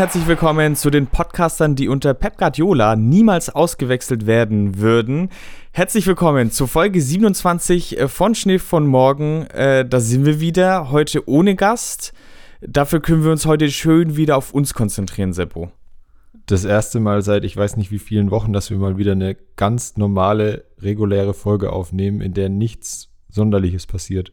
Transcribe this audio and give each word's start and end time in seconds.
Herzlich 0.00 0.26
willkommen 0.26 0.76
zu 0.76 0.88
den 0.88 1.08
Podcastern, 1.08 1.76
die 1.76 1.86
unter 1.86 2.14
Pep 2.14 2.38
Guardiola 2.38 2.96
niemals 2.96 3.50
ausgewechselt 3.50 4.24
werden 4.24 4.78
würden. 4.78 5.28
Herzlich 5.72 6.06
willkommen 6.06 6.50
zu 6.50 6.66
Folge 6.66 7.02
27 7.02 7.98
äh, 7.98 8.08
von 8.08 8.34
Schnee 8.34 8.58
von 8.58 8.86
Morgen. 8.86 9.42
Äh, 9.48 9.86
da 9.86 10.00
sind 10.00 10.24
wir 10.24 10.40
wieder, 10.40 10.90
heute 10.90 11.28
ohne 11.28 11.54
Gast. 11.54 12.14
Dafür 12.62 13.00
können 13.00 13.24
wir 13.24 13.30
uns 13.30 13.44
heute 13.44 13.70
schön 13.70 14.16
wieder 14.16 14.38
auf 14.38 14.54
uns 14.54 14.72
konzentrieren, 14.72 15.34
Seppo. 15.34 15.70
Das 16.46 16.64
erste 16.64 16.98
Mal 16.98 17.20
seit 17.20 17.44
ich 17.44 17.54
weiß 17.54 17.76
nicht 17.76 17.90
wie 17.90 17.98
vielen 17.98 18.30
Wochen, 18.30 18.54
dass 18.54 18.70
wir 18.70 18.78
mal 18.78 18.96
wieder 18.96 19.12
eine 19.12 19.36
ganz 19.56 19.98
normale, 19.98 20.64
reguläre 20.78 21.34
Folge 21.34 21.74
aufnehmen, 21.74 22.22
in 22.22 22.32
der 22.32 22.48
nichts 22.48 23.10
Sonderliches 23.28 23.86
passiert. 23.86 24.32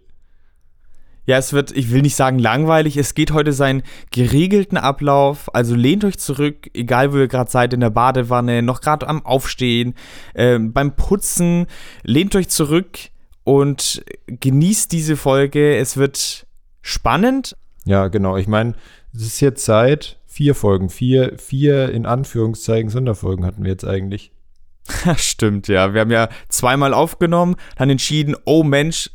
Ja, 1.27 1.37
es 1.37 1.51
wird, 1.51 1.75
ich 1.75 1.91
will 1.91 2.01
nicht 2.01 2.15
sagen 2.15 2.39
langweilig, 2.39 2.95
es 2.95 3.13
geht 3.13 3.33
heute 3.33 3.51
seinen 3.51 3.83
geregelten 4.11 4.77
Ablauf. 4.77 5.53
Also 5.53 5.75
lehnt 5.75 6.05
euch 6.05 6.17
zurück, 6.17 6.69
egal 6.73 7.11
wo 7.11 7.17
ihr 7.17 7.27
gerade 7.27 7.51
seid, 7.51 7.73
in 7.73 7.81
der 7.81 7.89
Badewanne, 7.89 8.61
noch 8.61 8.79
gerade 8.79 9.07
am 9.07 9.25
Aufstehen, 9.25 9.93
äh, 10.33 10.57
beim 10.57 10.95
Putzen. 10.95 11.67
Lehnt 12.03 12.33
euch 12.37 12.47
zurück 12.47 12.97
und 13.43 14.05
genießt 14.27 14.89
diese 14.93 15.17
Folge. 15.17 15.75
Es 15.75 15.97
wird 15.97 16.47
spannend. 16.81 17.57
Ja, 17.83 18.07
genau. 18.07 18.37
Ich 18.37 18.47
meine, 18.47 18.75
es 19.13 19.23
ist 19.23 19.41
jetzt 19.41 19.65
Zeit, 19.65 20.19
vier 20.27 20.55
Folgen, 20.55 20.89
vier, 20.89 21.33
vier 21.37 21.89
in 21.89 22.05
Anführungszeichen 22.05 22.89
Sonderfolgen 22.89 23.45
hatten 23.45 23.63
wir 23.63 23.71
jetzt 23.71 23.85
eigentlich. 23.85 24.31
Stimmt, 25.17 25.67
ja. 25.67 25.93
Wir 25.93 26.01
haben 26.01 26.11
ja 26.11 26.29
zweimal 26.47 26.93
aufgenommen, 26.93 27.57
dann 27.75 27.89
entschieden, 27.89 28.35
oh 28.45 28.63
Mensch, 28.63 29.09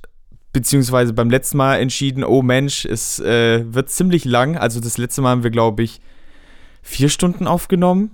beziehungsweise 0.52 1.12
beim 1.12 1.30
letzten 1.30 1.56
Mal 1.56 1.76
entschieden, 1.76 2.24
oh 2.24 2.42
Mensch, 2.42 2.84
es 2.84 3.18
äh, 3.20 3.64
wird 3.72 3.90
ziemlich 3.90 4.24
lang. 4.24 4.56
Also 4.56 4.80
das 4.80 4.98
letzte 4.98 5.22
Mal 5.22 5.30
haben 5.30 5.42
wir, 5.42 5.50
glaube 5.50 5.82
ich, 5.82 6.00
vier 6.82 7.08
Stunden 7.08 7.46
aufgenommen. 7.46 8.10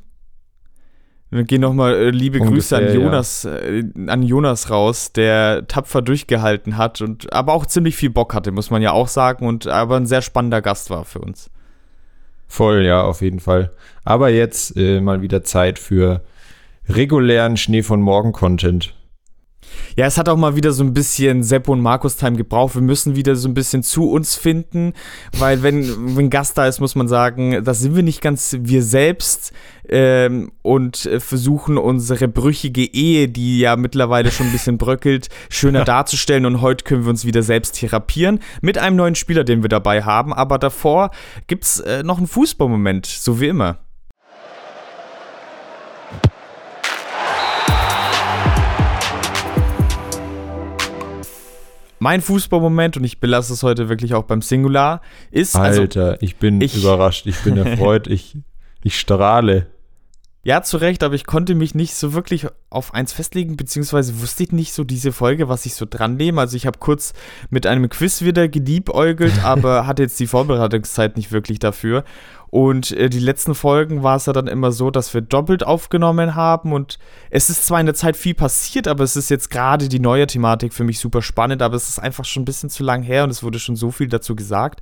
Wir 1.30 1.44
gehen 1.44 1.60
nochmal 1.60 1.94
äh, 1.94 2.10
liebe 2.10 2.38
Ungefähr, 2.38 2.54
Grüße 2.54 2.76
an 2.76 2.94
Jonas, 2.94 3.42
ja. 3.42 3.56
äh, 3.56 3.84
an 4.06 4.22
Jonas 4.22 4.70
raus, 4.70 5.12
der 5.12 5.66
tapfer 5.66 6.00
durchgehalten 6.00 6.78
hat 6.78 7.02
und 7.02 7.30
aber 7.32 7.52
auch 7.52 7.66
ziemlich 7.66 7.96
viel 7.96 8.08
Bock 8.08 8.32
hatte, 8.32 8.50
muss 8.50 8.70
man 8.70 8.80
ja 8.80 8.92
auch 8.92 9.08
sagen, 9.08 9.46
und 9.46 9.66
aber 9.66 9.96
ein 9.96 10.06
sehr 10.06 10.22
spannender 10.22 10.62
Gast 10.62 10.88
war 10.88 11.04
für 11.04 11.18
uns. 11.18 11.50
Voll, 12.46 12.82
ja, 12.86 13.02
auf 13.02 13.20
jeden 13.20 13.40
Fall. 13.40 13.72
Aber 14.04 14.30
jetzt 14.30 14.74
äh, 14.76 15.02
mal 15.02 15.20
wieder 15.20 15.44
Zeit 15.44 15.78
für 15.78 16.22
regulären 16.88 17.58
Schnee 17.58 17.82
von 17.82 18.00
Morgen 18.00 18.32
Content. 18.32 18.94
Ja, 19.96 20.06
es 20.06 20.16
hat 20.16 20.28
auch 20.28 20.36
mal 20.36 20.56
wieder 20.56 20.72
so 20.72 20.84
ein 20.84 20.92
bisschen 20.92 21.42
Seppo 21.42 21.72
und 21.72 21.80
Markus 21.80 22.16
Time 22.16 22.36
gebraucht. 22.36 22.74
Wir 22.74 22.82
müssen 22.82 23.16
wieder 23.16 23.34
so 23.36 23.48
ein 23.48 23.54
bisschen 23.54 23.82
zu 23.82 24.10
uns 24.10 24.36
finden, 24.36 24.92
weil 25.38 25.62
wenn, 25.62 26.16
wenn 26.16 26.30
Gast 26.30 26.56
da 26.56 26.66
ist, 26.66 26.80
muss 26.80 26.94
man 26.94 27.08
sagen, 27.08 27.64
da 27.64 27.74
sind 27.74 27.96
wir 27.96 28.02
nicht 28.02 28.20
ganz 28.20 28.56
wir 28.60 28.82
selbst 28.82 29.52
ähm, 29.88 30.52
und 30.62 31.08
versuchen 31.18 31.78
unsere 31.78 32.28
brüchige 32.28 32.84
Ehe, 32.84 33.28
die 33.28 33.58
ja 33.58 33.76
mittlerweile 33.76 34.30
schon 34.30 34.46
ein 34.46 34.52
bisschen 34.52 34.78
bröckelt, 34.78 35.28
schöner 35.50 35.84
darzustellen. 35.84 36.46
Und 36.46 36.60
heute 36.60 36.84
können 36.84 37.04
wir 37.04 37.10
uns 37.10 37.24
wieder 37.24 37.42
selbst 37.42 37.72
therapieren 37.78 38.40
mit 38.60 38.78
einem 38.78 38.96
neuen 38.96 39.14
Spieler, 39.14 39.44
den 39.44 39.62
wir 39.62 39.68
dabei 39.68 40.02
haben. 40.02 40.32
Aber 40.32 40.58
davor 40.58 41.10
gibt 41.46 41.64
es 41.64 41.80
äh, 41.80 42.02
noch 42.02 42.18
einen 42.18 42.26
Fußballmoment, 42.26 43.06
so 43.06 43.40
wie 43.40 43.48
immer. 43.48 43.78
Mein 51.98 52.20
Fußballmoment, 52.20 52.96
und 52.96 53.04
ich 53.04 53.20
belasse 53.20 53.52
es 53.52 53.62
heute 53.62 53.88
wirklich 53.88 54.14
auch 54.14 54.24
beim 54.24 54.42
Singular, 54.42 55.00
ist. 55.30 55.56
Also 55.56 55.82
Alter, 55.82 56.04
also, 56.04 56.16
ich 56.20 56.36
bin 56.36 56.60
ich, 56.60 56.76
überrascht, 56.76 57.26
ich 57.26 57.38
bin 57.40 57.56
erfreut, 57.56 58.06
ich, 58.08 58.36
ich 58.82 58.98
strahle. 58.98 59.66
Ja, 60.44 60.62
zu 60.62 60.78
Recht, 60.78 61.02
aber 61.02 61.14
ich 61.14 61.26
konnte 61.26 61.54
mich 61.54 61.74
nicht 61.74 61.94
so 61.94 62.14
wirklich 62.14 62.46
auf 62.70 62.94
eins 62.94 63.12
festlegen, 63.12 63.56
beziehungsweise 63.56 64.20
wusste 64.22 64.44
ich 64.44 64.52
nicht 64.52 64.72
so 64.72 64.82
diese 64.82 65.12
Folge, 65.12 65.48
was 65.48 65.66
ich 65.66 65.74
so 65.74 65.84
dran 65.84 66.16
nehme. 66.16 66.40
Also 66.40 66.56
ich 66.56 66.64
habe 66.64 66.78
kurz 66.78 67.12
mit 67.50 67.66
einem 67.66 67.88
Quiz 67.90 68.22
wieder 68.22 68.48
geliebäugelt, 68.48 69.32
aber 69.44 69.86
hatte 69.86 70.04
jetzt 70.04 70.18
die 70.20 70.26
Vorbereitungszeit 70.26 71.16
nicht 71.16 71.32
wirklich 71.32 71.58
dafür. 71.58 72.04
Und 72.50 72.92
äh, 72.92 73.10
die 73.10 73.18
letzten 73.18 73.54
Folgen 73.54 74.02
war 74.02 74.16
es 74.16 74.26
ja 74.26 74.32
dann 74.32 74.46
immer 74.46 74.72
so, 74.72 74.90
dass 74.90 75.12
wir 75.12 75.20
doppelt 75.20 75.64
aufgenommen 75.64 76.34
haben. 76.34 76.72
Und 76.72 76.98
es 77.30 77.50
ist 77.50 77.66
zwar 77.66 77.80
in 77.80 77.86
der 77.86 77.94
Zeit 77.94 78.16
viel 78.16 78.34
passiert, 78.34 78.88
aber 78.88 79.04
es 79.04 79.16
ist 79.16 79.28
jetzt 79.28 79.50
gerade 79.50 79.88
die 79.88 80.00
neue 80.00 80.26
Thematik 80.26 80.72
für 80.72 80.84
mich 80.84 80.98
super 80.98 81.22
spannend. 81.22 81.62
Aber 81.62 81.76
es 81.76 81.88
ist 81.88 81.98
einfach 81.98 82.24
schon 82.24 82.42
ein 82.42 82.46
bisschen 82.46 82.70
zu 82.70 82.82
lang 82.84 83.02
her 83.02 83.24
und 83.24 83.30
es 83.30 83.42
wurde 83.42 83.58
schon 83.58 83.76
so 83.76 83.90
viel 83.90 84.08
dazu 84.08 84.34
gesagt. 84.34 84.80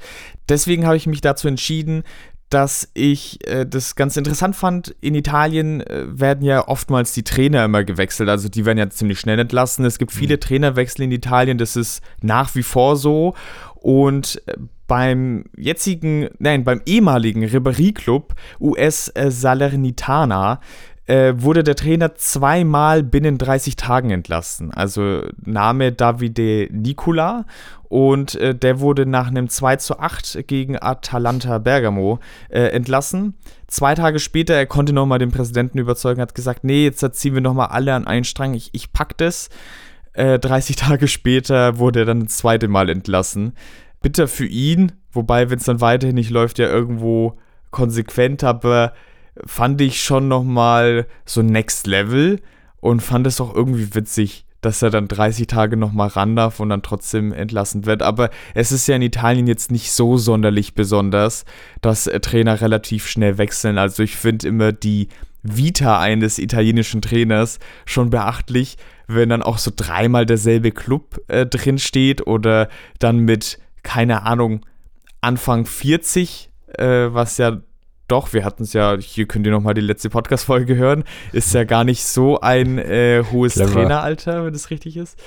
Deswegen 0.48 0.86
habe 0.86 0.96
ich 0.96 1.06
mich 1.06 1.20
dazu 1.20 1.48
entschieden, 1.48 2.04
dass 2.50 2.88
ich 2.94 3.44
äh, 3.48 3.66
das 3.66 3.96
ganz 3.96 4.16
interessant 4.16 4.54
fand. 4.54 4.94
In 5.00 5.14
Italien 5.14 5.80
äh, 5.80 6.04
werden 6.06 6.44
ja 6.44 6.68
oftmals 6.68 7.12
die 7.12 7.24
Trainer 7.24 7.64
immer 7.64 7.82
gewechselt, 7.82 8.28
also 8.28 8.48
die 8.48 8.64
werden 8.64 8.78
ja 8.78 8.88
ziemlich 8.88 9.18
schnell 9.18 9.38
entlassen. 9.38 9.84
Es 9.84 9.98
gibt 9.98 10.12
viele 10.12 10.36
mhm. 10.36 10.40
Trainerwechsel 10.40 11.02
in 11.02 11.12
Italien, 11.12 11.58
das 11.58 11.76
ist 11.76 12.02
nach 12.22 12.54
wie 12.54 12.62
vor 12.62 12.96
so. 12.96 13.34
Und 13.74 14.40
äh, 14.46 14.54
beim 14.86 15.44
jetzigen, 15.56 16.28
nein, 16.38 16.64
beim 16.64 16.80
ehemaligen 16.86 17.44
Ribéry-Club 17.44 18.34
US 18.60 19.12
Salernitana 19.14 20.60
äh, 21.06 21.34
wurde 21.36 21.62
der 21.62 21.76
Trainer 21.76 22.14
zweimal 22.16 23.02
binnen 23.02 23.38
30 23.38 23.76
Tagen 23.76 24.10
entlassen. 24.10 24.72
Also 24.72 25.22
Name 25.44 25.92
Davide 25.92 26.68
Nicola 26.70 27.44
und 27.88 28.34
äh, 28.34 28.54
der 28.54 28.80
wurde 28.80 29.06
nach 29.06 29.28
einem 29.28 29.48
2 29.48 29.76
zu 29.76 29.98
8 29.98 30.46
gegen 30.46 30.76
Atalanta 30.80 31.58
Bergamo 31.58 32.18
äh, 32.48 32.62
entlassen. 32.68 33.34
Zwei 33.68 33.94
Tage 33.94 34.18
später, 34.18 34.54
er 34.54 34.66
konnte 34.66 34.92
nochmal 34.92 35.18
den 35.18 35.30
Präsidenten 35.30 35.78
überzeugen, 35.78 36.20
hat 36.20 36.34
gesagt, 36.34 36.64
nee, 36.64 36.84
jetzt 36.84 37.04
ziehen 37.14 37.34
wir 37.34 37.40
nochmal 37.40 37.68
alle 37.68 37.94
an 37.94 38.06
einen 38.06 38.24
Strang, 38.24 38.54
ich, 38.54 38.70
ich 38.72 38.92
pack 38.92 39.16
das. 39.16 39.48
30 40.14 40.76
äh, 40.76 40.78
Tage 40.80 41.08
später 41.08 41.78
wurde 41.78 42.00
er 42.00 42.04
dann 42.06 42.24
das 42.24 42.38
zweite 42.38 42.68
Mal 42.68 42.88
entlassen 42.88 43.52
bitter 44.02 44.28
für 44.28 44.46
ihn, 44.46 44.92
wobei, 45.12 45.50
wenn 45.50 45.58
es 45.58 45.64
dann 45.64 45.80
weiterhin 45.80 46.16
nicht 46.16 46.30
läuft, 46.30 46.58
ja 46.58 46.66
irgendwo 46.68 47.38
konsequent, 47.70 48.44
aber 48.44 48.92
fand 49.44 49.80
ich 49.80 50.02
schon 50.02 50.28
nochmal 50.28 51.06
so 51.24 51.42
Next 51.42 51.86
Level 51.86 52.40
und 52.80 53.00
fand 53.02 53.26
es 53.26 53.40
auch 53.40 53.54
irgendwie 53.54 53.94
witzig, 53.94 54.46
dass 54.60 54.82
er 54.82 54.90
dann 54.90 55.08
30 55.08 55.46
Tage 55.46 55.76
nochmal 55.76 56.08
ran 56.08 56.34
darf 56.34 56.60
und 56.60 56.70
dann 56.70 56.82
trotzdem 56.82 57.32
entlassen 57.32 57.86
wird. 57.86 58.02
Aber 58.02 58.30
es 58.54 58.72
ist 58.72 58.88
ja 58.88 58.96
in 58.96 59.02
Italien 59.02 59.46
jetzt 59.46 59.70
nicht 59.70 59.92
so 59.92 60.16
sonderlich 60.16 60.74
besonders, 60.74 61.44
dass 61.82 62.06
äh, 62.06 62.20
Trainer 62.20 62.60
relativ 62.60 63.06
schnell 63.06 63.38
wechseln. 63.38 63.78
Also 63.78 64.02
ich 64.02 64.16
finde 64.16 64.48
immer 64.48 64.72
die 64.72 65.08
Vita 65.42 66.00
eines 66.00 66.38
italienischen 66.38 67.02
Trainers 67.02 67.60
schon 67.84 68.10
beachtlich, 68.10 68.76
wenn 69.06 69.28
dann 69.28 69.42
auch 69.42 69.58
so 69.58 69.70
dreimal 69.74 70.26
derselbe 70.26 70.72
Club 70.72 71.20
äh, 71.28 71.46
drin 71.46 71.78
steht 71.78 72.26
oder 72.26 72.68
dann 72.98 73.20
mit 73.20 73.58
keine 73.86 74.24
Ahnung, 74.24 74.66
Anfang 75.20 75.64
40, 75.64 76.50
äh, 76.76 77.06
was 77.10 77.38
ja 77.38 77.60
doch, 78.08 78.32
wir 78.32 78.44
hatten 78.44 78.64
es 78.64 78.72
ja, 78.72 78.96
hier 78.98 79.26
könnt 79.26 79.46
ihr 79.46 79.52
nochmal 79.52 79.74
die 79.74 79.80
letzte 79.80 80.10
Podcast-Folge 80.10 80.76
hören, 80.76 81.04
ist 81.32 81.54
ja 81.54 81.64
gar 81.64 81.84
nicht 81.84 82.04
so 82.04 82.40
ein 82.40 82.78
äh, 82.78 83.24
hohes 83.30 83.54
Clever. 83.54 83.72
Traineralter, 83.72 84.44
wenn 84.44 84.52
das 84.52 84.70
richtig 84.70 84.96
ist, 84.96 85.18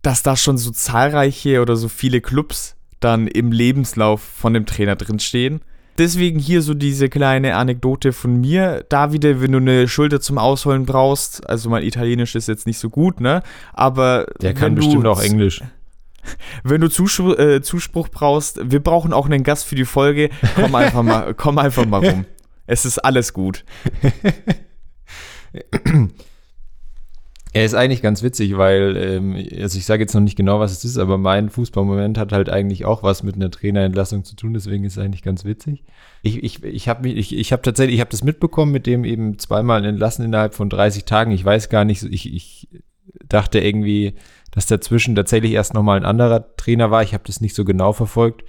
dass 0.00 0.22
da 0.22 0.34
schon 0.34 0.56
so 0.56 0.70
zahlreiche 0.70 1.60
oder 1.60 1.76
so 1.76 1.88
viele 1.88 2.20
Clubs 2.20 2.76
dann 3.00 3.26
im 3.26 3.52
Lebenslauf 3.52 4.22
von 4.22 4.54
dem 4.54 4.64
Trainer 4.64 4.96
drinstehen. 4.96 5.60
Deswegen 5.98 6.38
hier 6.38 6.62
so 6.62 6.74
diese 6.74 7.08
kleine 7.08 7.56
Anekdote 7.56 8.12
von 8.12 8.40
mir. 8.40 8.84
Davide, 8.88 9.40
wenn 9.40 9.52
du 9.52 9.58
eine 9.58 9.88
Schulter 9.88 10.20
zum 10.20 10.38
Ausholen 10.38 10.84
brauchst, 10.84 11.48
also 11.48 11.70
mein 11.70 11.84
Italienisch 11.84 12.34
ist 12.34 12.48
jetzt 12.48 12.66
nicht 12.66 12.78
so 12.78 12.90
gut, 12.90 13.20
ne? 13.20 13.42
Aber. 13.72 14.26
Der 14.42 14.52
kann 14.52 14.74
bestimmt 14.74 15.06
auch 15.06 15.22
Englisch. 15.22 15.62
Wenn 16.64 16.80
du 16.80 16.88
Zuspruch, 16.88 17.38
äh, 17.38 17.62
Zuspruch 17.62 18.08
brauchst, 18.08 18.70
wir 18.70 18.80
brauchen 18.80 19.12
auch 19.12 19.26
einen 19.26 19.42
Gast 19.42 19.66
für 19.66 19.74
die 19.74 19.84
Folge. 19.84 20.30
Komm 20.54 20.74
einfach 20.74 21.02
mal, 21.02 21.34
komm 21.36 21.58
einfach 21.58 21.86
mal 21.86 22.06
rum. 22.06 22.24
Es 22.66 22.84
ist 22.84 22.98
alles 22.98 23.32
gut. 23.32 23.64
Er 27.56 27.64
ist 27.64 27.72
eigentlich 27.72 28.02
ganz 28.02 28.22
witzig, 28.22 28.58
weil, 28.58 28.98
ähm, 28.98 29.34
also 29.62 29.78
ich 29.78 29.86
sage 29.86 30.02
jetzt 30.02 30.12
noch 30.12 30.20
nicht 30.20 30.36
genau, 30.36 30.60
was 30.60 30.72
es 30.72 30.84
ist, 30.84 30.98
aber 30.98 31.16
mein 31.16 31.48
Fußballmoment 31.48 32.18
hat 32.18 32.30
halt 32.30 32.50
eigentlich 32.50 32.84
auch 32.84 33.02
was 33.02 33.22
mit 33.22 33.36
einer 33.36 33.50
Trainerentlassung 33.50 34.24
zu 34.24 34.36
tun, 34.36 34.52
deswegen 34.52 34.84
ist 34.84 34.98
es 34.98 35.02
eigentlich 35.02 35.22
ganz 35.22 35.46
witzig. 35.46 35.82
Ich, 36.20 36.44
ich, 36.44 36.62
ich 36.64 36.86
habe 36.90 37.08
ich, 37.08 37.34
ich 37.34 37.52
hab 37.54 37.62
tatsächlich, 37.62 37.94
ich 37.94 38.00
habe 38.02 38.10
das 38.10 38.22
mitbekommen 38.22 38.72
mit 38.72 38.86
dem 38.86 39.04
eben 39.04 39.38
zweimal 39.38 39.82
entlassen 39.86 40.26
innerhalb 40.26 40.54
von 40.54 40.68
30 40.68 41.06
Tagen. 41.06 41.30
Ich 41.30 41.46
weiß 41.46 41.70
gar 41.70 41.86
nicht, 41.86 42.02
ich, 42.02 42.34
ich 42.34 42.68
dachte 43.26 43.58
irgendwie, 43.60 44.16
dass 44.56 44.64
dazwischen 44.64 45.14
tatsächlich 45.14 45.52
erst 45.52 45.74
nochmal 45.74 45.98
ein 45.98 46.06
anderer 46.06 46.56
Trainer 46.56 46.90
war. 46.90 47.02
Ich 47.02 47.12
habe 47.12 47.24
das 47.26 47.42
nicht 47.42 47.54
so 47.54 47.66
genau 47.66 47.92
verfolgt. 47.92 48.42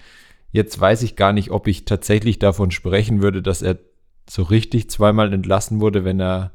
Jetzt 0.53 0.79
weiß 0.79 1.01
ich 1.03 1.17
gar 1.17 1.33
nicht, 1.33 1.51
ob 1.51 1.67
ich 1.67 1.83
tatsächlich 1.83 2.39
davon 2.39 2.71
sprechen 2.71 3.21
würde, 3.21 3.41
dass 3.41 3.61
er 3.61 3.77
so 4.29 4.43
richtig 4.43 4.89
zweimal 4.89 5.33
entlassen 5.33 5.81
wurde, 5.81 6.05
wenn 6.05 6.21
er 6.21 6.51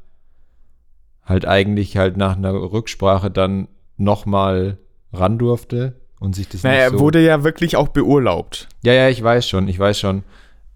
halt 1.23 1.45
eigentlich 1.45 1.97
halt 1.97 2.17
nach 2.17 2.35
einer 2.35 2.51
Rücksprache 2.51 3.29
dann 3.29 3.67
nochmal 3.95 4.79
ran 5.13 5.37
durfte 5.37 6.01
und 6.19 6.33
sich 6.33 6.49
das 6.49 6.63
naja, 6.63 6.85
nicht 6.85 6.89
so... 6.89 6.95
er 6.95 6.99
wurde 6.99 7.23
ja 7.23 7.43
wirklich 7.43 7.75
auch 7.75 7.89
beurlaubt. 7.89 8.67
Ja, 8.81 8.93
ja, 8.93 9.09
ich 9.09 9.23
weiß 9.23 9.47
schon, 9.47 9.67
ich 9.67 9.77
weiß 9.77 9.99
schon. 9.99 10.23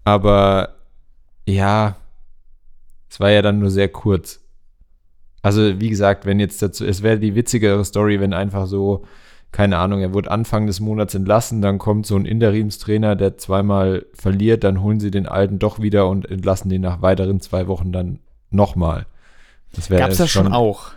Aber 0.04 0.76
ja, 1.48 1.96
es 3.10 3.18
war 3.18 3.30
ja 3.30 3.42
dann 3.42 3.58
nur 3.58 3.70
sehr 3.70 3.88
kurz. 3.88 4.40
Also, 5.42 5.80
wie 5.80 5.90
gesagt, 5.90 6.26
wenn 6.26 6.40
jetzt 6.40 6.60
dazu, 6.62 6.84
es 6.84 7.02
wäre 7.02 7.18
die 7.18 7.34
witzigere 7.34 7.84
Story, 7.84 8.20
wenn 8.20 8.32
einfach 8.32 8.66
so, 8.66 9.04
keine 9.52 9.78
Ahnung, 9.78 10.00
er 10.00 10.12
wurde 10.12 10.30
Anfang 10.30 10.66
des 10.66 10.80
Monats 10.80 11.14
entlassen, 11.14 11.62
dann 11.62 11.78
kommt 11.78 12.06
so 12.06 12.16
ein 12.16 12.26
Interimstrainer, 12.26 13.16
der 13.16 13.38
zweimal 13.38 14.04
verliert, 14.12 14.64
dann 14.64 14.82
holen 14.82 15.00
sie 15.00 15.10
den 15.10 15.26
alten 15.26 15.58
doch 15.58 15.80
wieder 15.80 16.08
und 16.08 16.30
entlassen 16.30 16.68
den 16.68 16.82
nach 16.82 17.02
weiteren 17.02 17.40
zwei 17.40 17.66
Wochen 17.66 17.92
dann 17.92 18.18
nochmal. 18.50 19.06
Das 19.74 19.88
Gab 19.88 20.10
es 20.10 20.18
ja 20.18 20.26
schon 20.26 20.52
auch. 20.52 20.90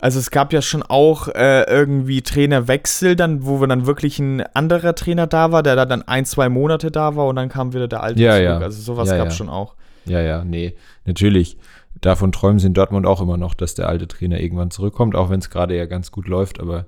Also 0.00 0.20
es 0.20 0.30
gab 0.30 0.52
ja 0.52 0.62
schon 0.62 0.82
auch 0.82 1.26
äh, 1.28 1.64
irgendwie 1.64 2.22
Trainerwechsel, 2.22 3.16
dann, 3.16 3.44
wo 3.44 3.64
dann 3.66 3.86
wirklich 3.86 4.20
ein 4.20 4.42
anderer 4.54 4.94
Trainer 4.94 5.26
da 5.26 5.50
war, 5.50 5.64
der 5.64 5.74
da 5.74 5.86
dann 5.86 6.02
ein, 6.06 6.24
zwei 6.24 6.48
Monate 6.48 6.92
da 6.92 7.16
war 7.16 7.26
und 7.26 7.34
dann 7.34 7.48
kam 7.48 7.74
wieder 7.74 7.88
der 7.88 8.02
alte 8.04 8.20
ja, 8.20 8.32
zurück. 8.34 8.44
Ja. 8.44 8.58
Also 8.58 8.80
sowas 8.80 9.08
ja, 9.08 9.16
gab 9.16 9.26
es 9.26 9.34
ja. 9.34 9.38
schon 9.38 9.48
auch. 9.48 9.74
Ja, 10.04 10.20
ja, 10.20 10.44
nee, 10.44 10.76
natürlich. 11.04 11.58
Davon 12.00 12.32
träumen 12.32 12.58
sie 12.58 12.68
in 12.68 12.74
Dortmund 12.74 13.06
auch 13.06 13.20
immer 13.20 13.36
noch, 13.36 13.54
dass 13.54 13.74
der 13.74 13.88
alte 13.88 14.06
Trainer 14.06 14.40
irgendwann 14.40 14.70
zurückkommt, 14.70 15.16
auch 15.16 15.30
wenn 15.30 15.40
es 15.40 15.50
gerade 15.50 15.76
ja 15.76 15.86
ganz 15.86 16.12
gut 16.12 16.28
läuft, 16.28 16.60
aber 16.60 16.86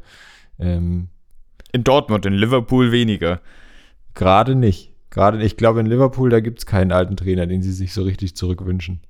ähm, 0.59 1.09
in 1.73 1.85
Dortmund, 1.85 2.27
in 2.27 2.33
Liverpool 2.33 2.93
weniger. 2.93 3.41
Gerade 4.15 4.55
nicht. 4.55 4.93
Gerade, 5.11 5.43
ich 5.43 5.57
glaube, 5.57 5.81
in 5.81 5.87
Liverpool, 5.87 6.31
da 6.31 6.41
gibt 6.41 6.61
es 6.61 6.67
keinen 6.67 6.93
alten 6.93 7.17
Trainer, 7.17 7.47
den 7.47 7.62
sie 7.62 7.73
sich 7.73 7.93
so 7.93 8.03
richtig 8.03 8.37
zurückwünschen. 8.37 9.01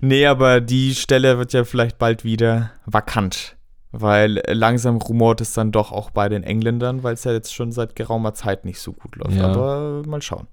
Nee, 0.00 0.26
aber 0.26 0.60
die 0.60 0.94
Stelle 0.94 1.38
wird 1.38 1.52
ja 1.52 1.64
vielleicht 1.64 1.98
bald 1.98 2.24
wieder 2.24 2.70
vakant. 2.86 3.56
Weil 3.92 4.42
langsam 4.48 4.96
rumort 4.96 5.40
es 5.40 5.54
dann 5.54 5.72
doch 5.72 5.92
auch 5.92 6.10
bei 6.10 6.28
den 6.28 6.42
Engländern, 6.42 7.02
weil 7.02 7.14
es 7.14 7.24
ja 7.24 7.32
jetzt 7.32 7.54
schon 7.54 7.72
seit 7.72 7.96
geraumer 7.96 8.34
Zeit 8.34 8.64
nicht 8.64 8.80
so 8.80 8.92
gut 8.92 9.16
läuft. 9.16 9.36
Ja. 9.36 9.48
Aber 9.48 10.02
mal 10.06 10.22
schauen. 10.22 10.46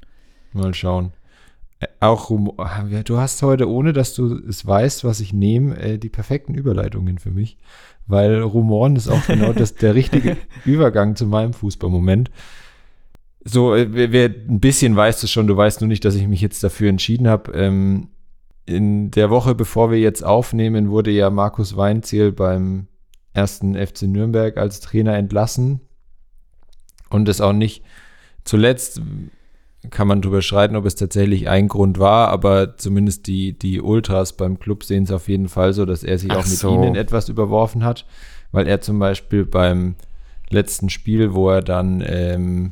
Mal 0.54 0.74
schauen. 0.74 1.14
Auch 2.00 2.30
Rumor. 2.30 2.60
Ah, 2.60 2.84
du 2.84 3.18
hast 3.18 3.42
heute, 3.42 3.70
ohne 3.70 3.94
dass 3.94 4.14
du 4.14 4.36
es 4.48 4.66
weißt, 4.66 5.04
was 5.04 5.20
ich 5.20 5.34
nehme, 5.34 5.78
äh, 5.80 5.98
die 5.98 6.10
perfekten 6.10 6.56
Überleitungen 6.56 7.18
für 7.18 7.32
mich. 7.32 7.58
Weil 8.08 8.42
Rumoren 8.42 8.96
ist 8.96 9.08
auch 9.08 9.26
genau 9.26 9.54
das, 9.54 9.76
der 9.76 9.96
richtige 9.96 10.38
Übergang 10.66 11.16
zu 11.16 11.26
meinem 11.26 11.54
Fußballmoment. 11.54 12.30
So, 13.46 13.76
äh, 13.76 13.88
wer, 13.92 14.12
wer 14.12 14.26
ein 14.26 14.60
bisschen 14.60 14.96
weiß 14.96 15.24
es 15.24 15.32
schon, 15.32 15.48
du 15.48 15.56
weißt 15.56 15.82
nur 15.82 15.88
nicht, 15.88 16.04
dass 16.06 16.16
ich 16.16 16.28
mich 16.28 16.42
jetzt 16.42 16.64
dafür 16.64 16.90
entschieden 16.90 17.28
habe. 17.28 17.52
Ähm, 17.54 18.10
in 18.66 19.12
der 19.12 19.30
Woche, 19.30 19.56
bevor 19.56 19.92
wir 19.92 20.00
jetzt 20.00 20.24
aufnehmen, 20.24 20.90
wurde 20.90 21.12
ja 21.12 21.30
Markus 21.30 21.76
Weinziel 21.76 22.32
beim 22.32 22.88
ersten 23.34 23.76
FC 23.76 24.04
Nürnberg 24.04 24.58
als 24.58 24.80
Trainer 24.80 25.16
entlassen. 25.16 25.82
Und 27.10 27.30
es 27.30 27.42
auch 27.42 27.54
nicht 27.54 27.84
zuletzt 28.44 29.02
kann 29.90 30.08
man 30.08 30.22
darüber 30.22 30.42
streiten, 30.42 30.76
ob 30.76 30.86
es 30.86 30.96
tatsächlich 30.96 31.50
ein 31.50 31.68
Grund 31.68 32.00
war, 32.00 32.30
aber 32.30 32.78
zumindest 32.78 33.28
die, 33.28 33.58
die 33.58 33.82
Ultras 33.82 34.34
beim 34.34 34.60
Club 34.60 34.84
sehen 34.84 35.04
es 35.04 35.12
auf 35.12 35.28
jeden 35.28 35.50
Fall 35.50 35.74
so, 35.74 35.86
dass 35.86 36.04
er 36.04 36.18
sich 36.18 36.32
Ach 36.32 36.38
auch 36.38 36.46
mit 36.46 36.58
so. 36.58 36.74
ihnen 36.74 36.96
etwas 36.96 37.30
überworfen 37.30 37.84
hat, 37.84 38.06
weil 38.52 38.68
er 38.68 38.82
zum 38.82 39.00
Beispiel 39.00 39.46
beim 39.46 39.96
letzten 40.50 40.90
Spiel, 40.90 41.34
wo 41.34 41.50
er 41.50 41.62
dann 41.62 42.04
ähm, 42.06 42.72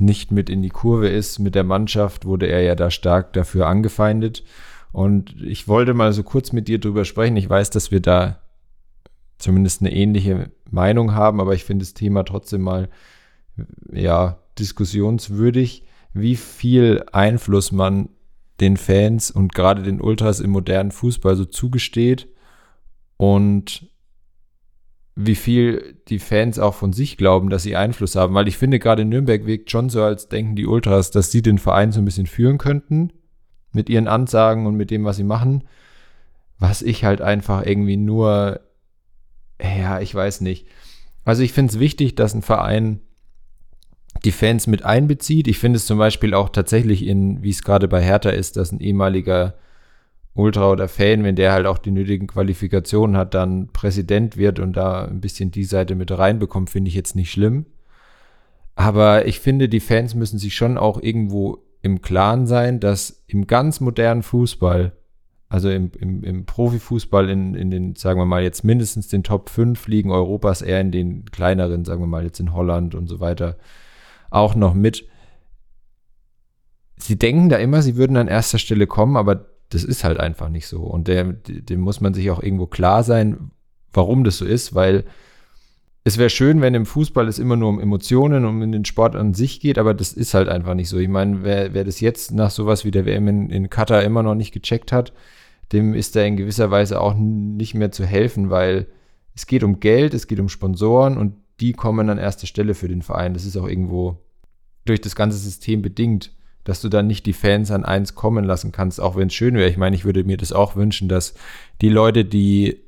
nicht 0.00 0.32
mit 0.32 0.50
in 0.50 0.62
die 0.62 0.70
Kurve 0.70 1.08
ist 1.08 1.38
mit 1.38 1.54
der 1.54 1.64
Mannschaft, 1.64 2.24
wurde 2.24 2.46
er 2.46 2.62
ja 2.62 2.74
da 2.74 2.90
stark 2.90 3.32
dafür 3.32 3.66
angefeindet. 3.66 4.44
Und 4.92 5.40
ich 5.42 5.68
wollte 5.68 5.94
mal 5.94 6.12
so 6.12 6.22
kurz 6.22 6.52
mit 6.52 6.68
dir 6.68 6.80
drüber 6.80 7.04
sprechen. 7.04 7.36
Ich 7.36 7.48
weiß, 7.48 7.70
dass 7.70 7.90
wir 7.90 8.00
da 8.00 8.40
zumindest 9.38 9.82
eine 9.82 9.92
ähnliche 9.92 10.50
Meinung 10.70 11.14
haben, 11.14 11.40
aber 11.40 11.54
ich 11.54 11.64
finde 11.64 11.84
das 11.84 11.94
Thema 11.94 12.24
trotzdem 12.24 12.62
mal, 12.62 12.88
ja, 13.92 14.38
diskussionswürdig, 14.58 15.84
wie 16.12 16.36
viel 16.36 17.04
Einfluss 17.12 17.72
man 17.72 18.08
den 18.60 18.76
Fans 18.76 19.30
und 19.30 19.54
gerade 19.54 19.82
den 19.82 20.00
Ultras 20.00 20.40
im 20.40 20.50
modernen 20.50 20.90
Fußball 20.90 21.36
so 21.36 21.44
zugesteht 21.44 22.28
und 23.16 23.90
wie 25.16 25.34
viel 25.34 26.00
die 26.08 26.18
Fans 26.18 26.58
auch 26.58 26.74
von 26.74 26.92
sich 26.92 27.16
glauben, 27.16 27.50
dass 27.50 27.62
sie 27.62 27.76
Einfluss 27.76 28.16
haben. 28.16 28.34
Weil 28.34 28.48
ich 28.48 28.56
finde, 28.56 28.78
gerade 28.78 29.04
Nürnberg 29.04 29.44
wirkt 29.46 29.70
schon 29.70 29.90
so, 29.90 30.02
als 30.02 30.28
denken 30.28 30.56
die 30.56 30.66
Ultras, 30.66 31.10
dass 31.10 31.30
sie 31.30 31.42
den 31.42 31.58
Verein 31.58 31.92
so 31.92 32.00
ein 32.00 32.04
bisschen 32.04 32.26
führen 32.26 32.58
könnten 32.58 33.12
mit 33.72 33.88
ihren 33.88 34.08
Ansagen 34.08 34.66
und 34.66 34.76
mit 34.76 34.90
dem, 34.90 35.04
was 35.04 35.16
sie 35.16 35.24
machen, 35.24 35.64
was 36.58 36.82
ich 36.82 37.04
halt 37.04 37.20
einfach 37.20 37.64
irgendwie 37.64 37.96
nur, 37.96 38.60
ja, 39.60 40.00
ich 40.00 40.14
weiß 40.14 40.40
nicht. 40.40 40.66
Also 41.24 41.42
ich 41.42 41.52
finde 41.52 41.72
es 41.72 41.78
wichtig, 41.78 42.14
dass 42.14 42.34
ein 42.34 42.42
Verein 42.42 43.00
die 44.24 44.32
Fans 44.32 44.66
mit 44.66 44.84
einbezieht. 44.84 45.48
Ich 45.48 45.58
finde 45.58 45.76
es 45.76 45.86
zum 45.86 45.98
Beispiel 45.98 46.34
auch 46.34 46.48
tatsächlich 46.48 47.06
in, 47.06 47.42
wie 47.42 47.50
es 47.50 47.62
gerade 47.62 47.88
bei 47.88 48.02
Hertha 48.02 48.30
ist, 48.30 48.56
dass 48.56 48.72
ein 48.72 48.80
ehemaliger 48.80 49.54
Ultra 50.34 50.70
oder 50.70 50.88
Fan, 50.88 51.24
wenn 51.24 51.36
der 51.36 51.52
halt 51.52 51.66
auch 51.66 51.78
die 51.78 51.90
nötigen 51.90 52.26
Qualifikationen 52.26 53.16
hat, 53.16 53.34
dann 53.34 53.68
Präsident 53.72 54.36
wird 54.36 54.58
und 54.58 54.76
da 54.76 55.04
ein 55.04 55.20
bisschen 55.20 55.50
die 55.50 55.64
Seite 55.64 55.94
mit 55.94 56.16
reinbekommt, 56.16 56.70
finde 56.70 56.88
ich 56.88 56.94
jetzt 56.94 57.16
nicht 57.16 57.30
schlimm. 57.30 57.66
Aber 58.74 59.26
ich 59.26 59.40
finde, 59.40 59.68
die 59.68 59.80
Fans 59.80 60.14
müssen 60.14 60.38
sich 60.38 60.54
schon 60.54 60.78
auch 60.78 61.02
irgendwo 61.02 61.58
im 61.82 62.00
Klaren 62.00 62.46
sein, 62.46 62.80
dass 62.80 63.22
im 63.26 63.46
ganz 63.46 63.80
modernen 63.80 64.22
Fußball, 64.22 64.92
also 65.48 65.68
im, 65.68 65.90
im, 65.98 66.22
im 66.22 66.46
Profifußball 66.46 67.28
in, 67.28 67.54
in 67.54 67.70
den, 67.70 67.96
sagen 67.96 68.20
wir 68.20 68.26
mal, 68.26 68.42
jetzt 68.42 68.64
mindestens 68.64 69.08
den 69.08 69.24
Top 69.24 69.50
5 69.50 69.88
Ligen 69.88 70.10
Europas, 70.10 70.62
eher 70.62 70.80
in 70.80 70.92
den 70.92 71.24
kleineren, 71.26 71.84
sagen 71.84 72.02
wir 72.02 72.06
mal, 72.06 72.24
jetzt 72.24 72.40
in 72.40 72.52
Holland 72.52 72.94
und 72.94 73.08
so 73.08 73.18
weiter, 73.18 73.56
auch 74.30 74.54
noch 74.54 74.74
mit. 74.74 75.06
Sie 76.96 77.18
denken 77.18 77.48
da 77.48 77.56
immer, 77.56 77.82
sie 77.82 77.96
würden 77.96 78.16
an 78.16 78.28
erster 78.28 78.58
Stelle 78.58 78.86
kommen, 78.86 79.16
aber 79.16 79.46
das 79.70 79.84
ist 79.84 80.04
halt 80.04 80.18
einfach 80.18 80.48
nicht 80.48 80.66
so. 80.66 80.82
Und 80.82 81.08
dem 81.08 81.80
muss 81.80 82.00
man 82.00 82.14
sich 82.14 82.30
auch 82.30 82.42
irgendwo 82.42 82.66
klar 82.66 83.02
sein, 83.04 83.50
warum 83.92 84.24
das 84.24 84.38
so 84.38 84.44
ist, 84.44 84.74
weil 84.74 85.04
es 86.02 86.18
wäre 86.18 86.30
schön, 86.30 86.60
wenn 86.60 86.74
im 86.74 86.86
Fußball 86.86 87.28
es 87.28 87.38
immer 87.38 87.56
nur 87.56 87.68
um 87.68 87.80
Emotionen 87.80 88.44
und 88.44 88.62
um 88.62 88.72
den 88.72 88.84
Sport 88.84 89.16
an 89.16 89.34
sich 89.34 89.60
geht, 89.60 89.78
aber 89.78 89.92
das 89.92 90.12
ist 90.12 90.34
halt 90.34 90.48
einfach 90.48 90.74
nicht 90.74 90.88
so. 90.88 90.98
Ich 90.98 91.08
meine, 91.08 91.42
wer, 91.44 91.74
wer 91.74 91.84
das 91.84 92.00
jetzt 92.00 92.32
nach 92.32 92.50
sowas 92.50 92.84
wie 92.84 92.90
der 92.90 93.04
WM 93.04 93.28
in, 93.28 93.50
in 93.50 93.70
Katar 93.70 94.02
immer 94.02 94.22
noch 94.22 94.34
nicht 94.34 94.52
gecheckt 94.52 94.92
hat, 94.92 95.12
dem 95.72 95.94
ist 95.94 96.16
da 96.16 96.22
in 96.22 96.36
gewisser 96.36 96.70
Weise 96.70 97.00
auch 97.00 97.14
nicht 97.14 97.74
mehr 97.74 97.92
zu 97.92 98.04
helfen, 98.04 98.50
weil 98.50 98.86
es 99.34 99.46
geht 99.46 99.62
um 99.62 99.78
Geld, 99.78 100.14
es 100.14 100.26
geht 100.26 100.40
um 100.40 100.48
Sponsoren 100.48 101.16
und 101.16 101.34
die 101.60 101.74
kommen 101.74 102.08
an 102.08 102.18
erster 102.18 102.46
Stelle 102.46 102.74
für 102.74 102.88
den 102.88 103.02
Verein. 103.02 103.34
Das 103.34 103.44
ist 103.44 103.56
auch 103.56 103.68
irgendwo 103.68 104.18
durch 104.84 105.00
das 105.00 105.14
ganze 105.14 105.38
System 105.38 105.82
bedingt, 105.82 106.32
dass 106.64 106.80
du 106.80 106.88
dann 106.88 107.06
nicht 107.06 107.26
die 107.26 107.32
Fans 107.32 107.70
an 107.70 107.84
eins 107.84 108.14
kommen 108.14 108.44
lassen 108.44 108.72
kannst, 108.72 109.00
auch 109.00 109.16
wenn 109.16 109.28
es 109.28 109.34
schön 109.34 109.54
wäre. 109.54 109.68
Ich 109.68 109.76
meine, 109.76 109.96
ich 109.96 110.04
würde 110.04 110.24
mir 110.24 110.36
das 110.36 110.52
auch 110.52 110.76
wünschen, 110.76 111.08
dass 111.08 111.34
die 111.80 111.88
Leute, 111.88 112.24
die 112.24 112.80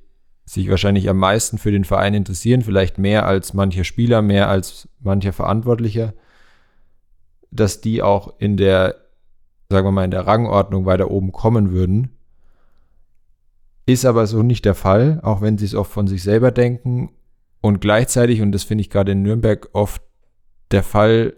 sich 0.45 0.69
wahrscheinlich 0.69 1.09
am 1.09 1.19
meisten 1.19 1.59
für 1.59 1.71
den 1.71 1.85
Verein 1.85 2.15
interessieren, 2.15 2.63
vielleicht 2.63 2.99
mehr 2.99 3.27
als 3.27 3.55
mancher 3.55 3.85
Spieler, 3.85 4.23
mehr 4.23 4.49
als 4.49 4.89
mancher 5.01 5.33
Verantwortlicher, 5.33 6.15
dass 7.51 7.81
die 7.81 8.03
auch 8.03 8.35
in 8.39 8.57
der, 8.57 8.97
sagen 9.71 9.87
wir 9.87 9.93
mal, 9.93 10.05
in 10.05 10.11
der 10.11 10.27
Rangordnung 10.27 10.85
weiter 10.85 11.11
oben 11.11 11.33
kommen 11.33 11.71
würden. 11.73 12.11
Ist 13.87 14.05
aber 14.05 14.27
so 14.27 14.43
nicht 14.43 14.65
der 14.65 14.75
Fall, 14.75 15.21
auch 15.23 15.41
wenn 15.41 15.59
sie 15.59 15.65
es 15.65 15.75
oft 15.75 15.91
von 15.91 16.07
sich 16.07 16.23
selber 16.23 16.51
denken. 16.51 17.11
Und 17.61 17.81
gleichzeitig, 17.81 18.43
und 18.43 18.53
das 18.53 18.65
finde 18.65 18.83
ich 18.83 18.91
gerade 18.91 19.13
in 19.13 19.23
Nürnberg 19.23 19.69
oft 19.73 20.03
der 20.71 20.83
Fall, 20.83 21.35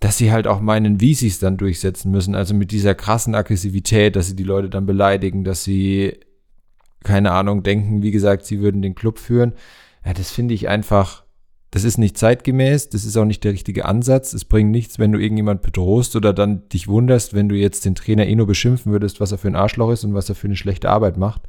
dass 0.00 0.18
sie 0.18 0.30
halt 0.30 0.46
auch 0.46 0.60
meinen 0.60 1.00
Visis 1.00 1.38
dann 1.38 1.56
durchsetzen 1.56 2.10
müssen. 2.10 2.34
Also 2.34 2.54
mit 2.54 2.70
dieser 2.70 2.94
krassen 2.94 3.34
Aggressivität, 3.34 4.14
dass 4.16 4.28
sie 4.28 4.36
die 4.36 4.44
Leute 4.44 4.70
dann 4.70 4.86
beleidigen, 4.86 5.44
dass 5.44 5.64
sie 5.64 6.18
keine 7.04 7.32
Ahnung, 7.32 7.62
denken, 7.62 8.02
wie 8.02 8.10
gesagt, 8.10 8.44
sie 8.44 8.60
würden 8.60 8.82
den 8.82 8.94
Club 8.94 9.18
führen. 9.18 9.54
Ja, 10.04 10.12
das 10.14 10.30
finde 10.30 10.54
ich 10.54 10.68
einfach, 10.68 11.24
das 11.70 11.84
ist 11.84 11.98
nicht 11.98 12.18
zeitgemäß, 12.18 12.88
das 12.88 13.04
ist 13.04 13.16
auch 13.16 13.24
nicht 13.24 13.44
der 13.44 13.52
richtige 13.52 13.84
Ansatz. 13.84 14.32
Es 14.32 14.44
bringt 14.44 14.70
nichts, 14.70 14.98
wenn 14.98 15.12
du 15.12 15.18
irgendjemand 15.18 15.62
bedrohst 15.62 16.16
oder 16.16 16.32
dann 16.32 16.68
dich 16.70 16.88
wunderst, 16.88 17.34
wenn 17.34 17.48
du 17.48 17.54
jetzt 17.54 17.84
den 17.84 17.94
Trainer 17.94 18.26
eh 18.26 18.34
nur 18.34 18.46
beschimpfen 18.46 18.92
würdest, 18.92 19.20
was 19.20 19.32
er 19.32 19.38
für 19.38 19.48
ein 19.48 19.56
Arschloch 19.56 19.90
ist 19.90 20.04
und 20.04 20.14
was 20.14 20.28
er 20.28 20.34
für 20.34 20.46
eine 20.46 20.56
schlechte 20.56 20.88
Arbeit 20.88 21.16
macht. 21.16 21.42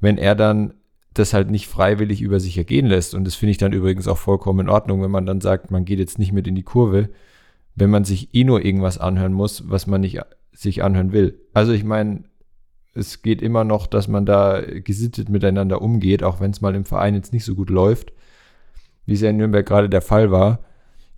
Wenn 0.00 0.18
er 0.18 0.34
dann 0.34 0.74
das 1.14 1.32
halt 1.32 1.50
nicht 1.50 1.66
freiwillig 1.66 2.20
über 2.20 2.40
sich 2.40 2.58
ergehen 2.58 2.86
lässt. 2.86 3.14
Und 3.14 3.24
das 3.24 3.34
finde 3.34 3.52
ich 3.52 3.58
dann 3.58 3.72
übrigens 3.72 4.06
auch 4.06 4.18
vollkommen 4.18 4.60
in 4.60 4.68
Ordnung, 4.68 5.02
wenn 5.02 5.10
man 5.10 5.24
dann 5.24 5.40
sagt, 5.40 5.70
man 5.70 5.86
geht 5.86 5.98
jetzt 5.98 6.18
nicht 6.18 6.32
mit 6.32 6.46
in 6.46 6.54
die 6.54 6.62
Kurve, 6.62 7.08
wenn 7.76 7.90
man 7.90 8.04
sich 8.04 8.34
eh 8.34 8.42
nur 8.42 8.64
irgendwas 8.64 8.98
anhören 8.98 9.32
muss, 9.32 9.70
was 9.70 9.86
man 9.86 10.00
nicht 10.00 10.18
sich 10.52 10.82
anhören 10.82 11.12
will. 11.12 11.38
Also 11.52 11.72
ich 11.72 11.84
meine, 11.84 12.24
es 12.94 13.22
geht 13.22 13.42
immer 13.42 13.62
noch, 13.62 13.86
dass 13.86 14.08
man 14.08 14.24
da 14.24 14.62
gesittet 14.62 15.28
miteinander 15.28 15.82
umgeht, 15.82 16.22
auch 16.22 16.40
wenn 16.40 16.50
es 16.50 16.62
mal 16.62 16.74
im 16.74 16.86
Verein 16.86 17.14
jetzt 17.14 17.32
nicht 17.34 17.44
so 17.44 17.54
gut 17.54 17.68
läuft, 17.68 18.12
wie 19.04 19.12
es 19.12 19.20
ja 19.20 19.28
in 19.28 19.36
Nürnberg 19.36 19.66
gerade 19.66 19.90
der 19.90 20.00
Fall 20.00 20.32
war. 20.32 20.60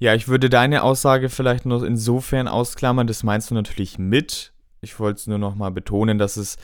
Ja, 0.01 0.15
ich 0.15 0.29
würde 0.29 0.51
deine 0.51 0.83
Aussage 0.83 1.29
vielleicht 1.29 1.65
nur 1.65 1.87
insofern 1.87 2.49
ausklammern, 2.49 3.07
das 3.07 3.23
meinst 3.23 3.51
du 3.51 3.55
natürlich 3.55 3.99
mit. 3.99 4.53
Ich 4.81 4.99
wollte 4.99 5.19
es 5.21 5.27
nur 5.29 5.39
noch 5.39 5.55
mal 5.55 5.71
betonen, 5.71 6.19
dass 6.19 6.37
es 6.37 6.57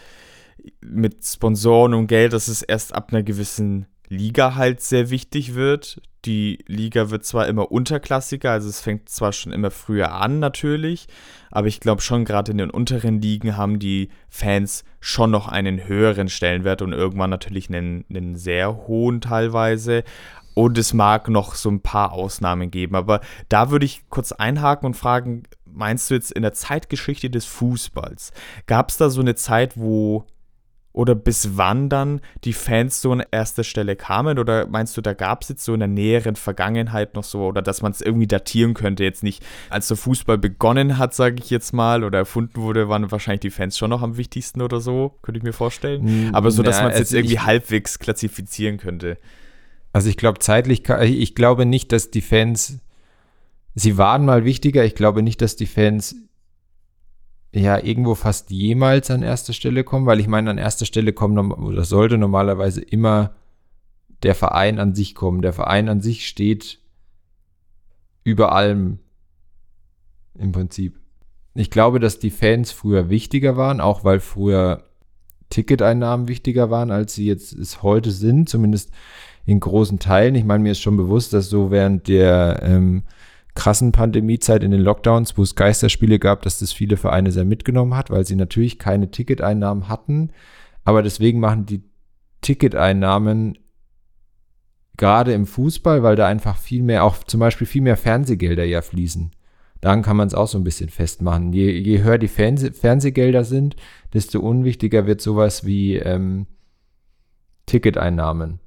mit 0.81 1.25
Sponsoren 1.25 1.95
und 1.95 2.09
Geld, 2.09 2.33
dass 2.33 2.49
es 2.49 2.63
erst 2.63 2.95
ab 2.95 3.13
einer 3.13 3.23
gewissen 3.23 3.87
Liga 4.09 4.57
halt 4.57 4.81
sehr 4.81 5.11
wichtig 5.11 5.55
wird. 5.55 6.01
Die 6.25 6.65
Liga 6.67 7.11
wird 7.11 7.25
zwar 7.25 7.47
immer 7.49 7.71
unterklassiger, 7.71 8.51
also 8.51 8.69
es 8.69 8.81
fängt 8.81 9.09
zwar 9.09 9.33
schon 9.33 9.53
immer 9.53 9.71
früher 9.71 10.13
an 10.13 10.39
natürlich, 10.39 11.07
aber 11.51 11.67
ich 11.67 11.81
glaube 11.81 12.03
schon 12.03 12.25
gerade 12.25 12.53
in 12.53 12.59
den 12.59 12.71
unteren 12.71 13.21
Ligen 13.21 13.57
haben 13.57 13.79
die 13.79 14.09
Fans 14.29 14.85
schon 15.01 15.31
noch 15.31 15.49
einen 15.49 15.87
höheren 15.87 16.29
Stellenwert 16.29 16.83
und 16.83 16.93
irgendwann 16.93 17.31
natürlich 17.31 17.69
einen, 17.69 18.05
einen 18.09 18.37
sehr 18.37 18.87
hohen 18.87 19.21
teilweise. 19.21 20.05
Und 20.55 20.79
es 20.79 20.95
mag 20.95 21.29
noch 21.29 21.57
so 21.57 21.69
ein 21.69 21.81
paar 21.81 22.13
Ausnahmen 22.13 22.71
geben, 22.71 22.95
aber 22.95 23.21
da 23.49 23.71
würde 23.71 23.87
ich 23.87 24.09
kurz 24.09 24.31
einhaken 24.31 24.87
und 24.87 24.95
fragen, 24.95 25.43
meinst 25.65 26.09
du 26.09 26.15
jetzt 26.15 26.31
in 26.31 26.43
der 26.43 26.53
Zeitgeschichte 26.53 27.29
des 27.29 27.45
Fußballs, 27.45 28.33
gab 28.67 28.91
es 28.91 28.97
da 28.97 29.11
so 29.11 29.21
eine 29.21 29.35
Zeit, 29.35 29.77
wo 29.77 30.27
oder 30.95 31.17
bis 31.17 31.57
wann 31.57 31.89
dann 31.89 32.21
die 32.45 32.53
Fans 32.53 33.03
so 33.03 33.11
an 33.11 33.23
erster 33.33 33.65
Stelle 33.65 33.97
kamen? 33.97 34.39
Oder 34.39 34.69
meinst 34.69 34.97
du, 34.97 35.01
da 35.01 35.13
gab 35.13 35.43
es 35.43 35.49
jetzt 35.49 35.65
so 35.65 35.75
in 35.75 35.81
der 35.81 35.89
näheren 35.89 36.37
Vergangenheit 36.37 37.17
noch 37.17 37.25
so, 37.25 37.47
oder 37.47 37.63
dass 37.63 37.83
man 37.83 37.91
es 37.91 38.01
irgendwie 38.01 38.29
datieren 38.29 38.75
könnte? 38.75 39.03
Jetzt 39.03 39.25
nicht, 39.25 39.45
als 39.71 39.89
der 39.89 39.97
Fußball 39.97 40.39
begonnen 40.39 40.97
hat, 40.97 41.13
sage 41.13 41.37
ich 41.41 41.51
jetzt 41.51 41.73
mal, 41.73 42.05
oder 42.05 42.19
erfunden 42.19 42.63
wurde, 42.63 42.89
waren 42.89 43.11
wahrscheinlich 43.11 43.41
die 43.41 43.51
Fans 43.51 43.77
schon 43.77 43.91
noch 43.91 44.03
am 44.03 44.17
wichtigsten 44.17 44.63
oder 44.63 44.81
so, 44.81 45.19
könnte 45.23 45.39
ich 45.39 45.43
mir 45.43 45.53
vorstellen. 45.53 46.33
Aber 46.33 46.53
so, 46.53 46.63
dass 46.63 46.81
man 46.81 46.93
es 46.93 46.99
jetzt 46.99 47.09
also 47.09 47.17
irgendwie 47.17 47.41
halbwegs 47.41 47.99
klassifizieren 47.99 48.79
könnte. 48.79 49.19
Also 49.93 50.09
ich 50.09 50.17
glaube 50.17 50.39
zeitlich, 50.39 50.89
ich 50.89 51.35
glaube 51.35 51.67
nicht, 51.67 51.91
dass 51.91 52.13
die 52.13 52.23
Fans, 52.23 52.79
sie 53.75 53.99
waren 53.99 54.25
mal 54.25 54.45
wichtiger, 54.45 54.85
ich 54.85 54.95
glaube 54.95 55.25
nicht, 55.25 55.43
dass 55.43 55.57
die 55.57 55.67
Fans 55.67 56.15
ja 57.55 57.79
irgendwo 57.79 58.15
fast 58.15 58.51
jemals 58.51 59.11
an 59.11 59.23
erster 59.23 59.53
Stelle 59.53 59.85
kommen, 59.85 60.07
weil 60.07 60.21
ich 60.21 60.27
meine, 60.27 60.51
an 60.51 60.59
erster 60.59 60.87
Stelle 60.87 61.13
kommen 61.13 61.53
oder 61.53 61.85
sollte 61.85 62.19
normalerweise 62.19 62.81
immer 62.81 63.35
der 64.23 64.35
Verein 64.35 64.79
an 64.79 64.95
sich 64.95 65.15
kommen. 65.15 65.43
Der 65.43 65.53
Verein 65.53 65.89
an 65.89 66.01
sich 66.01 66.27
steht 66.27 66.81
über 68.25 68.53
allem 68.53 68.99
im 70.37 70.53
Prinzip. 70.53 70.99
Ich 71.55 71.71
glaube, 71.71 72.01
dass 72.01 72.19
die 72.19 72.31
Fans 72.31 72.73
früher 72.73 73.09
wichtiger 73.09 73.57
waren, 73.57 73.81
auch 73.81 74.03
weil 74.03 74.19
früher 74.19 74.83
Ticketeinnahmen 75.51 76.27
wichtiger 76.27 76.71
waren, 76.71 76.91
als 76.91 77.15
sie 77.15 77.27
jetzt 77.27 77.53
es 77.53 77.83
heute 77.83 78.11
sind, 78.11 78.49
zumindest 78.49 78.91
in 79.47 79.61
großen 79.61 80.01
Teilen. 80.01 80.35
Ich 80.35 80.45
meine, 80.45 80.65
mir 80.65 80.73
ist 80.73 80.81
schon 80.81 80.97
bewusst, 80.97 81.33
dass 81.33 81.49
so 81.49 81.71
während 81.71 82.09
der 82.09 82.61
ähm, 82.63 83.05
krassen 83.55 83.93
Pandemiezeit 83.93 84.65
in 84.65 84.71
den 84.73 84.81
Lockdowns, 84.81 85.39
wo 85.39 85.43
es 85.43 85.55
Geisterspiele 85.55 86.19
gab, 86.19 86.43
dass 86.43 86.59
das 86.59 86.73
viele 86.73 86.97
Vereine 86.97 87.31
sehr 87.31 87.45
mitgenommen 87.45 87.97
hat, 87.97 88.11
weil 88.11 88.27
sie 88.27 88.37
natürlich 88.37 88.79
keine 88.79 89.11
Ticketeinnahmen 89.11 89.89
hatten. 89.89 90.31
Aber 90.85 91.03
deswegen 91.03 91.41
machen 91.41 91.67
die 91.67 91.83
Ticketeinnahmen 92.41 93.59
gerade 94.97 95.33
im 95.33 95.47
Fußball, 95.47 96.03
weil 96.03 96.17
da 96.17 96.27
einfach 96.27 96.57
viel 96.57 96.83
mehr, 96.83 97.05
auch 97.05 97.25
zum 97.25 97.41
Beispiel 97.41 97.67
viel 97.67 97.83
mehr 97.83 97.97
Fernsehgelder 97.97 98.65
ja 98.65 98.83
fließen. 98.83 99.31
Daran 99.81 100.03
kann 100.03 100.17
man 100.17 100.29
es 100.29 100.35
auch 100.35 100.49
so 100.49 100.59
ein 100.59 100.65
bisschen 100.65 100.89
festmachen. 100.89 101.53
Je, 101.53 101.71
je 101.71 102.03
höher 102.03 102.19
die 102.19 102.29
Fernseh 102.29 102.73
Fernsehgelder 102.73 103.45
sind, 103.45 103.77
desto 104.15 104.41
unwichtiger 104.41 105.07
wird 105.07 105.21
sowas 105.21 105.65
wie 105.67 105.97
ähm, 105.97 106.47
Ticketeinnahmen. 107.67 108.61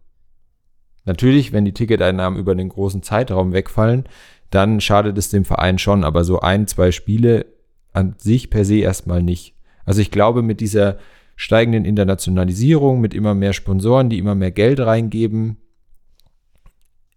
Natürlich, 1.05 1.53
wenn 1.53 1.65
die 1.65 1.73
Ticketeinnahmen 1.73 2.37
über 2.37 2.53
den 2.53 2.69
großen 2.69 3.01
Zeitraum 3.01 3.53
wegfallen, 3.53 4.03
dann 4.49 4.81
schadet 4.81 5.17
es 5.17 5.29
dem 5.29 5.45
Verein 5.45 5.77
schon, 5.77 6.03
aber 6.03 6.23
so 6.23 6.39
ein, 6.39 6.67
zwei 6.67 6.91
Spiele 6.91 7.45
an 7.93 8.15
sich 8.17 8.49
per 8.49 8.65
se 8.65 8.77
erstmal 8.77 9.23
nicht. 9.23 9.55
Also 9.85 10.01
ich 10.01 10.11
glaube, 10.11 10.41
mit 10.41 10.61
dieser 10.61 10.97
steigenden 11.35 11.85
Internationalisierung, 11.85 12.99
mit 12.99 13.13
immer 13.13 13.33
mehr 13.33 13.53
Sponsoren, 13.53 14.09
die 14.09 14.17
immer 14.17 14.35
mehr 14.35 14.51
Geld 14.51 14.79
reingeben, 14.79 15.57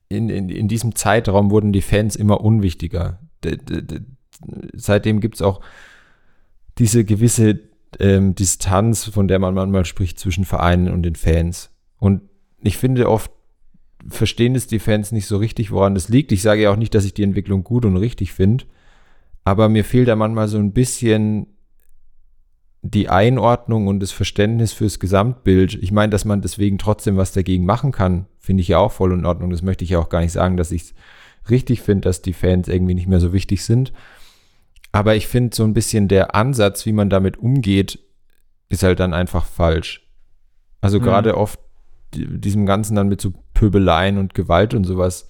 in, 0.09 0.29
in, 0.29 0.49
in 0.49 0.69
diesem 0.69 0.95
Zeitraum 0.95 1.51
wurden 1.51 1.73
die 1.73 1.83
Fans 1.83 2.17
immer 2.17 2.41
unwichtiger. 2.41 3.21
D 3.45 3.57
seitdem 4.75 5.21
gibt 5.21 5.37
es 5.37 5.43
auch 5.43 5.61
diese 6.79 7.05
gewisse 7.05 7.61
ähm, 7.99 8.35
Distanz, 8.35 9.05
von 9.05 9.29
der 9.29 9.39
man 9.39 9.55
manchmal 9.55 9.85
spricht, 9.85 10.19
zwischen 10.19 10.45
Vereinen 10.45 10.91
und 10.93 11.03
den 11.03 11.15
Fans. 11.15 11.71
Und 11.99 12.23
ich 12.63 12.77
finde 12.77 13.09
oft, 13.09 13.31
verstehen 14.09 14.55
es 14.55 14.67
die 14.67 14.79
Fans 14.79 15.13
nicht 15.13 15.27
so 15.27 15.37
richtig, 15.37 15.71
woran 15.71 15.95
das 15.95 16.09
liegt. 16.09 16.33
Ich 16.33 16.43
sage 16.43 16.63
ja 16.63 16.73
auch 16.73 16.77
nicht, 16.77 16.95
dass 16.95 17.05
ich 17.05 17.15
die 17.15 17.23
Entwicklung 17.23 17.65
gut 17.65 17.85
und 17.85 17.97
richtig 17.97 18.33
finde, 18.33 18.65
aber 19.45 19.69
mir 19.69 19.85
fehlt 19.85 20.09
da 20.09 20.17
manchmal 20.17 20.49
so 20.49 20.59
ein 20.59 20.73
bisschen 20.73 21.47
die 22.83 23.09
Einordnung 23.11 23.89
und 23.89 24.01
das 24.01 24.11
Verständnis 24.11 24.73
fürs 24.73 24.99
Gesamtbild. 24.99 25.75
Ich 25.75 25.93
meine, 25.93 26.11
dass 26.11 26.25
man 26.25 26.41
deswegen 26.41 26.79
trotzdem 26.79 27.17
was 27.17 27.33
dagegen 27.33 27.67
machen 27.67 27.93
kann, 27.93 28.27
finde 28.39 28.63
ich 28.63 28.69
ja 28.69 28.79
auch 28.79 28.93
voll 28.93 29.13
in 29.13 29.27
Ordnung. 29.27 29.51
Das 29.51 29.63
möchte 29.63 29.85
ich 29.85 29.91
ja 29.91 29.99
auch 29.99 30.09
gar 30.09 30.21
nicht 30.21 30.33
sagen, 30.33 30.57
dass 30.57 30.73
ich 30.73 30.83
es 30.83 30.95
richtig 31.51 31.83
finde, 31.83 32.03
dass 32.03 32.23
die 32.23 32.33
Fans 32.33 32.69
irgendwie 32.69 32.95
nicht 32.95 33.07
mehr 33.07 33.21
so 33.21 33.33
wichtig 33.33 33.65
sind. 33.65 33.93
Aber 34.93 35.15
ich 35.15 35.27
finde 35.27 35.55
so 35.55 35.65
ein 35.65 35.75
bisschen 35.75 36.09
der 36.09 36.35
Ansatz, 36.35 36.87
wie 36.87 36.93
man 36.93 37.11
damit 37.11 37.39
umgeht, 37.39 37.99
ist 38.69 38.83
halt 38.83 38.99
dann 38.99 39.15
einfach 39.15 39.45
falsch. 39.45 40.09
Also 40.81 40.99
mhm. 40.99 41.05
gerade 41.05 41.37
oft 41.37 41.61
diesem 42.15 42.67
Ganzen 42.67 42.97
dann 42.97 43.09
mit 43.09 43.21
so 43.21 43.33
Pöbeleien 43.61 44.17
und 44.17 44.33
Gewalt 44.33 44.73
und 44.73 44.85
sowas 44.85 45.29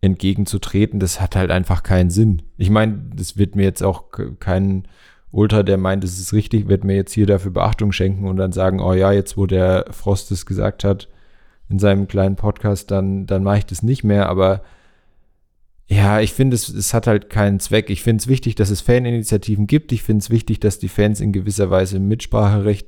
entgegenzutreten, 0.00 1.00
das 1.00 1.20
hat 1.20 1.34
halt 1.34 1.50
einfach 1.50 1.82
keinen 1.82 2.10
Sinn. 2.10 2.42
Ich 2.56 2.70
meine, 2.70 3.10
das 3.16 3.36
wird 3.38 3.56
mir 3.56 3.64
jetzt 3.64 3.82
auch 3.82 4.04
kein 4.38 4.86
Ultra, 5.32 5.64
der 5.64 5.76
meint, 5.76 6.04
es 6.04 6.20
ist 6.20 6.32
richtig, 6.32 6.68
wird 6.68 6.84
mir 6.84 6.94
jetzt 6.94 7.12
hier 7.12 7.26
dafür 7.26 7.50
Beachtung 7.50 7.90
schenken 7.90 8.28
und 8.28 8.36
dann 8.36 8.52
sagen, 8.52 8.80
oh 8.80 8.92
ja, 8.92 9.10
jetzt 9.10 9.36
wo 9.36 9.46
der 9.46 9.86
Frost 9.90 10.30
es 10.30 10.46
gesagt 10.46 10.84
hat 10.84 11.08
in 11.68 11.80
seinem 11.80 12.06
kleinen 12.06 12.36
Podcast, 12.36 12.92
dann, 12.92 13.26
dann 13.26 13.42
mache 13.42 13.58
ich 13.58 13.66
das 13.66 13.82
nicht 13.82 14.04
mehr. 14.04 14.28
Aber 14.28 14.62
ja, 15.88 16.20
ich 16.20 16.32
finde, 16.32 16.54
es, 16.54 16.68
es 16.68 16.94
hat 16.94 17.08
halt 17.08 17.30
keinen 17.30 17.58
Zweck. 17.58 17.90
Ich 17.90 18.04
finde 18.04 18.22
es 18.22 18.28
wichtig, 18.28 18.54
dass 18.54 18.70
es 18.70 18.80
Faninitiativen 18.80 19.66
gibt. 19.66 19.90
Ich 19.90 20.04
finde 20.04 20.20
es 20.20 20.30
wichtig, 20.30 20.60
dass 20.60 20.78
die 20.78 20.88
Fans 20.88 21.20
in 21.20 21.32
gewisser 21.32 21.68
Weise 21.68 21.98
Mitspracherecht 21.98 22.86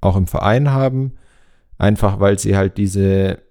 auch 0.00 0.16
im 0.16 0.26
Verein 0.26 0.70
haben. 0.70 1.12
Einfach 1.76 2.18
weil 2.18 2.38
sie 2.38 2.56
halt 2.56 2.78
diese 2.78 3.43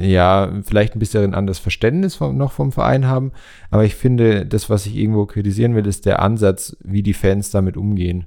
ja, 0.00 0.52
vielleicht 0.62 0.94
ein 0.94 1.00
bisschen 1.00 1.34
anderes 1.34 1.58
Verständnis 1.58 2.14
vom, 2.14 2.36
noch 2.36 2.52
vom 2.52 2.72
Verein 2.72 3.06
haben. 3.06 3.32
Aber 3.70 3.84
ich 3.84 3.94
finde, 3.94 4.46
das, 4.46 4.70
was 4.70 4.86
ich 4.86 4.96
irgendwo 4.96 5.26
kritisieren 5.26 5.74
will, 5.74 5.86
ist 5.86 6.06
der 6.06 6.22
Ansatz, 6.22 6.76
wie 6.82 7.02
die 7.02 7.14
Fans 7.14 7.50
damit 7.50 7.76
umgehen. 7.76 8.26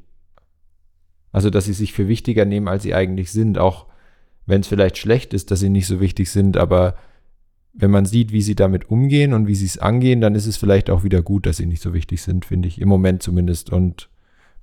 Also, 1.32 1.50
dass 1.50 1.66
sie 1.66 1.74
sich 1.74 1.94
für 1.94 2.08
wichtiger 2.08 2.46
nehmen, 2.46 2.68
als 2.68 2.84
sie 2.84 2.94
eigentlich 2.94 3.32
sind. 3.32 3.58
Auch 3.58 3.86
wenn 4.46 4.62
es 4.62 4.68
vielleicht 4.68 4.98
schlecht 4.98 5.34
ist, 5.34 5.50
dass 5.50 5.62
sie 5.62 5.70
nicht 5.70 5.88
so 5.88 6.01
wichtig 6.01 6.30
sind. 6.30 6.58
Aber 6.58 6.96
wenn 7.74 7.92
man 7.92 8.06
sieht, 8.06 8.34
wie 8.34 8.42
sie 8.42 8.56
damit 8.56 8.90
umgehen 8.90 9.34
und 9.34 9.48
wie 9.48 9.56
sie 9.56 9.66
es 9.66 9.78
angehen, 9.78 10.20
dann 10.20 10.36
ist 10.36 10.48
es 10.48 10.58
vielleicht 10.58 10.90
auch 10.90 11.04
wieder 11.06 11.22
gut, 11.22 11.46
dass 11.46 11.58
sie 11.58 11.66
nicht 11.66 11.82
so 11.82 11.94
wichtig 11.94 12.22
sind, 12.22 12.44
finde 12.44 12.68
ich. 12.68 12.82
Im 12.82 12.90
Moment 12.90 13.24
zumindest. 13.24 13.72
Und 13.72 14.10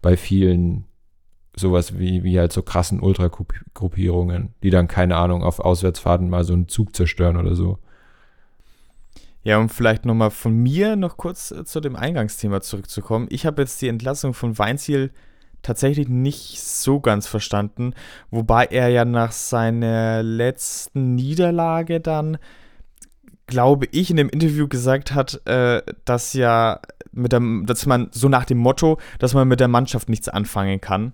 bei 0.02 0.16
vielen 0.16 0.84
sowas 1.58 1.98
wie, 1.98 2.22
wie 2.24 2.38
halt 2.38 2.52
so 2.52 2.62
krassen 2.62 3.00
Ultragruppierungen, 3.00 4.54
die 4.62 4.70
dann, 4.70 4.88
keine 4.88 5.16
Ahnung, 5.16 5.42
auf 5.42 5.60
Auswärtsfahrten 5.60 6.30
mal 6.30 6.44
so 6.44 6.52
einen 6.52 6.68
Zug 6.68 6.94
zerstören 6.94 7.36
oder 7.36 7.54
so. 7.54 7.78
Ja, 9.44 9.58
um 9.58 9.68
vielleicht 9.68 10.04
nochmal 10.04 10.30
von 10.30 10.54
mir 10.54 10.96
noch 10.96 11.16
kurz 11.16 11.52
äh, 11.52 11.64
zu 11.64 11.80
dem 11.80 11.96
Eingangsthema 11.96 12.60
zurückzukommen. 12.60 13.28
Ich 13.30 13.46
habe 13.46 13.62
jetzt 13.62 13.80
die 13.80 13.88
Entlassung 13.88 14.34
von 14.34 14.58
Weinziel 14.58 15.10
tatsächlich 15.62 16.08
nicht 16.08 16.60
so 16.60 17.00
ganz 17.00 17.26
verstanden, 17.26 17.94
wobei 18.30 18.66
er 18.66 18.88
ja 18.88 19.04
nach 19.04 19.32
seiner 19.32 20.22
letzten 20.22 21.14
Niederlage 21.14 22.00
dann, 22.00 22.38
glaube 23.46 23.86
ich, 23.90 24.10
in 24.10 24.16
dem 24.16 24.28
Interview 24.28 24.68
gesagt 24.68 25.14
hat, 25.14 25.40
äh, 25.46 25.82
dass 26.04 26.34
ja 26.34 26.80
mit 27.12 27.32
der, 27.32 27.40
dass 27.64 27.86
man 27.86 28.08
so 28.12 28.28
nach 28.28 28.44
dem 28.44 28.58
Motto, 28.58 28.98
dass 29.18 29.34
man 29.34 29.48
mit 29.48 29.60
der 29.60 29.68
Mannschaft 29.68 30.08
nichts 30.08 30.28
anfangen 30.28 30.80
kann 30.80 31.12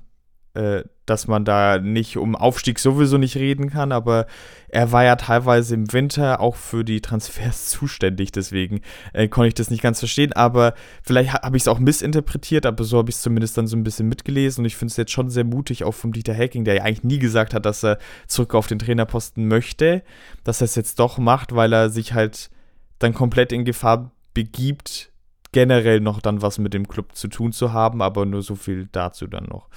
dass 1.07 1.27
man 1.27 1.45
da 1.45 1.79
nicht 1.79 2.17
um 2.17 2.37
Aufstieg 2.37 2.79
sowieso 2.79 3.19
nicht 3.19 3.37
reden 3.37 3.71
kann, 3.71 3.93
aber 3.93 4.27
er 4.69 4.93
war 4.93 5.05
ja 5.05 5.17
teilweise 5.17 5.75
im 5.75 5.93
Winter 5.93 6.41
auch 6.41 6.57
für 6.57 6.85
die 6.85 7.01
Transfers 7.01 7.67
zuständig, 7.69 8.33
deswegen 8.33 8.81
äh, 9.13 9.29
konnte 9.29 9.49
ich 9.49 9.55
das 9.55 9.71
nicht 9.71 9.83
ganz 9.83 9.99
verstehen, 9.99 10.33
aber 10.33 10.75
vielleicht 11.03 11.33
habe 11.33 11.57
ich 11.57 11.65
es 11.65 11.69
auch 11.69 11.79
missinterpretiert, 11.79 12.67
aber 12.67 12.85
so 12.85 12.99
habe 12.99 13.11
ich 13.11 13.17
es 13.17 13.23
zumindest 13.23 13.59
dann 13.59 13.67
so 13.67 13.77
ein 13.77 13.85
bisschen 13.85 14.09
mitgelesen 14.09 14.63
und 14.63 14.67
ich 14.67 14.77
finde 14.77 14.93
es 14.93 14.97
jetzt 14.97 15.13
schon 15.13 15.29
sehr 15.29 15.45
mutig, 15.45 15.85
auch 15.85 15.95
vom 15.95 16.13
Dieter 16.13 16.35
Hacking, 16.35 16.65
der 16.65 16.75
ja 16.75 16.83
eigentlich 16.85 17.05
nie 17.05 17.19
gesagt 17.19 17.53
hat, 17.53 17.67
dass 17.67 17.85
er 17.85 17.99
zurück 18.27 18.55
auf 18.55 18.67
den 18.67 18.79
Trainerposten 18.79 19.47
möchte, 19.47 20.03
dass 20.45 20.61
er 20.61 20.67
es 20.67 20.75
jetzt 20.75 20.99
doch 20.99 21.19
macht, 21.19 21.55
weil 21.55 21.73
er 21.73 21.91
sich 21.91 22.15
halt 22.15 22.51
dann 22.99 23.13
komplett 23.13 23.53
in 23.53 23.65
Gefahr 23.65 24.13
begibt, 24.33 25.11
generell 25.53 26.01
noch 26.01 26.21
dann 26.21 26.43
was 26.43 26.59
mit 26.59 26.75
dem 26.75 26.89
Club 26.89 27.15
zu 27.15 27.29
tun 27.29 27.53
zu 27.53 27.73
haben, 27.73 28.03
aber 28.03 28.27
nur 28.27 28.43
so 28.43 28.57
viel 28.57 28.89
dazu 28.91 29.27
dann 29.27 29.45
noch. 29.45 29.69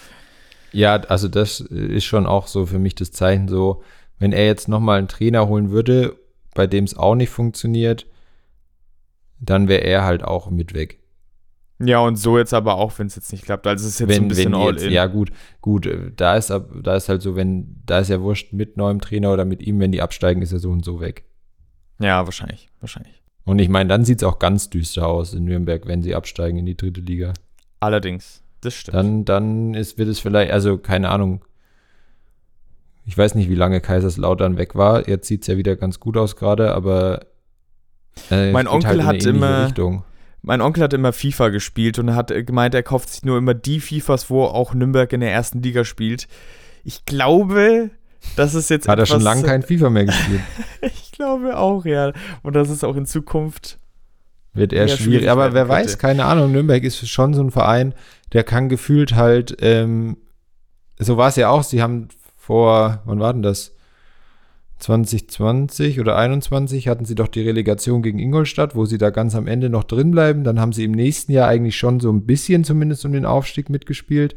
Ja, 0.72 0.96
also 0.96 1.28
das 1.28 1.60
ist 1.60 2.06
schon 2.06 2.26
auch 2.26 2.48
so 2.48 2.66
für 2.66 2.80
mich 2.80 2.96
das 2.96 3.12
Zeichen 3.12 3.48
so, 3.48 3.84
wenn 4.20 4.34
er 4.34 4.46
jetzt 4.46 4.68
nochmal 4.68 5.00
einen 5.00 5.08
Trainer 5.08 5.48
holen 5.48 5.72
würde, 5.72 6.18
bei 6.54 6.68
dem 6.68 6.84
es 6.84 6.98
auch 6.98 7.16
nicht 7.16 7.30
funktioniert, 7.30 8.08
dann 9.40 9.68
wäre 9.68 9.84
er 9.84 10.04
halt 10.04 10.24
auch 10.24 10.50
mit 10.50 10.74
weg. 10.74 11.00
Ja, 11.80 12.00
und 12.00 12.16
so 12.16 12.40
jetzt 12.40 12.54
aber 12.54 12.76
auch, 12.76 12.98
wenn 12.98 13.06
es 13.06 13.16
jetzt 13.16 13.32
nicht 13.32 13.46
klappt. 13.46 13.68
Also 13.68 13.86
es 13.86 13.94
ist 13.94 14.00
jetzt 14.00 14.10
wenn, 14.10 14.24
ein 14.24 14.28
bisschen 14.28 14.56
all 14.56 14.74
jetzt, 14.74 14.84
in. 14.84 14.92
Ja, 14.92 15.06
gut, 15.06 15.32
gut. 15.62 15.88
Da 16.16 16.36
ist, 16.36 16.50
da 16.50 16.96
ist 16.96 17.08
halt 17.08 17.22
so, 17.22 17.36
wenn, 17.36 17.82
da 17.86 18.00
ist 18.00 18.10
ja 18.10 18.20
wurscht 18.20 18.52
mit 18.52 18.78
neuem 18.78 19.00
Trainer 19.00 19.32
oder 19.32 19.46
mit 19.46 19.62
ihm, 19.62 19.80
wenn 19.80 19.92
die 19.92 20.02
absteigen, 20.02 20.42
ist 20.42 20.52
er 20.52 20.60
so 20.60 20.72
und 20.72 20.84
so 20.84 21.00
weg. 21.00 21.26
Ja, 22.00 22.26
wahrscheinlich, 22.26 22.70
wahrscheinlich. 22.80 23.22
Und 23.46 23.60
ich 23.60 23.70
meine, 23.70 23.90
dann 23.90 24.06
sieht 24.06 24.18
es 24.18 24.24
auch 24.24 24.40
ganz 24.40 24.70
düster 24.72 25.08
aus 25.08 25.34
in 25.34 25.46
Nürnberg, 25.46 25.86
wenn 25.86 26.02
sie 26.02 26.16
absteigen 26.16 26.58
in 26.58 26.66
die 26.66 26.76
dritte 26.76 27.02
Liga. 27.02 27.34
Allerdings, 27.80 28.42
das 28.62 28.74
stimmt. 28.74 28.96
Dann, 28.96 29.26
dann 29.26 29.74
ist, 29.74 29.98
wird 29.98 30.10
es 30.10 30.20
vielleicht, 30.20 30.52
also 30.52 30.78
keine 30.78 31.10
Ahnung. 31.10 31.44
Ich 33.06 33.18
weiß 33.18 33.36
nicht, 33.36 33.50
wie 33.50 33.56
lange 33.56 33.80
Kaiserslautern 33.80 34.58
weg 34.58 34.76
war. 34.76 35.08
Jetzt 35.08 35.28
sieht 35.28 35.42
es 35.42 35.48
ja 35.48 35.58
wieder 35.58 35.76
ganz 35.76 36.00
gut 36.00 36.18
aus 36.18 36.36
gerade, 36.36 36.74
aber 36.74 37.26
äh, 38.30 38.52
mein 38.52 38.68
Onkel 38.68 39.06
halt 39.06 39.24
hat 39.24 39.26
immer 39.26 39.68
Richtung. 39.68 40.04
Mein 40.42 40.62
Onkel 40.62 40.84
hat 40.84 40.94
immer 40.94 41.14
FIFA 41.14 41.50
gespielt 41.50 42.00
und 42.00 42.16
hat 42.16 42.32
gemeint, 42.46 42.74
er 42.74 42.84
kauft 42.84 43.10
sich 43.10 43.24
nur 43.24 43.38
immer 43.38 43.54
die 43.54 43.80
FIFAs, 43.80 44.30
wo 44.30 44.44
auch 44.44 44.74
Nürnberg 44.74 45.12
in 45.12 45.20
der 45.20 45.32
ersten 45.32 45.62
Liga 45.62 45.84
spielt. 45.84 46.28
Ich 46.84 47.06
glaube, 47.06 47.90
das 48.36 48.56
ist 48.56 48.70
jetzt. 48.70 48.88
Hat 48.88 49.00
er 49.00 49.06
schon 49.06 49.22
lange 49.22 49.44
kein 49.44 49.62
FIFA 49.62 49.90
mehr 49.90 50.06
gespielt? 50.06 50.42
ich 50.82 51.12
glaube 51.12 51.58
auch, 51.58 51.86
ja. 51.86 52.14
Und 52.44 52.56
das 52.56 52.70
ist 52.70 52.84
auch 52.84 52.96
in 52.96 53.06
Zukunft. 53.06 53.80
Wird 54.58 54.74
eher 54.74 54.88
schwierig. 54.88 55.04
schwierig. 55.04 55.30
Aber 55.30 55.54
wer 55.54 55.70
weiß, 55.70 55.98
keine 55.98 56.26
Ahnung. 56.26 56.52
Nürnberg 56.52 56.84
ist 56.84 57.08
schon 57.08 57.34
so 57.34 57.42
ein 57.42 57.52
Verein, 57.52 57.94
der 58.34 58.44
kann 58.44 58.70
gefühlt 58.70 59.16
halt. 59.16 59.58
Ähm, 59.62 60.18
so 61.00 61.18
war 61.18 61.30
es 61.30 61.36
ja 61.36 61.50
auch. 61.50 61.64
Sie 61.64 61.82
haben 61.82 62.10
vor, 62.36 63.02
wann 63.06 63.20
war 63.20 63.34
denn 63.34 63.44
das? 63.44 63.74
2020 64.80 66.00
oder 66.00 66.18
21 66.18 66.88
hatten 66.88 67.04
sie 67.04 67.16
doch 67.16 67.28
die 67.28 67.42
Relegation 67.42 68.04
gegen 68.04 68.20
Ingolstadt, 68.20 68.76
wo 68.76 68.86
sie 68.86 69.00
da 69.00 69.10
ganz 69.10 69.34
am 69.34 69.48
Ende 69.48 69.70
noch 69.70 69.84
drin 69.84 70.12
bleiben. 70.12 70.44
Dann 70.44 70.60
haben 70.60 70.72
sie 70.72 70.84
im 70.84 70.92
nächsten 70.92 71.32
Jahr 71.32 71.48
eigentlich 71.48 71.78
schon 71.78 72.00
so 72.00 72.12
ein 72.12 72.26
bisschen 72.26 72.64
zumindest 72.64 73.04
um 73.04 73.12
den 73.12 73.26
Aufstieg 73.26 73.70
mitgespielt. 73.70 74.36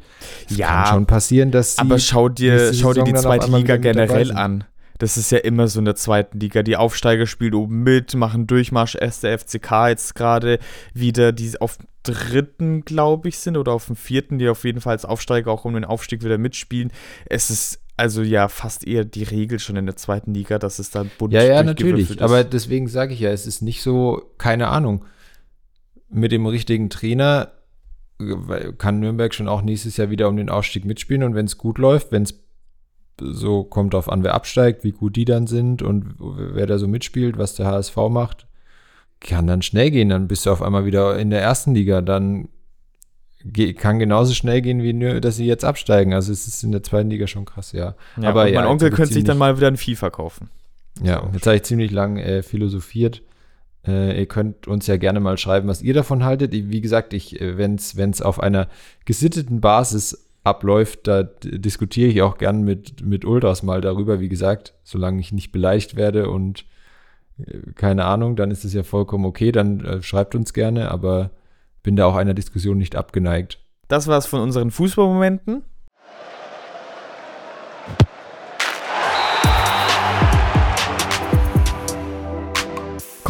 Es 0.48 0.56
ja, 0.56 0.68
kann 0.68 0.86
schon 0.86 1.06
passieren, 1.06 1.50
dass 1.50 1.76
sie. 1.76 1.82
Aber 1.82 1.98
schau 1.98 2.30
dir, 2.30 2.72
schau 2.72 2.94
dir 2.94 3.04
die 3.04 3.14
zweite 3.14 3.50
Liga 3.50 3.76
generell 3.76 4.32
an. 4.32 4.64
Das 5.00 5.16
ist 5.16 5.33
ja 5.33 5.38
immer 5.38 5.66
so 5.66 5.78
in 5.78 5.87
der 5.87 5.97
zweiten 5.97 6.38
Liga. 6.38 6.62
Die 6.62 6.76
Aufsteiger 6.76 7.26
spielen 7.26 7.54
oben 7.54 7.83
mit, 7.83 8.14
machen 8.14 8.47
Durchmarsch. 8.47 8.97
Erste 8.97 9.37
FCK 9.37 9.88
jetzt 9.88 10.14
gerade 10.14 10.59
wieder, 10.92 11.33
die 11.33 11.59
auf 11.59 11.78
dem 11.78 11.87
dritten, 12.02 12.85
glaube 12.85 13.30
ich, 13.30 13.38
sind 13.38 13.57
oder 13.57 13.73
auf 13.73 13.87
dem 13.87 13.97
vierten, 13.97 14.38
die 14.38 14.49
auf 14.49 14.64
jeden 14.64 14.83
Fall 14.83 14.92
als 14.92 15.07
Aufsteiger 15.07 15.50
auch 15.50 15.64
um 15.64 15.73
den 15.73 15.87
Aufstieg 15.87 16.23
wieder 16.23 16.37
mitspielen. 16.37 16.92
Es 17.25 17.49
ist 17.49 17.80
also 17.97 18.21
ja 18.23 18.49
fast 18.49 18.87
eher 18.87 19.07
die 19.07 19.23
Regel 19.23 19.59
schon 19.59 19.76
in 19.76 19.87
der 19.87 19.97
zweiten 19.97 20.35
Liga, 20.35 20.59
dass 20.59 20.78
es 20.78 20.90
dann 20.90 21.11
bunt 21.19 21.33
Ja, 21.33 21.45
ja, 21.45 21.62
natürlich. 21.62 22.11
Ist. 22.11 22.23
Aber 22.23 22.45
deswegen 22.45 22.87
sage 22.87 23.14
ich 23.14 23.21
ja, 23.21 23.30
es 23.30 23.47
ist 23.47 23.62
nicht 23.62 23.83
so, 23.83 24.30
keine 24.37 24.69
Ahnung. 24.69 25.07
Mit 26.11 26.30
dem 26.30 26.45
richtigen 26.45 26.90
Trainer 26.90 27.52
kann 28.76 29.00
Nürnberg 29.00 29.33
schon 29.33 29.49
auch 29.49 29.62
nächstes 29.62 29.97
Jahr 29.97 30.11
wieder 30.11 30.28
um 30.28 30.37
den 30.37 30.50
Aufstieg 30.50 30.85
mitspielen 30.85 31.23
und 31.23 31.35
wenn 31.35 31.47
es 31.47 31.57
gut 31.57 31.78
läuft, 31.78 32.12
wenn 32.12 32.25
es 32.25 32.38
so 33.20 33.64
kommt 33.64 33.94
auf 33.94 34.10
an, 34.10 34.22
wer 34.24 34.34
absteigt, 34.34 34.84
wie 34.84 34.92
gut 34.92 35.16
die 35.16 35.24
dann 35.24 35.46
sind 35.46 35.82
und 35.82 36.14
wer 36.18 36.66
da 36.66 36.78
so 36.78 36.88
mitspielt, 36.88 37.38
was 37.38 37.54
der 37.54 37.66
HSV 37.66 37.96
macht, 38.08 38.46
kann 39.20 39.46
dann 39.46 39.62
schnell 39.62 39.90
gehen. 39.90 40.08
Dann 40.08 40.28
bist 40.28 40.46
du 40.46 40.50
auf 40.50 40.62
einmal 40.62 40.84
wieder 40.84 41.18
in 41.18 41.30
der 41.30 41.42
ersten 41.42 41.74
Liga. 41.74 42.00
Dann 42.00 42.48
kann 43.76 43.98
genauso 43.98 44.34
schnell 44.34 44.60
gehen, 44.60 44.82
wie 44.82 44.92
nur, 44.92 45.20
dass 45.20 45.36
sie 45.36 45.46
jetzt 45.46 45.64
absteigen. 45.64 46.12
Also 46.12 46.32
es 46.32 46.46
ist 46.46 46.62
in 46.62 46.72
der 46.72 46.82
zweiten 46.82 47.10
Liga 47.10 47.26
schon 47.26 47.44
krass, 47.44 47.72
ja. 47.72 47.94
ja 48.20 48.28
Aber 48.28 48.48
ja, 48.48 48.60
mein 48.60 48.70
Onkel 48.70 48.90
könnte 48.90 49.14
sich 49.14 49.24
dann 49.24 49.38
mal 49.38 49.56
wieder 49.56 49.68
ein 49.68 49.76
FIFA 49.76 50.10
kaufen. 50.10 50.50
Ja, 51.02 51.28
jetzt 51.32 51.46
habe 51.46 51.56
ich 51.56 51.62
ziemlich 51.62 51.90
lang 51.90 52.18
äh, 52.18 52.42
philosophiert. 52.42 53.22
Äh, 53.86 54.18
ihr 54.18 54.26
könnt 54.26 54.66
uns 54.66 54.86
ja 54.86 54.98
gerne 54.98 55.20
mal 55.20 55.38
schreiben, 55.38 55.68
was 55.68 55.80
ihr 55.80 55.95
davon 55.95 56.25
haltet. 56.25 56.52
Wie 56.52 56.80
gesagt, 56.80 57.14
ich, 57.14 57.40
äh, 57.40 57.56
wenn 57.56 57.76
es 57.76 58.23
auf 58.23 58.40
einer 58.40 58.68
gesitteten 59.06 59.60
Basis 59.60 60.29
abläuft, 60.42 61.06
da 61.06 61.22
diskutiere 61.22 62.08
ich 62.08 62.22
auch 62.22 62.38
gern 62.38 62.62
mit, 62.62 63.04
mit 63.04 63.24
Ultras 63.24 63.62
mal 63.62 63.80
darüber. 63.80 64.20
Wie 64.20 64.28
gesagt, 64.28 64.74
solange 64.82 65.20
ich 65.20 65.32
nicht 65.32 65.52
beleidigt 65.52 65.96
werde 65.96 66.30
und 66.30 66.64
äh, 67.38 67.72
keine 67.74 68.04
Ahnung, 68.04 68.36
dann 68.36 68.50
ist 68.50 68.64
es 68.64 68.72
ja 68.72 68.82
vollkommen 68.82 69.24
okay. 69.24 69.52
Dann 69.52 69.84
äh, 69.84 70.02
schreibt 70.02 70.34
uns 70.34 70.52
gerne, 70.52 70.90
aber 70.90 71.30
bin 71.82 71.96
da 71.96 72.06
auch 72.06 72.16
einer 72.16 72.34
Diskussion 72.34 72.78
nicht 72.78 72.96
abgeneigt. 72.96 73.58
Das 73.88 74.06
war's 74.06 74.26
von 74.26 74.40
unseren 74.40 74.70
Fußballmomenten. 74.70 75.62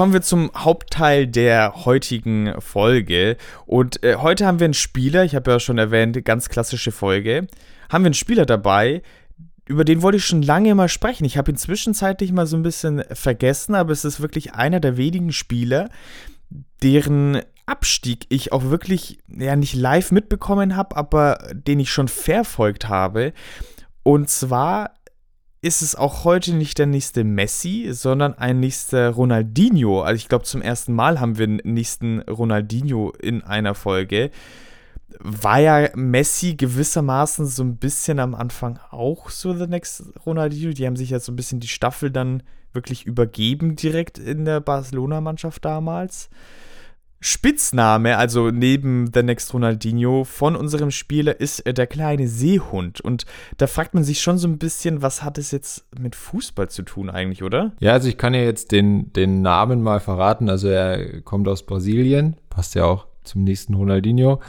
Kommen 0.00 0.14
wir 0.14 0.22
zum 0.22 0.50
Hauptteil 0.56 1.26
der 1.26 1.84
heutigen 1.84 2.54
Folge. 2.58 3.36
Und 3.66 4.02
äh, 4.02 4.16
heute 4.16 4.46
haben 4.46 4.58
wir 4.58 4.64
einen 4.64 4.72
Spieler, 4.72 5.24
ich 5.24 5.34
habe 5.34 5.50
ja 5.50 5.60
schon 5.60 5.76
erwähnt, 5.76 6.24
ganz 6.24 6.48
klassische 6.48 6.90
Folge. 6.90 7.48
Haben 7.90 8.04
wir 8.04 8.06
einen 8.06 8.14
Spieler 8.14 8.46
dabei, 8.46 9.02
über 9.66 9.84
den 9.84 10.00
wollte 10.00 10.16
ich 10.16 10.24
schon 10.24 10.40
lange 10.40 10.74
mal 10.74 10.88
sprechen. 10.88 11.26
Ich 11.26 11.36
habe 11.36 11.52
ihn 11.52 11.58
zwischenzeitlich 11.58 12.32
mal 12.32 12.46
so 12.46 12.56
ein 12.56 12.62
bisschen 12.62 13.04
vergessen, 13.12 13.74
aber 13.74 13.92
es 13.92 14.06
ist 14.06 14.22
wirklich 14.22 14.54
einer 14.54 14.80
der 14.80 14.96
wenigen 14.96 15.32
Spieler, 15.32 15.90
deren 16.82 17.42
Abstieg 17.66 18.24
ich 18.30 18.54
auch 18.54 18.64
wirklich 18.70 19.18
ja 19.28 19.54
nicht 19.54 19.74
live 19.74 20.12
mitbekommen 20.12 20.76
habe, 20.76 20.96
aber 20.96 21.50
den 21.52 21.78
ich 21.78 21.92
schon 21.92 22.08
verfolgt 22.08 22.88
habe. 22.88 23.34
Und 24.02 24.30
zwar 24.30 24.94
ist 25.62 25.82
es 25.82 25.94
auch 25.94 26.24
heute 26.24 26.54
nicht 26.54 26.78
der 26.78 26.86
nächste 26.86 27.22
Messi, 27.22 27.88
sondern 27.92 28.34
ein 28.34 28.60
nächster 28.60 29.10
Ronaldinho. 29.10 30.02
Also 30.02 30.16
ich 30.16 30.28
glaube, 30.28 30.44
zum 30.44 30.62
ersten 30.62 30.94
Mal 30.94 31.20
haben 31.20 31.36
wir 31.36 31.44
einen 31.44 31.60
nächsten 31.64 32.20
Ronaldinho 32.20 33.12
in 33.20 33.42
einer 33.42 33.74
Folge. 33.74 34.30
War 35.18 35.60
ja 35.60 35.90
Messi 35.94 36.54
gewissermaßen 36.54 37.46
so 37.46 37.62
ein 37.62 37.76
bisschen 37.76 38.20
am 38.20 38.34
Anfang 38.34 38.78
auch 38.90 39.28
so 39.28 39.52
the 39.52 39.66
next 39.66 40.04
Ronaldinho. 40.24 40.72
Die 40.72 40.86
haben 40.86 40.96
sich 40.96 41.10
ja 41.10 41.20
so 41.20 41.30
ein 41.30 41.36
bisschen 41.36 41.60
die 41.60 41.68
Staffel 41.68 42.10
dann 42.10 42.42
wirklich 42.72 43.04
übergeben 43.04 43.76
direkt 43.76 44.18
in 44.18 44.46
der 44.46 44.60
Barcelona-Mannschaft 44.60 45.64
damals. 45.64 46.30
Spitzname, 47.22 48.16
also 48.16 48.50
neben 48.50 49.10
The 49.12 49.22
Next 49.22 49.52
Ronaldinho 49.52 50.24
von 50.24 50.56
unserem 50.56 50.90
Spieler, 50.90 51.38
ist 51.38 51.60
äh, 51.66 51.74
der 51.74 51.86
kleine 51.86 52.26
Seehund. 52.28 53.02
Und 53.02 53.26
da 53.58 53.66
fragt 53.66 53.92
man 53.92 54.04
sich 54.04 54.22
schon 54.22 54.38
so 54.38 54.48
ein 54.48 54.56
bisschen, 54.56 55.02
was 55.02 55.22
hat 55.22 55.36
es 55.36 55.50
jetzt 55.50 55.84
mit 55.98 56.16
Fußball 56.16 56.70
zu 56.70 56.82
tun 56.82 57.10
eigentlich, 57.10 57.42
oder? 57.42 57.72
Ja, 57.78 57.92
also 57.92 58.08
ich 58.08 58.16
kann 58.16 58.32
ja 58.32 58.40
jetzt 58.40 58.72
den, 58.72 59.12
den 59.12 59.42
Namen 59.42 59.82
mal 59.82 60.00
verraten. 60.00 60.48
Also 60.48 60.68
er 60.68 61.20
kommt 61.20 61.46
aus 61.46 61.66
Brasilien, 61.66 62.36
passt 62.48 62.74
ja 62.74 62.84
auch 62.84 63.06
zum 63.22 63.44
nächsten 63.44 63.74
Ronaldinho 63.74 64.40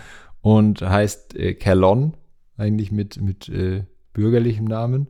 und 0.41 0.81
heißt 0.81 1.35
äh, 1.35 1.53
Calon, 1.55 2.15
eigentlich 2.57 2.91
mit, 2.93 3.21
mit 3.21 3.49
äh, 3.49 3.83
bürgerlichem 4.13 4.65
Namen. 4.65 5.07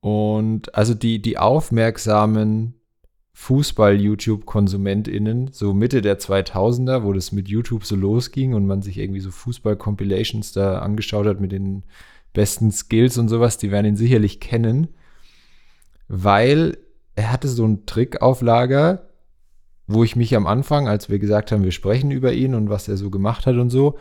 Und 0.00 0.74
also 0.74 0.94
die, 0.94 1.22
die 1.22 1.38
aufmerksamen 1.38 2.74
Fußball-YouTube-KonsumentInnen, 3.34 5.50
so 5.52 5.72
Mitte 5.72 6.02
der 6.02 6.18
2000er, 6.18 7.02
wo 7.02 7.12
das 7.12 7.32
mit 7.32 7.48
YouTube 7.48 7.84
so 7.84 7.96
losging 7.96 8.54
und 8.54 8.66
man 8.66 8.82
sich 8.82 8.98
irgendwie 8.98 9.20
so 9.20 9.30
Fußball-Compilations 9.30 10.52
da 10.52 10.80
angeschaut 10.80 11.26
hat 11.26 11.40
mit 11.40 11.52
den 11.52 11.84
besten 12.32 12.70
Skills 12.70 13.18
und 13.18 13.28
sowas, 13.28 13.58
die 13.58 13.70
werden 13.70 13.86
ihn 13.86 13.96
sicherlich 13.96 14.40
kennen, 14.40 14.88
weil 16.08 16.78
er 17.14 17.32
hatte 17.32 17.48
so 17.48 17.64
einen 17.64 17.86
Trick 17.86 18.22
auf 18.22 18.42
Lager, 18.42 19.08
wo 19.86 20.04
ich 20.04 20.16
mich 20.16 20.36
am 20.36 20.46
Anfang, 20.46 20.88
als 20.88 21.08
wir 21.08 21.18
gesagt 21.18 21.52
haben, 21.52 21.64
wir 21.64 21.72
sprechen 21.72 22.10
über 22.10 22.32
ihn 22.32 22.54
und 22.54 22.70
was 22.70 22.88
er 22.88 22.96
so 22.96 23.10
gemacht 23.10 23.46
hat 23.46 23.56
und 23.56 23.70
so, 23.70 23.98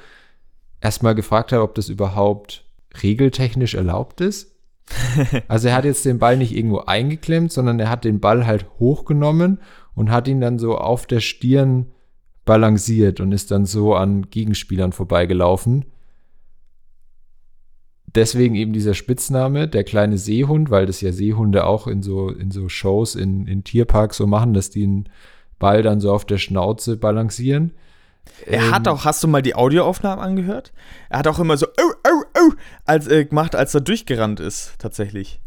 erstmal 0.82 1.16
gefragt 1.16 1.52
habe, 1.52 1.64
ob 1.64 1.76
das 1.76 1.90
überhaupt 1.90 2.66
regeltechnisch 3.02 3.76
erlaubt 3.76 4.22
ist 4.22 4.51
also 5.48 5.68
er 5.68 5.76
hat 5.76 5.86
jetzt 5.86 6.06
den 6.06 6.20
Ball 6.20 6.38
nicht 6.38 6.56
irgendwo 6.56 6.80
eingeklemmt, 6.80 7.52
sondern 7.52 7.80
er 7.80 7.90
hat 7.90 8.06
den 8.06 8.20
Ball 8.20 8.46
halt 8.46 8.66
hochgenommen 8.80 9.60
und 9.96 10.12
hat 10.12 10.28
ihn 10.28 10.42
dann 10.42 10.60
so 10.60 10.78
auf 10.78 11.06
der 11.06 11.20
Stirn 11.20 11.88
balanciert 12.46 13.20
und 13.20 13.32
ist 13.32 13.52
dann 13.52 13.66
so 13.66 13.96
an 13.96 14.30
Gegenspielern 14.30 14.92
vorbeigelaufen. 14.92 15.86
Deswegen 18.14 18.56
eben 18.56 18.74
dieser 18.74 18.94
Spitzname, 18.94 19.68
der 19.68 19.84
kleine 19.84 20.18
Seehund, 20.18 20.70
weil 20.70 20.86
das 20.86 21.00
ja 21.02 21.14
Seehunde 21.14 21.66
auch 21.66 21.88
in 21.88 22.02
so, 22.02 22.30
in 22.30 22.52
so 22.52 22.68
Shows 22.68 23.16
in, 23.16 23.48
in 23.48 23.64
Tierparks 23.64 24.18
so 24.18 24.28
machen, 24.28 24.54
dass 24.54 24.70
die 24.70 24.84
einen 24.84 25.10
Ball 25.60 25.82
dann 25.82 26.02
so 26.02 26.12
auf 26.12 26.26
der 26.26 26.38
Schnauze 26.38 26.98
balancieren. 26.98 27.72
Er 28.46 28.64
ähm, 28.64 28.72
hat 28.72 28.88
auch, 28.88 29.06
hast 29.06 29.24
du 29.24 29.28
mal 29.28 29.42
die 29.42 29.56
Audioaufnahmen 29.56 30.24
angehört? 30.24 30.74
Er 31.10 31.20
hat 31.20 31.28
auch 31.28 31.40
immer 31.40 31.58
so 31.58 31.68
oh, 31.68 31.94
oh, 32.06 32.21
oh, 32.42 32.54
als, 32.86 33.08
äh, 33.08 33.26
gemacht, 33.26 33.56
als 33.56 33.74
er 33.74 33.82
durchgerannt 33.82 34.40
ist, 34.40 34.74
tatsächlich. 34.80 35.42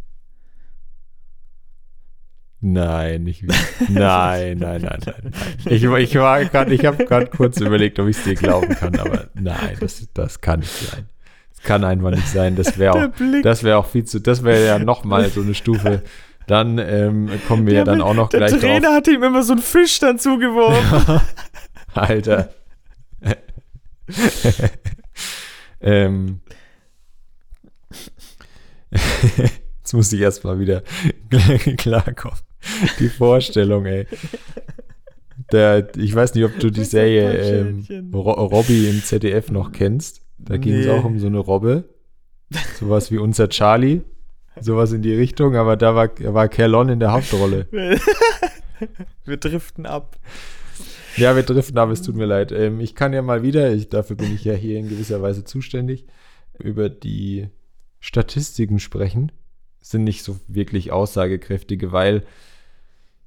Nein, 2.67 3.25
nicht 3.25 3.43
wie. 3.43 3.49
Nein, 3.91 4.57
nein, 4.59 4.81
nein, 4.81 5.01
nein. 5.05 5.35
Ich, 5.67 5.85
ich 5.85 6.15
war 6.15 6.43
gerade, 6.47 6.73
ich 6.73 6.87
habe 6.87 7.05
gerade 7.05 7.27
kurz 7.27 7.61
überlegt, 7.61 7.99
ob 7.99 8.09
ich 8.09 8.17
es 8.17 8.25
dir 8.25 8.35
glauben 8.37 8.71
kann, 8.71 8.99
aber 8.99 9.27
nein, 9.35 9.77
das, 9.81 10.09
das 10.15 10.41
kann 10.41 10.61
nicht 10.61 10.73
sein. 10.73 11.07
Das 11.51 11.63
kann 11.63 11.85
einfach 11.85 12.11
nicht 12.11 12.27
sein. 12.27 12.57
Das 12.57 12.79
wäre 12.79 12.95
auch, 12.95 13.09
das 13.43 13.65
wäre 13.65 13.77
auch 13.77 13.87
viel 13.87 14.07
zu, 14.07 14.19
das 14.19 14.45
wäre 14.45 14.65
ja 14.65 14.79
nochmal 14.79 15.29
so 15.29 15.43
eine 15.43 15.55
Stufe. 15.55 16.03
Dann 16.47 16.79
ähm, 16.79 17.31
kommen 17.49 17.67
wir 17.67 17.75
ja, 17.75 17.85
dann 17.85 18.01
auch 18.01 18.15
noch 18.15 18.31
der 18.31 18.41
gleich 18.41 18.53
Der 18.53 18.61
Trainer 18.61 18.89
drauf. 18.89 18.97
hat 18.97 19.09
ihm 19.09 19.23
immer 19.23 19.43
so 19.43 19.53
einen 19.53 19.63
Fisch 19.63 19.99
dann 19.99 20.19
zugeworfen. 20.19 21.21
Alter. 21.95 22.49
ähm, 25.81 26.41
jetzt 29.79 29.93
muss 29.93 30.13
ich 30.13 30.21
erstmal 30.21 30.59
wieder 30.59 30.83
klarkommen. 31.77 32.39
Die 32.99 33.09
Vorstellung, 33.09 33.87
ey. 33.87 34.07
Der, 35.53 35.95
ich 35.97 36.15
weiß 36.15 36.35
nicht, 36.35 36.45
ob 36.45 36.59
du 36.59 36.71
die 36.71 36.85
Serie 36.85 37.33
ähm, 37.33 38.11
Ro 38.15 38.33
Robby 38.33 38.89
im 38.89 39.03
ZDF 39.03 39.51
noch 39.51 39.73
kennst. 39.73 40.23
Da 40.39 40.57
ging 40.57 40.75
es 40.75 40.89
auch 40.89 41.05
um 41.05 41.19
so 41.19 41.27
eine 41.27 41.39
Robbe. 41.39 41.85
Sowas 42.79 43.11
wie 43.11 43.19
unser 43.19 43.49
Charlie. 43.49 44.03
Sowas 44.61 44.93
in 44.93 45.03
die 45.03 45.15
Richtung, 45.15 45.57
aber 45.57 45.77
da 45.77 45.95
war, 45.95 46.09
war 46.33 46.49
Kerlon 46.49 46.89
in 46.89 47.01
der 47.01 47.13
Hauptrolle. 47.13 47.67
wir 49.25 49.37
driften 49.37 49.85
ab. 49.85 50.17
Ja, 51.17 51.35
wir 51.37 51.43
driften 51.43 51.79
ab, 51.79 51.91
es 51.91 52.03
tut 52.03 52.17
mir 52.17 52.27
leid. 52.27 52.53
Ähm, 52.53 52.81
ich 52.81 52.95
kann 52.95 53.13
ja 53.13 53.23
mal 53.23 53.43
wieder, 53.43 53.73
ich, 53.73 53.89
dafür 53.89 54.17
bin 54.17 54.35
ich 54.35 54.45
ja 54.45 54.55
hier 54.55 54.79
in 54.79 54.89
gewisser 54.89 55.23
Weise 55.23 55.45
zuständig, 55.45 56.07
über 56.59 56.89
die 56.89 57.49
Statistiken 58.05 58.81
sprechen. 58.81 59.33
Sind 59.81 60.05
nicht 60.05 60.25
so 60.25 60.39
wirklich 60.47 60.93
aussagekräftige, 60.93 61.91
weil 61.91 62.23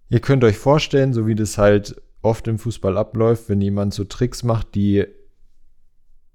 ihr 0.07 0.19
könnt 0.19 0.43
euch 0.43 0.59
vorstellen, 0.59 1.13
so 1.13 1.25
wie 1.25 1.33
das 1.33 1.57
halt 1.57 1.99
oft 2.21 2.47
im 2.47 2.59
Fußball 2.59 2.95
abläuft, 2.95 3.49
wenn 3.49 3.59
jemand 3.59 3.95
so 3.95 4.03
Tricks 4.03 4.43
macht, 4.43 4.75
die 4.75 5.05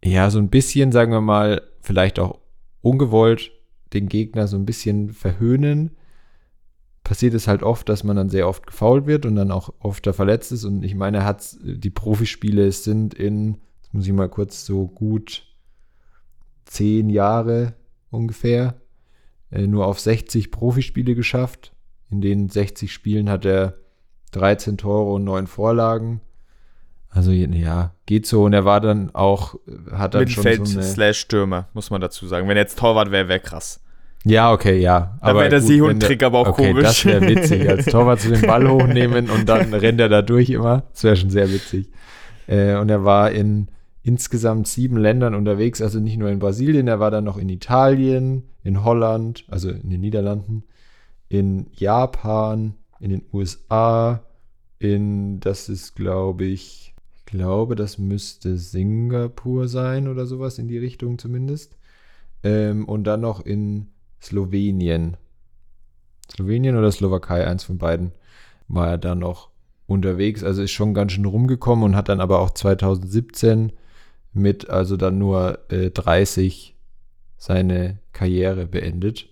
ja 0.05 0.29
so 0.31 0.41
ein 0.41 0.49
bisschen, 0.49 0.91
sagen 0.91 1.13
wir 1.13 1.21
mal, 1.21 1.63
vielleicht 1.83 2.19
auch 2.19 2.41
ungewollt 2.81 3.53
den 3.93 4.09
Gegner 4.09 4.49
so 4.49 4.57
ein 4.57 4.67
bisschen 4.67 5.11
verhöhnen, 5.11 5.93
passiert 7.05 7.35
es 7.35 7.47
halt 7.47 7.63
oft, 7.63 7.89
dass 7.89 8.03
man 8.03 8.17
dann 8.17 8.29
sehr 8.29 8.49
oft 8.49 8.67
gefault 8.67 9.07
wird 9.07 9.25
und 9.25 9.37
dann 9.37 9.53
auch 9.53 9.73
oft 9.79 10.05
da 10.05 10.13
verletzt 10.13 10.51
ist. 10.51 10.65
Und 10.65 10.83
ich 10.83 10.97
meine, 10.97 11.19
er 11.19 11.25
hat 11.27 11.57
die 11.63 11.91
Profispiele 11.91 12.73
sind 12.73 13.15
in, 13.15 13.59
jetzt 13.83 13.95
muss 13.95 14.07
ich 14.07 14.13
mal 14.13 14.29
kurz 14.29 14.67
so 14.67 14.89
gut 14.89 15.45
zehn 16.65 17.09
Jahre 17.09 17.75
ungefähr, 18.13 18.81
äh, 19.51 19.67
nur 19.67 19.87
auf 19.87 20.01
60 20.01 20.51
Profispiele 20.51 21.15
geschafft. 21.15 21.73
In 22.11 22.21
den 22.21 22.49
60 22.49 22.93
Spielen 22.93 23.31
hat 23.31 23.45
er 23.45 23.75
13 24.33 24.79
Tore 24.79 25.13
und 25.13 25.25
9 25.25 25.47
Vorlagen. 25.47 26.21
Also 27.09 27.31
ja, 27.31 27.95
geht 28.07 28.27
so. 28.27 28.45
Und 28.45 28.53
er 28.53 28.65
war 28.65 28.81
dann 28.81 29.15
auch, 29.15 29.57
hat 29.91 30.15
dann 30.15 30.25
Mittelfeld 30.25 30.57
schon 30.59 30.67
so 30.67 30.79
eine 30.79 30.89
slash 30.89 31.19
Stürmer, 31.19 31.69
muss 31.75 31.91
man 31.91 32.01
dazu 32.01 32.27
sagen. 32.27 32.49
Wenn 32.49 32.57
er 32.57 32.63
jetzt 32.63 32.79
Torwart 32.79 33.11
wäre, 33.11 33.29
wäre 33.29 33.41
krass. 33.41 33.81
Ja, 34.25 34.53
okay, 34.53 34.79
ja. 34.79 35.19
Da 35.21 35.35
wäre 35.35 35.49
der 35.49 35.61
Seehund-Trick 35.61 36.23
aber 36.23 36.39
auch 36.39 36.49
okay, 36.49 36.69
komisch. 36.69 36.85
Das 36.85 37.05
wäre 37.05 37.27
witzig. 37.27 37.69
Als 37.69 37.87
Torwart 37.87 38.21
zu 38.21 38.31
den 38.31 38.43
Ball 38.43 38.69
hochnehmen 38.71 39.29
und 39.29 39.49
dann 39.49 39.75
rennt 39.75 40.01
er 40.01 40.09
da 40.09 40.23
durch 40.23 40.49
immer. 40.51 40.85
Das 40.93 41.05
wäre 41.05 41.17
schon 41.17 41.31
sehr 41.31 41.51
witzig. 41.51 41.91
Äh, 42.47 42.77
und 42.77 42.89
er 42.89 43.05
war 43.05 43.31
in 43.33 43.69
insgesamt 44.03 44.67
sieben 44.67 44.97
Ländern 44.97 45.35
unterwegs, 45.35 45.81
also 45.81 46.01
nicht 46.01 46.17
nur 46.17 46.31
in 46.31 46.39
Brasilien, 46.39 46.89
er 46.89 47.01
war 47.01 47.11
dann 47.11 47.25
noch 47.25 47.39
in 47.39 47.49
Italien, 47.49 48.45
in 48.65 48.85
Holland, 48.85 49.45
also 49.49 49.71
in 49.71 49.91
den 49.91 50.01
Niederlanden, 50.01 50.65
in 51.29 51.69
Japan, 51.73 52.75
in 53.01 53.11
den 53.11 53.23
USA, 53.33 54.25
in, 54.79 55.41
das 55.41 55.69
ist, 55.69 55.95
glaube 55.95 56.45
ich, 56.45 56.95
ich 57.15 57.25
glaube, 57.27 57.77
das 57.77 57.99
müsste 57.99 58.59
Singapur 58.59 59.69
sein 59.69 60.09
oder 60.09 60.27
sowas 60.27 60.59
in 60.59 60.69
die 60.69 60.79
Richtung 60.79 61.19
zumindest. 61.19 61.79
Ähm, 62.43 62.87
und 62.87 63.05
dann 63.05 63.21
noch 63.21 63.41
in 63.41 63.87
Slowenien. 64.21 65.17
Slowenien 66.31 66.77
oder 66.77 66.91
Slowakei, 66.91 67.47
eins 67.47 67.65
von 67.65 67.79
beiden, 67.79 68.13
war 68.69 68.89
er 68.89 68.99
dann 68.99 69.21
noch 69.21 69.51
unterwegs. 69.87 70.43
Also 70.45 70.63
ist 70.63 70.73
schon 70.73 70.95
ganz 70.95 71.13
schön 71.13 71.25
rumgekommen 71.25 71.85
und 71.85 71.97
hat 71.97 72.09
dann 72.09 72.21
aber 72.21 72.41
auch 72.41 72.51
2017 72.51 73.73
mit 74.33 74.71
also 74.71 74.97
dann 74.97 75.19
nur 75.19 75.59
äh, 75.71 75.91
30 75.91 76.75
seine 77.37 77.99
Karriere 78.13 78.67
beendet. 78.67 79.29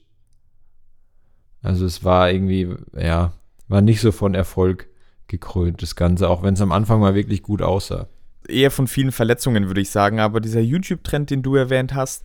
Also 1.63 1.87
es 1.87 2.05
war 2.05 2.31
irgendwie, 2.31 2.75
ja, 2.97 3.33
war 3.69 3.83
nicht 3.83 4.01
so 4.01 4.13
von 4.13 4.35
Erfolg 4.35 4.89
gekrönt, 5.29 5.83
das 5.83 5.95
Ganze, 5.95 6.29
auch 6.29 6.43
wenn 6.43 6.55
es 6.55 6.61
am 6.61 6.73
Anfang 6.73 7.01
mal 7.01 7.15
wirklich 7.15 7.43
gut 7.43 7.63
aussah. 7.63 8.09
Eher 8.49 8.71
von 8.71 8.89
vielen 8.89 9.13
Verletzungen, 9.13 9.69
würde 9.69 9.81
ich 9.81 9.91
sagen, 9.91 10.19
aber 10.19 10.41
dieser 10.41 10.61
YouTube-Trend, 10.61 11.31
den 11.31 11.43
du 11.43 11.55
erwähnt 11.55 11.95
hast, 11.95 12.25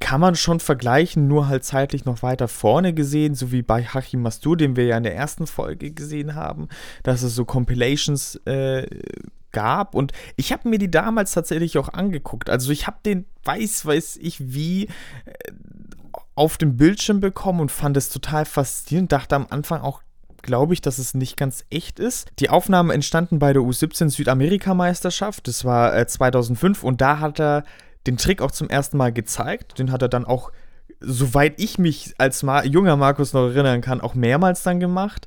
kann 0.00 0.20
man 0.20 0.34
schon 0.34 0.60
vergleichen, 0.60 1.28
nur 1.28 1.48
halt 1.48 1.64
zeitlich 1.64 2.04
noch 2.04 2.22
weiter 2.22 2.48
vorne 2.48 2.92
gesehen, 2.92 3.34
so 3.34 3.52
wie 3.52 3.62
bei 3.62 3.84
Hachim 3.84 4.22
Mastur, 4.22 4.56
den 4.56 4.76
wir 4.76 4.84
ja 4.84 4.96
in 4.96 5.04
der 5.04 5.14
ersten 5.14 5.46
Folge 5.46 5.92
gesehen 5.92 6.34
haben, 6.34 6.68
dass 7.02 7.22
es 7.22 7.34
so 7.34 7.44
Compilations 7.44 8.36
äh, 8.44 8.86
gab 9.56 9.94
und 9.94 10.12
ich 10.36 10.52
habe 10.52 10.68
mir 10.68 10.78
die 10.78 10.90
damals 10.90 11.32
tatsächlich 11.32 11.78
auch 11.78 11.88
angeguckt. 11.88 12.50
Also 12.50 12.70
ich 12.72 12.86
habe 12.86 12.98
den, 13.06 13.24
weiß, 13.44 13.86
weiß 13.86 14.18
ich 14.20 14.52
wie, 14.52 14.84
äh, 14.84 15.52
auf 16.34 16.58
dem 16.58 16.76
Bildschirm 16.76 17.20
bekommen 17.20 17.60
und 17.60 17.72
fand 17.72 17.96
es 17.96 18.10
total 18.10 18.44
faszinierend, 18.44 19.10
dachte 19.12 19.34
am 19.34 19.46
Anfang 19.48 19.80
auch, 19.80 20.02
glaube 20.42 20.74
ich, 20.74 20.82
dass 20.82 20.98
es 20.98 21.14
nicht 21.14 21.38
ganz 21.38 21.64
echt 21.70 21.98
ist. 21.98 22.28
Die 22.38 22.50
Aufnahmen 22.50 22.90
entstanden 22.90 23.38
bei 23.38 23.54
der 23.54 23.62
U17 23.62 24.10
Südamerika-Meisterschaft, 24.10 25.48
das 25.48 25.64
war 25.64 25.96
äh, 25.96 26.06
2005 26.06 26.84
und 26.84 27.00
da 27.00 27.18
hat 27.20 27.40
er 27.40 27.64
den 28.06 28.18
Trick 28.18 28.42
auch 28.42 28.50
zum 28.50 28.68
ersten 28.68 28.98
Mal 28.98 29.10
gezeigt. 29.10 29.78
Den 29.78 29.90
hat 29.90 30.02
er 30.02 30.08
dann 30.08 30.26
auch, 30.26 30.52
soweit 31.00 31.58
ich 31.58 31.78
mich 31.78 32.14
als 32.18 32.42
Ma 32.42 32.62
junger 32.62 32.96
Markus 32.96 33.32
noch 33.32 33.46
erinnern 33.46 33.80
kann, 33.80 34.02
auch 34.02 34.14
mehrmals 34.14 34.62
dann 34.62 34.78
gemacht. 34.78 35.26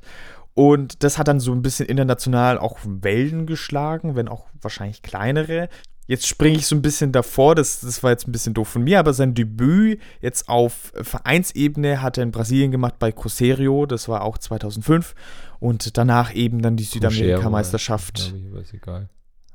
Und 0.54 1.02
das 1.04 1.18
hat 1.18 1.28
dann 1.28 1.40
so 1.40 1.52
ein 1.52 1.62
bisschen 1.62 1.86
international 1.86 2.58
auch 2.58 2.78
Wellen 2.84 3.46
geschlagen, 3.46 4.16
wenn 4.16 4.28
auch 4.28 4.46
wahrscheinlich 4.60 5.02
kleinere. 5.02 5.68
Jetzt 6.06 6.26
springe 6.26 6.56
ich 6.56 6.66
so 6.66 6.74
ein 6.74 6.82
bisschen 6.82 7.12
davor, 7.12 7.54
das, 7.54 7.82
das 7.82 8.02
war 8.02 8.10
jetzt 8.10 8.26
ein 8.26 8.32
bisschen 8.32 8.52
doof 8.52 8.66
von 8.66 8.82
mir, 8.82 8.98
aber 8.98 9.12
sein 9.12 9.32
Debüt 9.32 10.00
jetzt 10.20 10.48
auf 10.48 10.92
Vereinsebene 11.00 12.02
hat 12.02 12.18
er 12.18 12.24
in 12.24 12.32
Brasilien 12.32 12.72
gemacht 12.72 12.94
bei 12.98 13.12
Cruzeiro, 13.12 13.86
das 13.86 14.08
war 14.08 14.22
auch 14.22 14.36
2005. 14.36 15.14
Und 15.60 15.96
danach 15.96 16.34
eben 16.34 16.62
dann 16.62 16.76
die 16.76 16.84
Südamerika-Meisterschaft. 16.84 18.34
Ist 18.60 18.74
egal. 18.74 19.08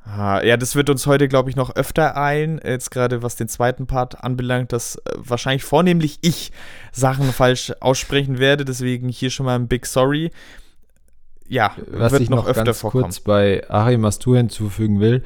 Ja, 0.08 0.56
das 0.56 0.76
wird 0.76 0.90
uns 0.90 1.08
heute, 1.08 1.28
glaube 1.28 1.50
ich, 1.50 1.56
noch 1.56 1.76
öfter 1.76 2.16
ein, 2.16 2.62
jetzt 2.64 2.92
gerade 2.92 3.24
was 3.24 3.36
den 3.36 3.48
zweiten 3.48 3.88
Part 3.88 4.24
anbelangt, 4.24 4.72
dass 4.72 4.98
äh, 4.98 5.00
wahrscheinlich 5.16 5.64
vornehmlich 5.64 6.20
ich 6.22 6.52
Sachen 6.92 7.34
falsch 7.34 7.74
aussprechen 7.80 8.38
werde, 8.38 8.66
deswegen 8.66 9.10
hier 9.10 9.32
schon 9.32 9.48
mal 9.48 9.56
ein 9.56 9.68
Big 9.68 9.88
Sorry. 9.88 10.30
Ja, 11.48 11.76
was 11.88 12.14
ich 12.14 12.30
noch, 12.30 12.38
noch 12.38 12.48
öfter 12.48 12.64
ganz 12.64 12.80
vorkommen. 12.80 13.04
kurz 13.04 13.20
bei 13.20 13.70
Ari 13.70 13.98
Mastur 13.98 14.38
hinzufügen 14.38 15.00
will, 15.00 15.24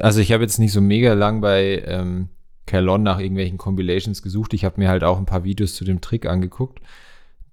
also 0.00 0.20
ich 0.20 0.32
habe 0.32 0.42
jetzt 0.42 0.58
nicht 0.58 0.72
so 0.72 0.80
mega 0.80 1.14
lang 1.14 1.40
bei 1.40 1.82
ähm, 1.86 2.28
Kerlon 2.66 3.02
nach 3.02 3.18
irgendwelchen 3.18 3.58
Compilations 3.58 4.22
gesucht, 4.22 4.54
ich 4.54 4.64
habe 4.64 4.80
mir 4.80 4.88
halt 4.88 5.04
auch 5.04 5.18
ein 5.18 5.26
paar 5.26 5.44
Videos 5.44 5.74
zu 5.74 5.84
dem 5.84 6.00
Trick 6.00 6.26
angeguckt. 6.26 6.80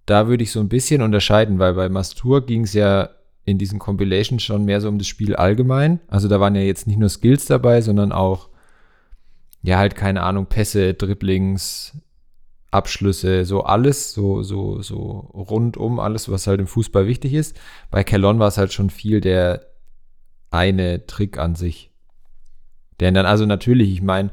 Da 0.05 0.27
würde 0.27 0.43
ich 0.43 0.51
so 0.51 0.59
ein 0.59 0.69
bisschen 0.69 1.01
unterscheiden, 1.01 1.59
weil 1.59 1.73
bei 1.73 1.89
Mastur 1.89 2.45
ging 2.45 2.63
es 2.63 2.73
ja 2.73 3.09
in 3.43 3.57
diesen 3.57 3.79
Compilations 3.79 4.43
schon 4.43 4.65
mehr 4.65 4.79
so 4.81 4.89
um 4.89 4.97
das 4.97 5.07
Spiel 5.07 5.35
allgemein. 5.35 5.99
Also 6.07 6.27
da 6.27 6.39
waren 6.39 6.55
ja 6.55 6.61
jetzt 6.61 6.85
nicht 6.85 6.99
nur 6.99 7.09
Skills 7.09 7.45
dabei, 7.45 7.81
sondern 7.81 8.11
auch, 8.11 8.49
ja, 9.63 9.77
halt 9.77 9.95
keine 9.95 10.23
Ahnung, 10.23 10.45
Pässe, 10.45 10.93
Dribblings, 10.93 11.93
Abschlüsse, 12.71 13.45
so 13.45 13.63
alles, 13.63 14.13
so, 14.13 14.43
so, 14.43 14.81
so 14.81 15.31
rundum 15.33 15.99
alles, 15.99 16.29
was 16.29 16.47
halt 16.47 16.59
im 16.59 16.67
Fußball 16.67 17.07
wichtig 17.07 17.33
ist. 17.33 17.57
Bei 17.91 18.03
Kellon 18.03 18.39
war 18.39 18.49
es 18.49 18.57
halt 18.57 18.73
schon 18.73 18.89
viel 18.89 19.21
der 19.21 19.65
eine 20.49 21.05
Trick 21.05 21.37
an 21.37 21.55
sich. 21.55 21.91
Denn 22.99 23.13
dann, 23.13 23.25
also 23.25 23.45
natürlich, 23.45 23.91
ich 23.91 24.01
meine, 24.01 24.31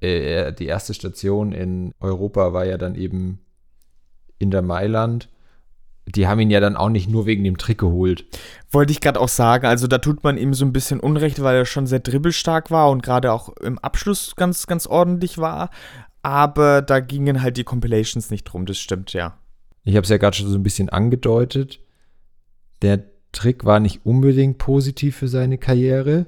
äh, 0.00 0.52
die 0.52 0.66
erste 0.66 0.94
Station 0.94 1.52
in 1.52 1.92
Europa 2.00 2.52
war 2.52 2.64
ja 2.64 2.78
dann 2.78 2.94
eben 2.94 3.40
in 4.38 4.50
der 4.50 4.62
Mailand 4.62 5.28
die 6.06 6.26
haben 6.26 6.40
ihn 6.40 6.50
ja 6.50 6.60
dann 6.60 6.76
auch 6.76 6.88
nicht 6.88 7.08
nur 7.08 7.26
wegen 7.26 7.44
dem 7.44 7.58
Trick 7.58 7.78
geholt. 7.78 8.24
Wollte 8.70 8.92
ich 8.92 9.00
gerade 9.00 9.20
auch 9.20 9.28
sagen, 9.28 9.66
also 9.66 9.86
da 9.86 9.98
tut 9.98 10.24
man 10.24 10.36
ihm 10.36 10.52
so 10.54 10.64
ein 10.64 10.72
bisschen 10.72 11.00
Unrecht, 11.00 11.42
weil 11.42 11.56
er 11.56 11.64
schon 11.64 11.86
sehr 11.86 12.00
dribbelstark 12.00 12.70
war 12.70 12.90
und 12.90 13.02
gerade 13.02 13.32
auch 13.32 13.50
im 13.58 13.78
Abschluss 13.78 14.34
ganz, 14.36 14.66
ganz 14.66 14.86
ordentlich 14.86 15.38
war. 15.38 15.70
Aber 16.22 16.82
da 16.82 17.00
gingen 17.00 17.42
halt 17.42 17.56
die 17.56 17.64
Compilations 17.64 18.30
nicht 18.30 18.44
drum, 18.44 18.66
das 18.66 18.78
stimmt, 18.78 19.12
ja. 19.12 19.38
Ich 19.84 19.96
habe 19.96 20.04
es 20.04 20.10
ja 20.10 20.18
gerade 20.18 20.36
schon 20.36 20.48
so 20.48 20.56
ein 20.56 20.62
bisschen 20.62 20.88
angedeutet. 20.88 21.80
Der 22.82 23.04
Trick 23.32 23.64
war 23.64 23.80
nicht 23.80 24.06
unbedingt 24.06 24.58
positiv 24.58 25.16
für 25.16 25.28
seine 25.28 25.58
Karriere. 25.58 26.26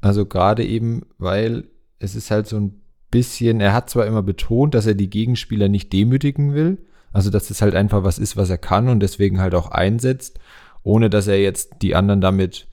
Also 0.00 0.26
gerade 0.26 0.64
eben, 0.64 1.02
weil 1.18 1.64
es 1.98 2.14
ist 2.14 2.30
halt 2.30 2.46
so 2.46 2.56
ein 2.56 2.80
bisschen, 3.10 3.60
er 3.60 3.72
hat 3.72 3.90
zwar 3.90 4.06
immer 4.06 4.22
betont, 4.22 4.74
dass 4.74 4.86
er 4.86 4.94
die 4.94 5.10
Gegenspieler 5.10 5.68
nicht 5.68 5.92
demütigen 5.92 6.54
will, 6.54 6.78
also, 7.12 7.30
dass 7.30 7.48
das 7.48 7.60
halt 7.62 7.74
einfach 7.74 8.04
was 8.04 8.18
ist, 8.18 8.36
was 8.36 8.48
er 8.50 8.58
kann 8.58 8.88
und 8.88 9.00
deswegen 9.00 9.40
halt 9.40 9.54
auch 9.54 9.70
einsetzt, 9.70 10.38
ohne 10.82 11.10
dass 11.10 11.26
er 11.26 11.40
jetzt 11.40 11.76
die 11.82 11.94
anderen 11.94 12.20
damit 12.20 12.68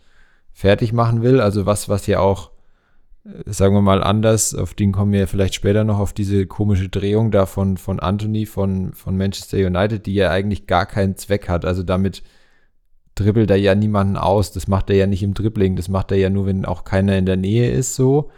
fertig 0.53 0.93
machen 0.93 1.21
will. 1.21 1.41
Also, 1.41 1.65
was, 1.65 1.89
was 1.89 2.08
ja 2.08 2.19
auch, 2.19 2.51
sagen 3.45 3.75
wir 3.75 3.82
mal 3.82 4.03
anders, 4.03 4.55
auf 4.55 4.73
den 4.73 4.91
kommen 4.91 5.12
wir 5.12 5.27
vielleicht 5.27 5.55
später 5.55 5.84
noch, 5.84 5.99
auf 5.99 6.13
diese 6.13 6.45
komische 6.45 6.89
Drehung 6.89 7.32
da 7.32 7.45
von, 7.45 7.77
von 7.77 7.99
Anthony 7.99 8.45
von, 8.45 8.93
von 8.93 9.17
Manchester 9.17 9.58
United, 9.58 10.05
die 10.05 10.13
ja 10.13 10.32
eigentlich 10.32 10.67
gar 10.67 10.86
keinen 10.86 11.15
Zweck 11.17 11.49
hat. 11.49 11.65
Also, 11.65 11.84
damit 11.84 12.23
dribbelt 13.15 13.49
er 13.51 13.58
ja 13.58 13.75
niemanden 13.75 14.17
aus. 14.17 14.51
Das 14.51 14.67
macht 14.67 14.89
er 14.89 14.95
ja 14.95 15.08
nicht 15.08 15.23
im 15.23 15.34
Dribbling. 15.34 15.75
Das 15.75 15.89
macht 15.89 16.12
er 16.12 16.17
ja 16.17 16.29
nur, 16.29 16.45
wenn 16.45 16.65
auch 16.65 16.84
keiner 16.84 17.17
in 17.17 17.25
der 17.25 17.38
Nähe 17.38 17.71
ist, 17.71 17.95
so. 17.95 18.32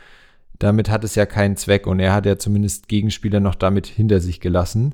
Damit 0.60 0.90
hat 0.90 1.04
es 1.04 1.16
ja 1.16 1.26
keinen 1.26 1.58
Zweck 1.58 1.88
und 1.88 2.00
er 2.00 2.14
hat 2.14 2.26
ja 2.26 2.38
zumindest 2.38 2.88
Gegenspieler 2.88 3.40
noch 3.40 3.56
damit 3.56 3.88
hinter 3.88 4.20
sich 4.20 4.40
gelassen. 4.40 4.94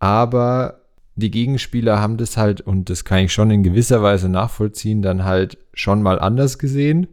Aber 0.00 0.80
die 1.16 1.30
Gegenspieler 1.30 2.00
haben 2.00 2.16
das 2.16 2.36
halt, 2.36 2.60
und 2.60 2.90
das 2.90 3.04
kann 3.04 3.20
ich 3.20 3.32
schon 3.32 3.50
in 3.50 3.62
gewisser 3.62 4.02
Weise 4.02 4.28
nachvollziehen, 4.28 5.02
dann 5.02 5.24
halt 5.24 5.58
schon 5.72 6.02
mal 6.02 6.18
anders 6.18 6.58
gesehen. 6.58 7.06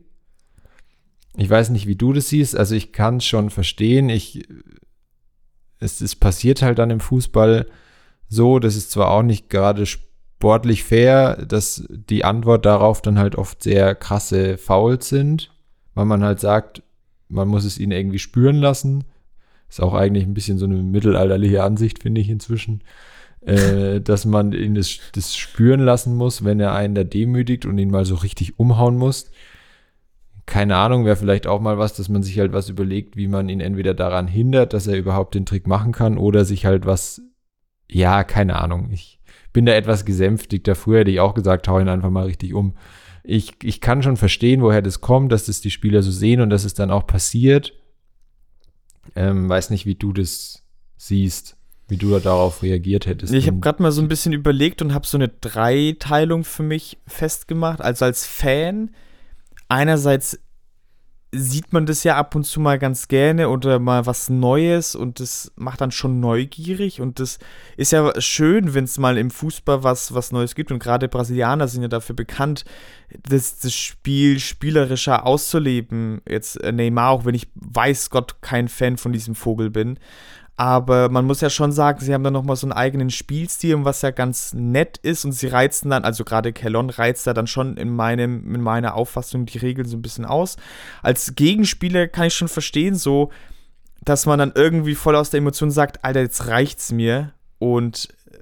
Ich 1.37 1.49
weiß 1.49 1.69
nicht, 1.69 1.87
wie 1.87 1.95
du 1.95 2.13
das 2.13 2.29
siehst, 2.29 2.55
also 2.57 2.75
ich 2.75 2.91
kann 2.91 3.17
es 3.17 3.25
schon 3.25 3.49
verstehen. 3.49 4.09
Ich, 4.09 4.47
es, 5.79 6.01
es 6.01 6.15
passiert 6.15 6.61
halt 6.61 6.79
dann 6.79 6.89
im 6.89 6.99
Fußball 6.99 7.67
so, 8.27 8.59
das 8.59 8.75
ist 8.75 8.91
zwar 8.91 9.11
auch 9.11 9.23
nicht 9.23 9.49
gerade 9.49 9.85
sportlich 9.85 10.83
fair, 10.83 11.45
dass 11.45 11.87
die 11.89 12.23
Antwort 12.23 12.65
darauf 12.65 13.01
dann 13.01 13.19
halt 13.19 13.35
oft 13.35 13.63
sehr 13.63 13.95
krasse 13.95 14.57
Fouls 14.57 15.09
sind, 15.09 15.51
weil 15.93 16.05
man 16.05 16.23
halt 16.23 16.39
sagt, 16.39 16.83
man 17.27 17.47
muss 17.47 17.65
es 17.65 17.77
ihnen 17.77 17.91
irgendwie 17.91 18.19
spüren 18.19 18.57
lassen. 18.57 19.05
Ist 19.69 19.81
auch 19.81 19.93
eigentlich 19.93 20.25
ein 20.25 20.33
bisschen 20.33 20.57
so 20.57 20.65
eine 20.65 20.75
mittelalterliche 20.75 21.63
Ansicht, 21.63 21.99
finde 21.99 22.19
ich 22.19 22.29
inzwischen 22.29 22.83
äh, 23.45 24.01
dass 24.01 24.25
man 24.25 24.53
ihn 24.53 24.75
das, 24.75 24.99
das 25.13 25.35
spüren 25.35 25.81
lassen 25.81 26.15
muss, 26.15 26.43
wenn 26.43 26.59
er 26.59 26.73
einen 26.73 26.95
da 26.95 27.03
demütigt 27.03 27.65
und 27.65 27.77
ihn 27.77 27.91
mal 27.91 28.05
so 28.05 28.15
richtig 28.15 28.59
umhauen 28.59 28.97
muss. 28.97 29.31
Keine 30.51 30.75
Ahnung, 30.75 31.05
wäre 31.05 31.15
vielleicht 31.15 31.47
auch 31.47 31.61
mal 31.61 31.77
was, 31.77 31.93
dass 31.93 32.09
man 32.09 32.23
sich 32.23 32.37
halt 32.37 32.51
was 32.51 32.67
überlegt, 32.67 33.15
wie 33.15 33.29
man 33.29 33.47
ihn 33.47 33.61
entweder 33.61 33.93
daran 33.93 34.27
hindert, 34.27 34.73
dass 34.73 34.85
er 34.85 34.97
überhaupt 34.97 35.33
den 35.33 35.45
Trick 35.45 35.65
machen 35.65 35.93
kann, 35.93 36.17
oder 36.17 36.43
sich 36.43 36.65
halt 36.65 36.85
was, 36.85 37.21
ja, 37.89 38.25
keine 38.25 38.59
Ahnung. 38.59 38.89
Ich 38.91 39.21
bin 39.53 39.65
da 39.65 39.71
etwas 39.71 40.03
gesänftigter. 40.03 40.75
Früher 40.75 40.99
hätte 40.99 41.11
ich 41.11 41.21
auch 41.21 41.35
gesagt, 41.35 41.69
hau 41.69 41.79
ihn 41.79 41.87
einfach 41.87 42.09
mal 42.09 42.25
richtig 42.25 42.53
um. 42.53 42.75
Ich, 43.23 43.53
ich 43.63 43.79
kann 43.79 44.03
schon 44.03 44.17
verstehen, 44.17 44.61
woher 44.61 44.81
das 44.81 44.99
kommt, 44.99 45.31
dass 45.31 45.45
das 45.45 45.61
die 45.61 45.71
Spieler 45.71 46.03
so 46.03 46.11
sehen 46.11 46.41
und 46.41 46.49
dass 46.49 46.65
es 46.65 46.73
dann 46.73 46.91
auch 46.91 47.07
passiert. 47.07 47.73
Ähm, 49.15 49.47
weiß 49.47 49.69
nicht, 49.69 49.85
wie 49.85 49.95
du 49.95 50.11
das 50.11 50.65
siehst 50.97 51.55
wie 51.91 51.97
du 51.97 52.17
darauf 52.19 52.63
reagiert 52.63 53.05
hättest. 53.05 53.33
Ich 53.33 53.47
habe 53.47 53.59
gerade 53.59 53.83
mal 53.83 53.91
so 53.91 54.01
ein 54.01 54.07
bisschen 54.07 54.31
überlegt 54.31 54.81
und 54.81 54.93
habe 54.93 55.05
so 55.05 55.17
eine 55.17 55.27
Dreiteilung 55.27 56.45
für 56.45 56.63
mich 56.63 56.97
festgemacht. 57.05 57.81
Also 57.81 58.05
als 58.05 58.25
Fan, 58.25 58.91
einerseits 59.71 60.37
sieht 61.33 61.71
man 61.71 61.85
das 61.85 62.03
ja 62.03 62.17
ab 62.17 62.35
und 62.35 62.43
zu 62.43 62.59
mal 62.59 62.77
ganz 62.77 63.07
gerne 63.07 63.47
oder 63.47 63.79
mal 63.79 64.05
was 64.05 64.29
Neues 64.29 64.95
und 64.95 65.21
das 65.21 65.53
macht 65.55 65.79
dann 65.79 65.91
schon 65.91 66.19
neugierig 66.19 66.99
und 66.99 67.21
das 67.21 67.39
ist 67.77 67.93
ja 67.93 68.11
schön, 68.19 68.73
wenn 68.73 68.83
es 68.83 68.97
mal 68.97 69.17
im 69.17 69.31
Fußball 69.31 69.81
was, 69.81 70.13
was 70.13 70.33
Neues 70.33 70.55
gibt 70.55 70.73
und 70.73 70.79
gerade 70.79 71.07
Brasilianer 71.07 71.69
sind 71.69 71.83
ja 71.83 71.87
dafür 71.87 72.17
bekannt, 72.17 72.65
das, 73.23 73.59
das 73.59 73.73
Spiel 73.73 74.39
spielerischer 74.39 75.25
auszuleben. 75.25 76.21
Jetzt 76.27 76.61
äh, 76.61 76.73
Neymar, 76.73 77.11
auch 77.11 77.23
wenn 77.23 77.35
ich 77.35 77.47
weiß 77.55 78.09
Gott 78.09 78.41
kein 78.41 78.67
Fan 78.67 78.97
von 78.97 79.13
diesem 79.13 79.35
Vogel 79.35 79.69
bin, 79.69 79.99
aber 80.61 81.09
man 81.09 81.25
muss 81.25 81.41
ja 81.41 81.49
schon 81.49 81.71
sagen, 81.71 82.01
sie 82.01 82.13
haben 82.13 82.23
dann 82.23 82.33
nochmal 82.33 82.55
so 82.55 82.67
einen 82.67 82.73
eigenen 82.73 83.09
Spielstil, 83.09 83.83
was 83.83 84.03
ja 84.03 84.11
ganz 84.11 84.53
nett 84.53 84.99
ist. 84.99 85.25
Und 85.25 85.31
sie 85.31 85.47
reizen 85.47 85.89
dann, 85.89 86.03
also 86.03 86.23
gerade 86.23 86.53
Kellon 86.53 86.91
reizt 86.91 87.25
da 87.25 87.33
dann 87.33 87.47
schon 87.47 87.77
in, 87.77 87.89
meinem, 87.89 88.53
in 88.53 88.61
meiner 88.61 88.93
Auffassung 88.93 89.47
die 89.47 89.57
Regeln 89.57 89.87
so 89.87 89.97
ein 89.97 90.03
bisschen 90.03 90.23
aus. 90.23 90.57
Als 91.01 91.33
Gegenspieler 91.33 92.07
kann 92.07 92.27
ich 92.27 92.35
schon 92.35 92.47
verstehen, 92.47 92.93
so, 92.93 93.31
dass 94.05 94.27
man 94.27 94.37
dann 94.37 94.51
irgendwie 94.53 94.93
voll 94.93 95.15
aus 95.15 95.31
der 95.31 95.39
Emotion 95.39 95.71
sagt, 95.71 96.05
Alter, 96.05 96.21
jetzt 96.21 96.45
reicht's 96.45 96.91
mir. 96.91 97.33
Und 97.57 98.09
äh, 98.29 98.37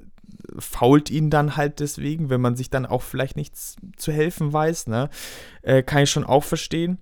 fault 0.59 1.09
ihn 1.09 1.29
dann 1.29 1.55
halt 1.55 1.79
deswegen, 1.79 2.29
wenn 2.29 2.41
man 2.41 2.57
sich 2.57 2.69
dann 2.69 2.85
auch 2.85 3.01
vielleicht 3.01 3.37
nichts 3.37 3.77
zu 3.95 4.11
helfen 4.11 4.51
weiß, 4.51 4.87
ne? 4.87 5.09
Äh, 5.61 5.83
kann 5.83 6.03
ich 6.03 6.11
schon 6.11 6.25
auch 6.25 6.43
verstehen. 6.43 6.97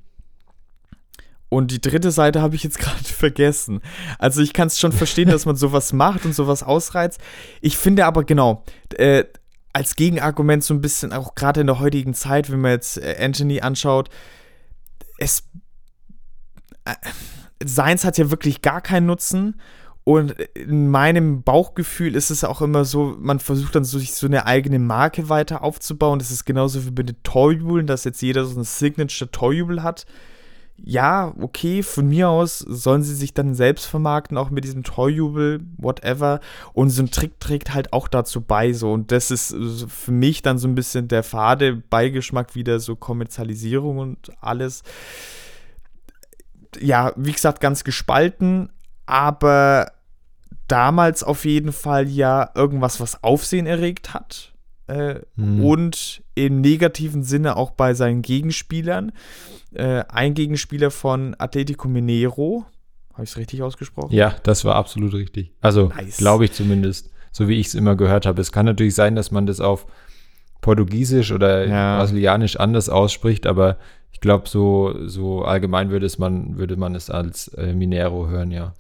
Und 1.50 1.72
die 1.72 1.82
dritte 1.82 2.12
Seite 2.12 2.42
habe 2.42 2.56
ich 2.56 2.64
jetzt 2.64 2.80
gerade 2.80 3.04
vergessen. 3.04 3.82
Also 4.20 4.42
ich 4.42 4.54
kann 4.54 4.68
es 4.68 4.80
schon 4.80 4.92
verstehen, 4.92 5.30
dass 5.30 5.46
man 5.46 5.56
sowas 5.56 5.94
macht 5.94 6.26
und 6.26 6.34
sowas 6.34 6.64
ausreizt. 6.64 7.20
Ich 7.62 7.78
finde 7.78 8.06
aber 8.06 8.24
genau, 8.24 8.64
äh, 8.96 9.24
als 9.74 9.96
Gegenargument 9.96 10.64
so 10.64 10.74
ein 10.74 10.82
bisschen, 10.82 11.14
auch 11.14 11.36
gerade 11.36 11.62
in 11.62 11.68
der 11.68 11.80
heutigen 11.80 12.14
Zeit, 12.14 12.52
wenn 12.52 12.62
man 12.62 12.72
jetzt 12.72 12.98
äh, 12.98 13.18
Anthony 13.20 13.62
anschaut, 13.62 14.10
es 15.20 15.44
äh, 16.86 16.96
Seins 17.64 18.06
hat 18.06 18.18
ja 18.18 18.30
wirklich 18.30 18.62
gar 18.62 18.82
keinen 18.82 19.08
Nutzen. 19.08 19.60
Und 20.04 20.32
in 20.54 20.90
meinem 20.90 21.44
Bauchgefühl 21.44 22.16
ist 22.16 22.30
es 22.30 22.46
auch 22.46 22.62
immer 22.62 22.86
so, 22.86 23.18
man 23.20 23.40
versucht 23.40 23.76
dann 23.76 23.84
so, 23.84 24.00
sich 24.00 24.14
so 24.14 24.26
eine 24.26 24.46
eigene 24.46 24.80
Marke 24.80 25.28
weiter 25.28 25.64
aufzubauen. 25.64 26.20
Das 26.20 26.32
ist 26.32 26.46
genauso 26.46 26.86
wie 26.86 26.92
bei 26.92 27.04
den 27.04 27.22
Torjubeln, 27.24 27.88
dass 27.88 28.06
jetzt 28.06 28.22
jeder 28.22 28.46
so 28.46 28.58
ein 28.58 28.64
Signature-Torjubel 28.64 29.84
hat 29.84 30.06
ja, 30.84 31.34
okay, 31.40 31.82
von 31.82 32.08
mir 32.08 32.30
aus 32.30 32.60
sollen 32.60 33.04
sie 33.04 33.16
sich 33.16 33.34
dann 33.34 33.56
selbst 33.56 33.86
vermarkten, 33.86 34.38
auch 34.38 34.52
mit 34.52 34.64
diesem 34.64 34.84
Torjubel, 34.84 35.60
whatever. 35.78 36.40
Und 36.74 36.92
so 36.92 37.02
ein 37.02 37.12
Trick 37.12 37.40
trägt 37.40 37.74
halt 37.74 37.94
auch 37.94 38.08
dazu 38.08 38.42
bei, 38.42 38.74
so. 38.74 38.94
Und 38.94 39.12
das 39.12 39.32
ist 39.32 39.56
für 39.90 40.12
mich 40.12 40.44
dann 40.44 40.58
so 40.60 40.68
ein 40.68 40.76
bisschen 40.76 41.08
der 41.08 41.24
fade 41.24 41.76
Beigeschmack 41.76 42.56
wieder, 42.56 42.80
so 42.80 42.96
Kommerzialisierung 42.96 43.98
und 43.98 44.32
alles. 44.40 44.84
Ja, 46.80 47.12
wie 47.16 47.32
gesagt, 47.32 47.60
ganz 47.60 47.84
gespalten, 47.84 48.70
aber 49.08 49.92
damals 50.68 51.24
auf 51.24 51.46
jeden 51.46 51.72
Fall 51.72 52.08
ja 52.08 52.52
irgendwas, 52.54 53.00
was 53.00 53.24
Aufsehen 53.24 53.66
erregt 53.66 54.14
hat. 54.14 54.54
Äh, 54.86 55.22
hm. 55.36 55.66
Und 55.66 56.24
im 56.46 56.62
negativen 56.62 57.24
Sinne 57.24 57.56
auch 57.56 57.72
bei 57.72 57.94
seinen 57.94 58.22
Gegenspielern 58.22 59.12
äh, 59.74 60.04
ein 60.08 60.34
Gegenspieler 60.34 60.92
von 60.92 61.36
Atletico 61.38 61.88
Mineiro. 61.88 62.66
Habe 63.14 63.24
ich 63.24 63.32
es 63.32 63.38
richtig 63.38 63.64
ausgesprochen? 63.64 64.14
Ja, 64.14 64.36
das 64.44 64.64
war 64.64 64.76
absolut 64.76 65.14
richtig. 65.14 65.52
Also 65.62 65.88
nice. 65.88 66.18
glaube 66.18 66.46
ich 66.46 66.52
zumindest, 66.52 67.10
so 67.32 67.48
wie 67.48 67.60
ich 67.60 67.68
es 67.68 67.76
immer 67.76 67.96
gehört 67.96 68.28
habe. 68.28 68.40
Es 68.40 68.52
kann 68.52 68.68
natürlich 68.68 68.94
sein, 68.94 69.16
dass 69.16 69.32
man 69.32 69.48
das 69.48 69.60
auf 69.60 69.88
Portugiesisch 70.62 71.32
oder 71.32 71.66
ja. 71.66 71.98
Brasilianisch 71.98 72.58
anders 72.60 72.90
ausspricht, 72.90 73.48
aber 73.48 73.78
ich 74.12 74.22
glaube, 74.22 74.48
so, 74.48 74.96
so 75.08 75.44
allgemein 75.44 75.90
würde, 75.90 76.06
es 76.06 76.18
man, 76.18 76.58
würde 76.58 76.78
man 76.78 76.96
es 76.96 77.10
als 77.10 77.48
äh, 77.50 77.74
Minero 77.74 78.28
hören, 78.28 78.52
ja. 78.52 78.74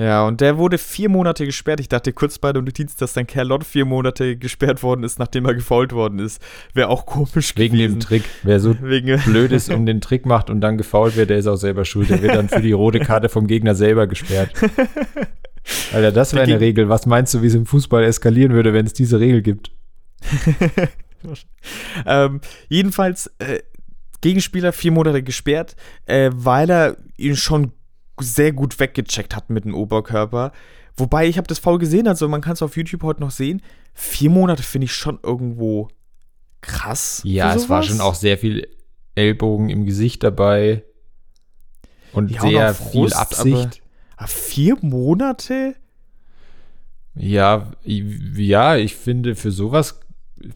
Ja, 0.00 0.26
und 0.26 0.40
der 0.40 0.56
wurde 0.56 0.78
vier 0.78 1.10
Monate 1.10 1.44
gesperrt. 1.44 1.78
Ich 1.78 1.88
dachte 1.88 2.14
kurz 2.14 2.38
bei 2.38 2.54
der 2.54 2.62
Notiz, 2.62 2.96
dass 2.96 3.12
dann 3.12 3.26
Carlot 3.26 3.64
vier 3.64 3.84
Monate 3.84 4.38
gesperrt 4.38 4.82
worden 4.82 5.04
ist, 5.04 5.18
nachdem 5.18 5.44
er 5.44 5.52
gefault 5.52 5.92
worden 5.92 6.20
ist. 6.20 6.40
Wäre 6.72 6.88
auch 6.88 7.04
komisch 7.04 7.52
Wegen 7.56 7.76
gewesen. 7.76 7.96
dem 7.96 8.00
Trick. 8.00 8.22
Wer 8.42 8.60
so 8.60 8.74
Wegen 8.80 9.20
blöd 9.26 9.52
ist 9.52 9.68
und 9.74 9.84
den 9.84 10.00
Trick 10.00 10.24
macht 10.24 10.48
und 10.48 10.62
dann 10.62 10.78
gefault 10.78 11.16
wird, 11.16 11.28
der 11.28 11.36
ist 11.36 11.46
auch 11.46 11.56
selber 11.56 11.84
schuld. 11.84 12.08
Der 12.08 12.22
wird 12.22 12.34
dann 12.34 12.48
für 12.48 12.62
die 12.62 12.72
rote 12.72 13.00
Karte 13.00 13.28
vom 13.28 13.46
Gegner 13.46 13.74
selber 13.74 14.06
gesperrt. 14.06 14.52
Alter, 15.92 16.12
das 16.12 16.32
wäre 16.32 16.44
eine 16.44 16.60
Regel. 16.60 16.88
Was 16.88 17.04
meinst 17.04 17.34
du, 17.34 17.42
wie 17.42 17.48
es 17.48 17.54
im 17.54 17.66
Fußball 17.66 18.02
eskalieren 18.02 18.54
würde, 18.54 18.72
wenn 18.72 18.86
es 18.86 18.94
diese 18.94 19.20
Regel 19.20 19.42
gibt? 19.42 19.70
ähm, 22.06 22.40
jedenfalls, 22.70 23.26
äh, 23.38 23.58
Gegenspieler 24.22 24.72
vier 24.72 24.92
Monate 24.92 25.22
gesperrt, 25.22 25.76
äh, 26.06 26.30
weil 26.32 26.70
er 26.70 26.96
ihn 27.18 27.36
schon 27.36 27.72
sehr 28.22 28.52
gut 28.52 28.78
weggecheckt 28.78 29.34
hat 29.36 29.50
mit 29.50 29.64
dem 29.64 29.74
Oberkörper. 29.74 30.52
Wobei, 30.96 31.28
ich 31.28 31.38
habe 31.38 31.46
das 31.46 31.58
faul 31.58 31.78
gesehen, 31.78 32.08
also 32.08 32.28
man 32.28 32.40
kann 32.40 32.52
es 32.54 32.62
auf 32.62 32.76
YouTube 32.76 33.02
heute 33.02 33.20
noch 33.20 33.30
sehen. 33.30 33.62
Vier 33.94 34.30
Monate 34.30 34.62
finde 34.62 34.86
ich 34.86 34.92
schon 34.92 35.18
irgendwo 35.22 35.88
krass. 36.60 37.22
Ja, 37.24 37.54
es 37.54 37.68
war 37.68 37.82
schon 37.82 38.00
auch 38.00 38.14
sehr 38.14 38.38
viel 38.38 38.68
Ellbogen 39.14 39.70
im 39.70 39.86
Gesicht 39.86 40.22
dabei. 40.22 40.84
Und 42.12 42.30
ja, 42.30 42.40
sehr 42.40 42.74
Frust, 42.74 43.14
viel 43.14 43.20
Absicht. 43.20 43.82
Aber, 44.16 44.24
aber 44.24 44.28
vier 44.28 44.76
Monate? 44.80 45.76
Ja, 47.14 47.72
ja, 47.84 48.76
ich 48.76 48.96
finde, 48.96 49.34
für 49.34 49.50
sowas 49.50 50.00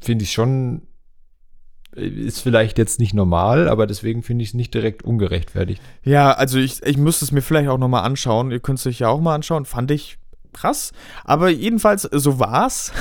finde 0.01 0.25
ich 0.25 0.33
schon 0.33 0.83
ist 1.97 2.41
vielleicht 2.41 2.79
jetzt 2.79 2.99
nicht 2.99 3.15
normal, 3.15 3.69
aber 3.69 3.87
deswegen 3.87 4.23
finde 4.23 4.43
ich 4.43 4.51
es 4.51 4.55
nicht 4.55 4.75
direkt 4.75 5.03
ungerechtfertigt. 5.03 5.81
Ja, 6.03 6.33
also 6.33 6.59
ich, 6.59 6.83
ich 6.83 6.97
müsste 6.97 7.25
es 7.25 7.33
mir 7.33 7.43
vielleicht 7.43 7.69
auch 7.69 7.79
nochmal 7.79 8.05
anschauen. 8.05 8.51
Ihr 8.51 8.61
könnt 8.61 8.79
es 8.79 8.87
euch 8.87 8.99
ja 8.99 9.09
auch 9.09 9.21
mal 9.21 9.35
anschauen. 9.35 9.65
Fand 9.65 9.91
ich 9.91 10.19
krass. 10.55 10.93
Aber 11.25 11.51
jedenfalls, 11.51 12.03
so 12.03 12.39
war's. 12.39 12.93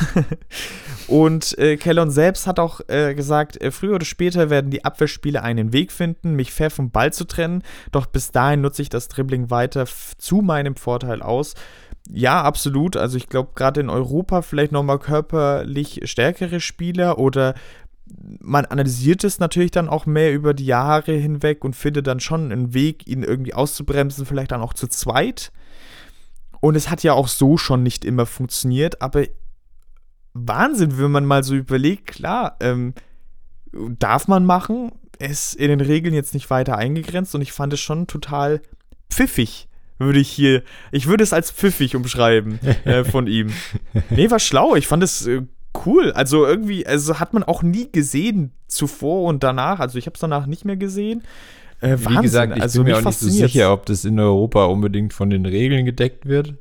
und 1.07 1.57
äh, 1.57 1.77
Kellon 1.77 2.11
selbst 2.11 2.45
hat 2.47 2.59
auch 2.59 2.81
äh, 2.87 3.13
gesagt, 3.15 3.61
äh, 3.61 3.71
früher 3.71 3.95
oder 3.95 4.05
später 4.05 4.49
werden 4.49 4.71
die 4.71 4.83
Abwehrspieler 4.83 5.43
einen 5.43 5.71
Weg 5.71 5.91
finden, 5.91 6.35
mich 6.35 6.51
fair 6.51 6.69
vom 6.69 6.91
Ball 6.91 7.13
zu 7.13 7.23
trennen. 7.23 7.63
Doch 7.91 8.07
bis 8.07 8.31
dahin 8.31 8.61
nutze 8.61 8.81
ich 8.81 8.89
das 8.89 9.07
Dribbling 9.07 9.49
weiter 9.49 9.85
zu 10.17 10.41
meinem 10.41 10.75
Vorteil 10.75 11.21
aus. 11.21 11.53
Ja, 12.09 12.41
absolut. 12.41 12.97
Also 12.97 13.15
ich 13.15 13.29
glaube, 13.29 13.51
gerade 13.55 13.79
in 13.79 13.89
Europa 13.89 14.41
vielleicht 14.41 14.73
nochmal 14.73 14.99
körperlich 14.99 16.01
stärkere 16.03 16.59
Spieler 16.59 17.17
oder 17.17 17.55
man 18.05 18.65
analysiert 18.65 19.23
es 19.23 19.39
natürlich 19.39 19.71
dann 19.71 19.89
auch 19.89 20.05
mehr 20.05 20.33
über 20.33 20.53
die 20.53 20.65
Jahre 20.65 21.13
hinweg 21.13 21.63
und 21.63 21.75
findet 21.75 22.07
dann 22.07 22.19
schon 22.19 22.51
einen 22.51 22.73
Weg, 22.73 23.07
ihn 23.07 23.23
irgendwie 23.23 23.53
auszubremsen, 23.53 24.25
vielleicht 24.25 24.51
dann 24.51 24.61
auch 24.61 24.73
zu 24.73 24.87
zweit. 24.87 25.51
Und 26.59 26.75
es 26.75 26.89
hat 26.89 27.03
ja 27.03 27.13
auch 27.13 27.27
so 27.27 27.57
schon 27.57 27.83
nicht 27.83 28.05
immer 28.05 28.25
funktioniert, 28.25 29.01
aber 29.01 29.25
Wahnsinn, 30.33 30.97
wenn 30.97 31.11
man 31.11 31.25
mal 31.25 31.43
so 31.43 31.55
überlegt, 31.55 32.07
klar, 32.07 32.57
ähm, 32.59 32.93
darf 33.99 34.27
man 34.27 34.45
machen, 34.45 34.91
ist 35.19 35.55
in 35.55 35.69
den 35.69 35.81
Regeln 35.81 36.13
jetzt 36.13 36.33
nicht 36.33 36.49
weiter 36.49 36.77
eingegrenzt 36.77 37.35
und 37.35 37.41
ich 37.41 37.51
fand 37.51 37.73
es 37.73 37.79
schon 37.79 38.07
total 38.07 38.61
pfiffig, 39.09 39.67
würde 39.99 40.19
ich 40.19 40.29
hier, 40.29 40.63
ich 40.91 41.07
würde 41.07 41.23
es 41.23 41.33
als 41.33 41.51
pfiffig 41.51 41.95
umschreiben 41.95 42.59
äh, 42.85 43.03
von 43.03 43.27
ihm. 43.27 43.51
Nee, 44.09 44.29
war 44.31 44.39
schlau, 44.39 44.75
ich 44.75 44.87
fand 44.87 45.03
es 45.03 45.27
äh, 45.27 45.43
cool. 45.85 46.11
Also 46.11 46.45
irgendwie, 46.45 46.85
also 46.85 47.19
hat 47.19 47.33
man 47.33 47.43
auch 47.43 47.63
nie 47.63 47.91
gesehen 47.91 48.51
zuvor 48.67 49.23
und 49.23 49.43
danach. 49.43 49.79
Also 49.79 49.97
ich 49.97 50.05
habe 50.05 50.15
es 50.15 50.19
danach 50.19 50.45
nicht 50.45 50.65
mehr 50.65 50.77
gesehen. 50.77 51.23
Äh, 51.81 51.97
Wie 51.99 52.21
gesagt, 52.21 52.55
ich 52.55 52.61
also 52.61 52.83
bin 52.83 52.93
mir 52.93 52.99
auch 52.99 53.03
nicht 53.03 53.19
so 53.19 53.29
sicher, 53.29 53.73
ob 53.73 53.85
das 53.85 54.05
in 54.05 54.19
Europa 54.19 54.65
unbedingt 54.65 55.13
von 55.13 55.29
den 55.29 55.45
Regeln 55.45 55.85
gedeckt 55.85 56.25
wird. 56.25 56.55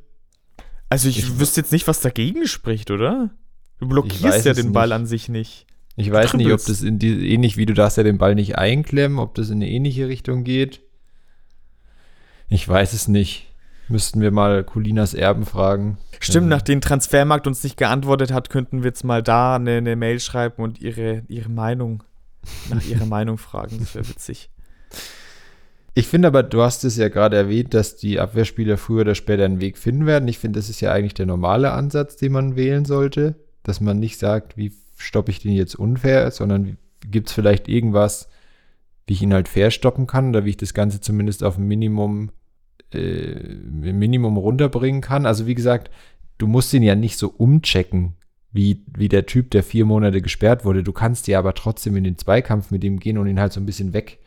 Also 0.89 1.07
ich, 1.07 1.19
ich 1.19 1.39
wüsste 1.39 1.61
jetzt 1.61 1.71
nicht, 1.71 1.87
was 1.87 2.01
dagegen 2.01 2.45
spricht, 2.45 2.91
oder? 2.91 3.31
Du 3.79 3.87
blockierst 3.87 4.45
ja 4.45 4.53
den 4.53 4.73
Ball 4.73 4.87
nicht. 4.87 4.95
an 4.95 5.05
sich 5.05 5.29
nicht. 5.29 5.65
Ich 5.95 6.11
weiß 6.11 6.33
nicht, 6.33 6.51
ob 6.51 6.65
das 6.65 6.81
in 6.81 6.99
die, 6.99 7.33
ähnlich 7.33 7.55
wie 7.55 7.65
du 7.65 7.73
darfst 7.73 7.97
ja 7.97 8.03
den 8.03 8.17
Ball 8.17 8.35
nicht 8.35 8.57
einklemmen, 8.57 9.19
ob 9.19 9.35
das 9.35 9.49
in 9.49 9.55
eine 9.55 9.69
ähnliche 9.69 10.07
Richtung 10.07 10.43
geht. 10.43 10.81
Ich 12.49 12.67
weiß 12.67 12.93
es 12.93 13.07
nicht. 13.07 13.52
Müssten 13.89 14.21
wir 14.21 14.31
mal 14.31 14.63
Colinas 14.63 15.13
Erben 15.13 15.45
fragen. 15.45 15.97
Stimmt, 16.19 16.45
also. 16.45 16.55
nachdem 16.55 16.81
Transfermarkt 16.81 17.47
uns 17.47 17.63
nicht 17.63 17.77
geantwortet 17.77 18.31
hat, 18.31 18.49
könnten 18.49 18.83
wir 18.83 18.89
jetzt 18.89 19.03
mal 19.03 19.21
da 19.21 19.55
eine, 19.55 19.77
eine 19.77 19.95
Mail 19.95 20.19
schreiben 20.19 20.63
und 20.63 20.79
ihre, 20.81 21.23
ihre 21.27 21.49
Meinung, 21.49 22.03
nach 22.69 22.83
ihrer 22.85 23.05
Meinung 23.07 23.37
fragen. 23.37 23.79
Das 23.79 23.93
wäre 23.95 24.07
witzig. 24.07 24.49
Ich 25.95 26.07
finde 26.07 26.29
aber, 26.29 26.41
du 26.41 26.61
hast 26.61 26.83
es 26.85 26.97
ja 26.97 27.09
gerade 27.09 27.37
erwähnt, 27.37 27.73
dass 27.73 27.95
die 27.95 28.19
Abwehrspieler 28.19 28.77
früher 28.77 29.01
oder 29.01 29.15
später 29.15 29.45
einen 29.45 29.61
Weg 29.61 29.77
finden 29.77 30.07
werden. 30.07 30.27
Ich 30.27 30.39
finde, 30.39 30.59
das 30.59 30.69
ist 30.69 30.81
ja 30.81 30.91
eigentlich 30.91 31.13
der 31.13 31.27
normale 31.27 31.71
Ansatz, 31.71 32.15
den 32.15 32.31
man 32.31 32.55
wählen 32.55 32.85
sollte. 32.85 33.35
Dass 33.61 33.79
man 33.79 33.99
nicht 33.99 34.17
sagt, 34.17 34.57
wie 34.57 34.73
stoppe 34.97 35.31
ich 35.31 35.39
den 35.39 35.53
jetzt 35.53 35.75
unfair, 35.75 36.31
sondern 36.31 36.77
gibt 37.09 37.29
es 37.29 37.33
vielleicht 37.33 37.67
irgendwas, 37.67 38.27
wie 39.05 39.13
ich 39.13 39.21
ihn 39.21 39.33
halt 39.33 39.47
fair 39.47 39.69
stoppen 39.69 40.07
kann 40.07 40.29
oder 40.29 40.45
wie 40.45 40.51
ich 40.51 40.57
das 40.57 40.73
Ganze 40.73 40.99
zumindest 40.99 41.43
auf 41.43 41.57
ein 41.57 41.67
Minimum, 41.67 42.31
äh, 42.93 43.55
Minimum 43.93 44.37
runterbringen 44.37 45.01
kann. 45.01 45.25
Also 45.25 45.47
wie 45.47 45.55
gesagt, 45.55 45.89
du 46.37 46.47
musst 46.47 46.73
ihn 46.73 46.83
ja 46.83 46.95
nicht 46.95 47.17
so 47.17 47.29
umchecken, 47.29 48.13
wie, 48.51 48.83
wie 48.95 49.09
der 49.09 49.25
Typ, 49.25 49.51
der 49.51 49.63
vier 49.63 49.85
Monate 49.85 50.21
gesperrt 50.21 50.63
wurde. 50.65 50.83
Du 50.83 50.93
kannst 50.93 51.27
ja 51.27 51.39
aber 51.39 51.53
trotzdem 51.53 51.95
in 51.95 52.03
den 52.03 52.17
Zweikampf 52.17 52.71
mit 52.71 52.83
ihm 52.83 52.99
gehen 52.99 53.17
und 53.17 53.27
ihn 53.27 53.39
halt 53.39 53.53
so 53.53 53.59
ein 53.59 53.65
bisschen 53.65 53.93
weg, 53.93 54.19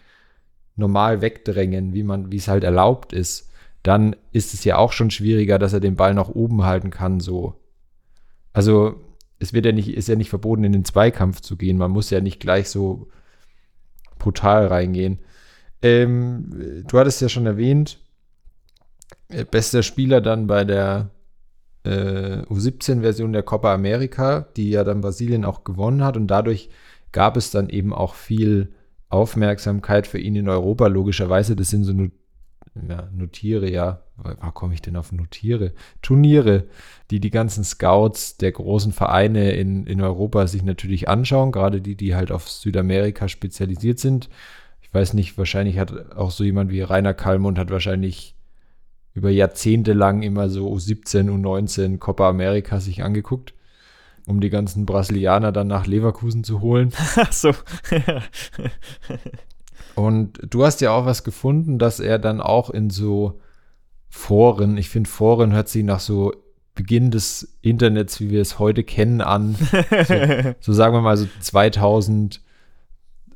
normal 0.75 1.21
wegdrängen, 1.21 1.95
wie 1.95 2.03
man, 2.03 2.33
wie 2.33 2.37
es 2.37 2.49
halt 2.49 2.65
erlaubt 2.65 3.13
ist. 3.13 3.51
Dann 3.83 4.17
ist 4.33 4.53
es 4.53 4.65
ja 4.65 4.79
auch 4.79 4.93
schon 4.93 5.11
schwieriger, 5.11 5.59
dass 5.59 5.73
er 5.73 5.81
den 5.81 5.95
Ball 5.95 6.13
nach 6.13 6.29
oben 6.29 6.65
halten 6.65 6.91
kann, 6.91 7.21
so. 7.21 7.55
Also, 8.53 8.97
es 9.39 9.53
wird 9.53 9.67
ja 9.67 9.73
nicht, 9.73 9.95
ist 9.95 10.09
ja 10.09 10.17
nicht 10.17 10.31
verboten, 10.31 10.65
in 10.65 10.73
den 10.73 10.85
Zweikampf 10.85 11.41
zu 11.41 11.57
gehen. 11.57 11.77
Man 11.77 11.91
muss 11.91 12.11
ja 12.11 12.21
nicht 12.21 12.41
gleich 12.41 12.69
so 12.69 13.09
brutal 14.19 14.67
reingehen. 14.67 15.19
Ähm, 15.83 16.85
du 16.89 16.99
hattest 16.99 17.21
ja 17.21 17.29
schon 17.29 17.47
erwähnt, 17.47 17.99
äh, 17.99 18.06
bester 19.51 19.83
Spieler 19.83 20.21
dann 20.21 20.47
bei 20.47 20.65
der 20.65 21.11
äh, 21.85 22.43
U17-Version 22.49 23.33
der 23.33 23.43
Copa 23.43 23.73
America, 23.73 24.49
die 24.57 24.71
ja 24.71 24.85
dann 24.85 25.01
Brasilien 25.01 25.45
auch 25.45 25.65
gewonnen 25.65 26.05
hat. 26.05 26.17
Und 26.17 26.27
dadurch 26.29 26.71
gab 27.13 27.37
es 27.37 27.51
dann 27.51 27.69
eben 27.69 27.93
auch 27.93 28.15
viel 28.15 28.73
Aufmerksamkeit 29.09 30.07
für 30.07 30.19
ihn 30.19 30.37
in 30.37 30.49
Europa, 30.49 30.89
logischerweise. 30.89 31.57
Das 31.57 31.71
sind 31.71 31.85
so 31.85 31.93
nur 31.93 32.11
ja, 32.89 33.09
Notiere, 33.13 33.71
ja. 33.71 34.03
Wo 34.17 34.51
komme 34.51 34.75
ich 34.75 34.83
denn 34.83 34.97
auf 34.97 35.13
Notiere? 35.13 35.73
Turniere, 36.03 36.65
die 37.11 37.21
die 37.21 37.31
ganzen 37.31 37.65
Scouts 37.65 38.39
der 38.39 38.53
großen 38.53 38.93
Vereine 38.93 39.53
in, 39.53 39.87
in 39.87 40.01
Europa 40.01 40.47
sich 40.47 40.63
natürlich 40.63 41.09
anschauen, 41.09 41.53
gerade 41.53 41.83
die, 41.83 41.97
die 41.97 42.15
halt 42.15 42.33
auf 42.33 42.49
Südamerika 42.49 43.29
spezialisiert 43.29 43.99
sind. 43.99 44.31
Ich 44.81 44.93
weiß 44.93 45.13
nicht, 45.15 45.37
wahrscheinlich 45.37 45.79
hat 45.79 46.17
auch 46.17 46.31
so 46.31 46.45
jemand 46.45 46.71
wie 46.71 46.81
Rainer 46.81 47.13
Kallmund 47.13 47.59
hat 47.59 47.71
wahrscheinlich 47.71 48.36
über 49.17 49.31
Jahrzehnte 49.31 49.95
lang 49.95 50.23
immer 50.23 50.51
so 50.51 50.71
U17, 50.71 51.31
U19 51.31 51.97
Copa 51.99 52.29
America 52.29 52.81
sich 52.81 53.03
angeguckt, 53.03 53.55
um 54.27 54.41
die 54.43 54.51
ganzen 54.51 54.85
Brasilianer 54.85 55.53
dann 55.53 55.69
nach 55.69 55.87
Leverkusen 55.87 56.45
zu 56.45 56.61
holen. 56.61 56.93
Ach 57.17 57.33
so. 57.33 57.53
Und 59.95 60.39
du 60.51 60.65
hast 60.65 60.83
ja 60.83 60.91
auch 60.91 61.07
was 61.07 61.25
gefunden, 61.25 61.79
dass 61.79 61.99
er 61.99 62.19
dann 62.19 62.43
auch 62.43 62.69
in 62.69 62.91
so 62.91 63.41
Foren, 64.11 64.77
ich 64.77 64.91
finde 64.91 65.09
Foren 65.09 65.55
hört 65.55 65.71
sich 65.71 65.83
nach 65.83 66.01
so 66.01 66.35
Beginn 66.75 67.11
des 67.11 67.57
Internets, 67.63 68.21
wie 68.21 68.29
wir 68.29 68.43
es 68.43 68.59
heute 68.59 68.85
kennen, 68.85 69.23
an. 69.23 69.55
so, 70.07 70.55
so 70.61 70.73
sagen 70.75 70.95
wir 70.95 71.01
mal 71.01 71.17
so 71.17 71.27
2000 71.41 72.43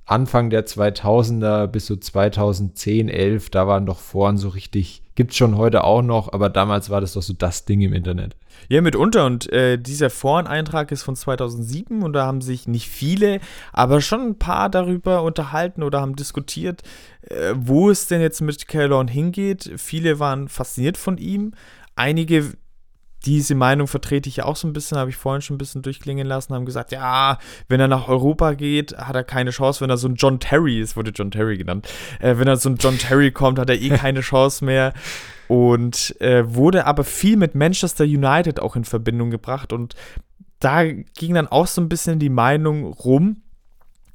Anfang 0.04 0.50
der 0.50 0.66
2000er 0.66 1.68
bis 1.68 1.86
so 1.86 1.96
2010, 1.96 3.08
11, 3.08 3.48
da 3.48 3.66
waren 3.66 3.86
doch 3.86 4.00
Foren 4.00 4.36
so 4.36 4.48
richtig, 4.48 5.02
gibt 5.20 5.32
es 5.32 5.36
schon 5.36 5.58
heute 5.58 5.84
auch 5.84 6.00
noch, 6.00 6.32
aber 6.32 6.48
damals 6.48 6.88
war 6.88 7.02
das 7.02 7.12
doch 7.12 7.20
so 7.20 7.34
das 7.34 7.66
Ding 7.66 7.82
im 7.82 7.92
Internet. 7.92 8.36
Ja, 8.70 8.80
mitunter. 8.80 9.26
Und 9.26 9.52
äh, 9.52 9.76
dieser 9.76 10.08
Foreneintrag 10.08 10.90
ist 10.92 11.02
von 11.02 11.14
2007 11.14 12.02
und 12.02 12.14
da 12.14 12.24
haben 12.24 12.40
sich 12.40 12.66
nicht 12.66 12.88
viele, 12.88 13.40
aber 13.70 14.00
schon 14.00 14.22
ein 14.22 14.38
paar 14.38 14.70
darüber 14.70 15.22
unterhalten 15.22 15.82
oder 15.82 16.00
haben 16.00 16.16
diskutiert, 16.16 16.80
äh, 17.28 17.52
wo 17.54 17.90
es 17.90 18.06
denn 18.06 18.22
jetzt 18.22 18.40
mit 18.40 18.66
Kellon 18.66 19.08
hingeht. 19.08 19.70
Viele 19.76 20.20
waren 20.20 20.48
fasziniert 20.48 20.96
von 20.96 21.18
ihm. 21.18 21.52
Einige 21.96 22.54
diese 23.26 23.54
Meinung 23.54 23.86
vertrete 23.86 24.28
ich 24.28 24.36
ja 24.36 24.44
auch 24.44 24.56
so 24.56 24.66
ein 24.66 24.72
bisschen, 24.72 24.98
habe 24.98 25.10
ich 25.10 25.16
vorhin 25.16 25.42
schon 25.42 25.56
ein 25.56 25.58
bisschen 25.58 25.82
durchklingen 25.82 26.26
lassen, 26.26 26.54
haben 26.54 26.64
gesagt, 26.64 26.92
ja, 26.92 27.38
wenn 27.68 27.80
er 27.80 27.88
nach 27.88 28.08
Europa 28.08 28.54
geht, 28.54 28.96
hat 28.96 29.14
er 29.14 29.24
keine 29.24 29.50
Chance, 29.50 29.80
wenn 29.80 29.90
er 29.90 29.98
so 29.98 30.08
ein 30.08 30.14
John 30.14 30.40
Terry 30.40 30.80
ist, 30.80 30.96
wurde 30.96 31.10
John 31.10 31.30
Terry 31.30 31.58
genannt, 31.58 31.88
äh, 32.20 32.38
wenn 32.38 32.48
er 32.48 32.56
so 32.56 32.70
ein 32.70 32.76
John 32.76 32.98
Terry 32.98 33.30
kommt, 33.32 33.58
hat 33.58 33.70
er 33.70 33.80
eh 33.80 33.90
keine 33.90 34.20
Chance 34.20 34.64
mehr. 34.64 34.92
Und 35.48 36.14
äh, 36.20 36.54
wurde 36.54 36.86
aber 36.86 37.02
viel 37.02 37.36
mit 37.36 37.56
Manchester 37.56 38.04
United 38.04 38.60
auch 38.60 38.76
in 38.76 38.84
Verbindung 38.84 39.30
gebracht 39.30 39.72
und 39.72 39.96
da 40.60 40.84
ging 40.84 41.34
dann 41.34 41.48
auch 41.48 41.66
so 41.66 41.80
ein 41.80 41.88
bisschen 41.88 42.18
die 42.18 42.28
Meinung 42.28 42.84
rum, 42.84 43.42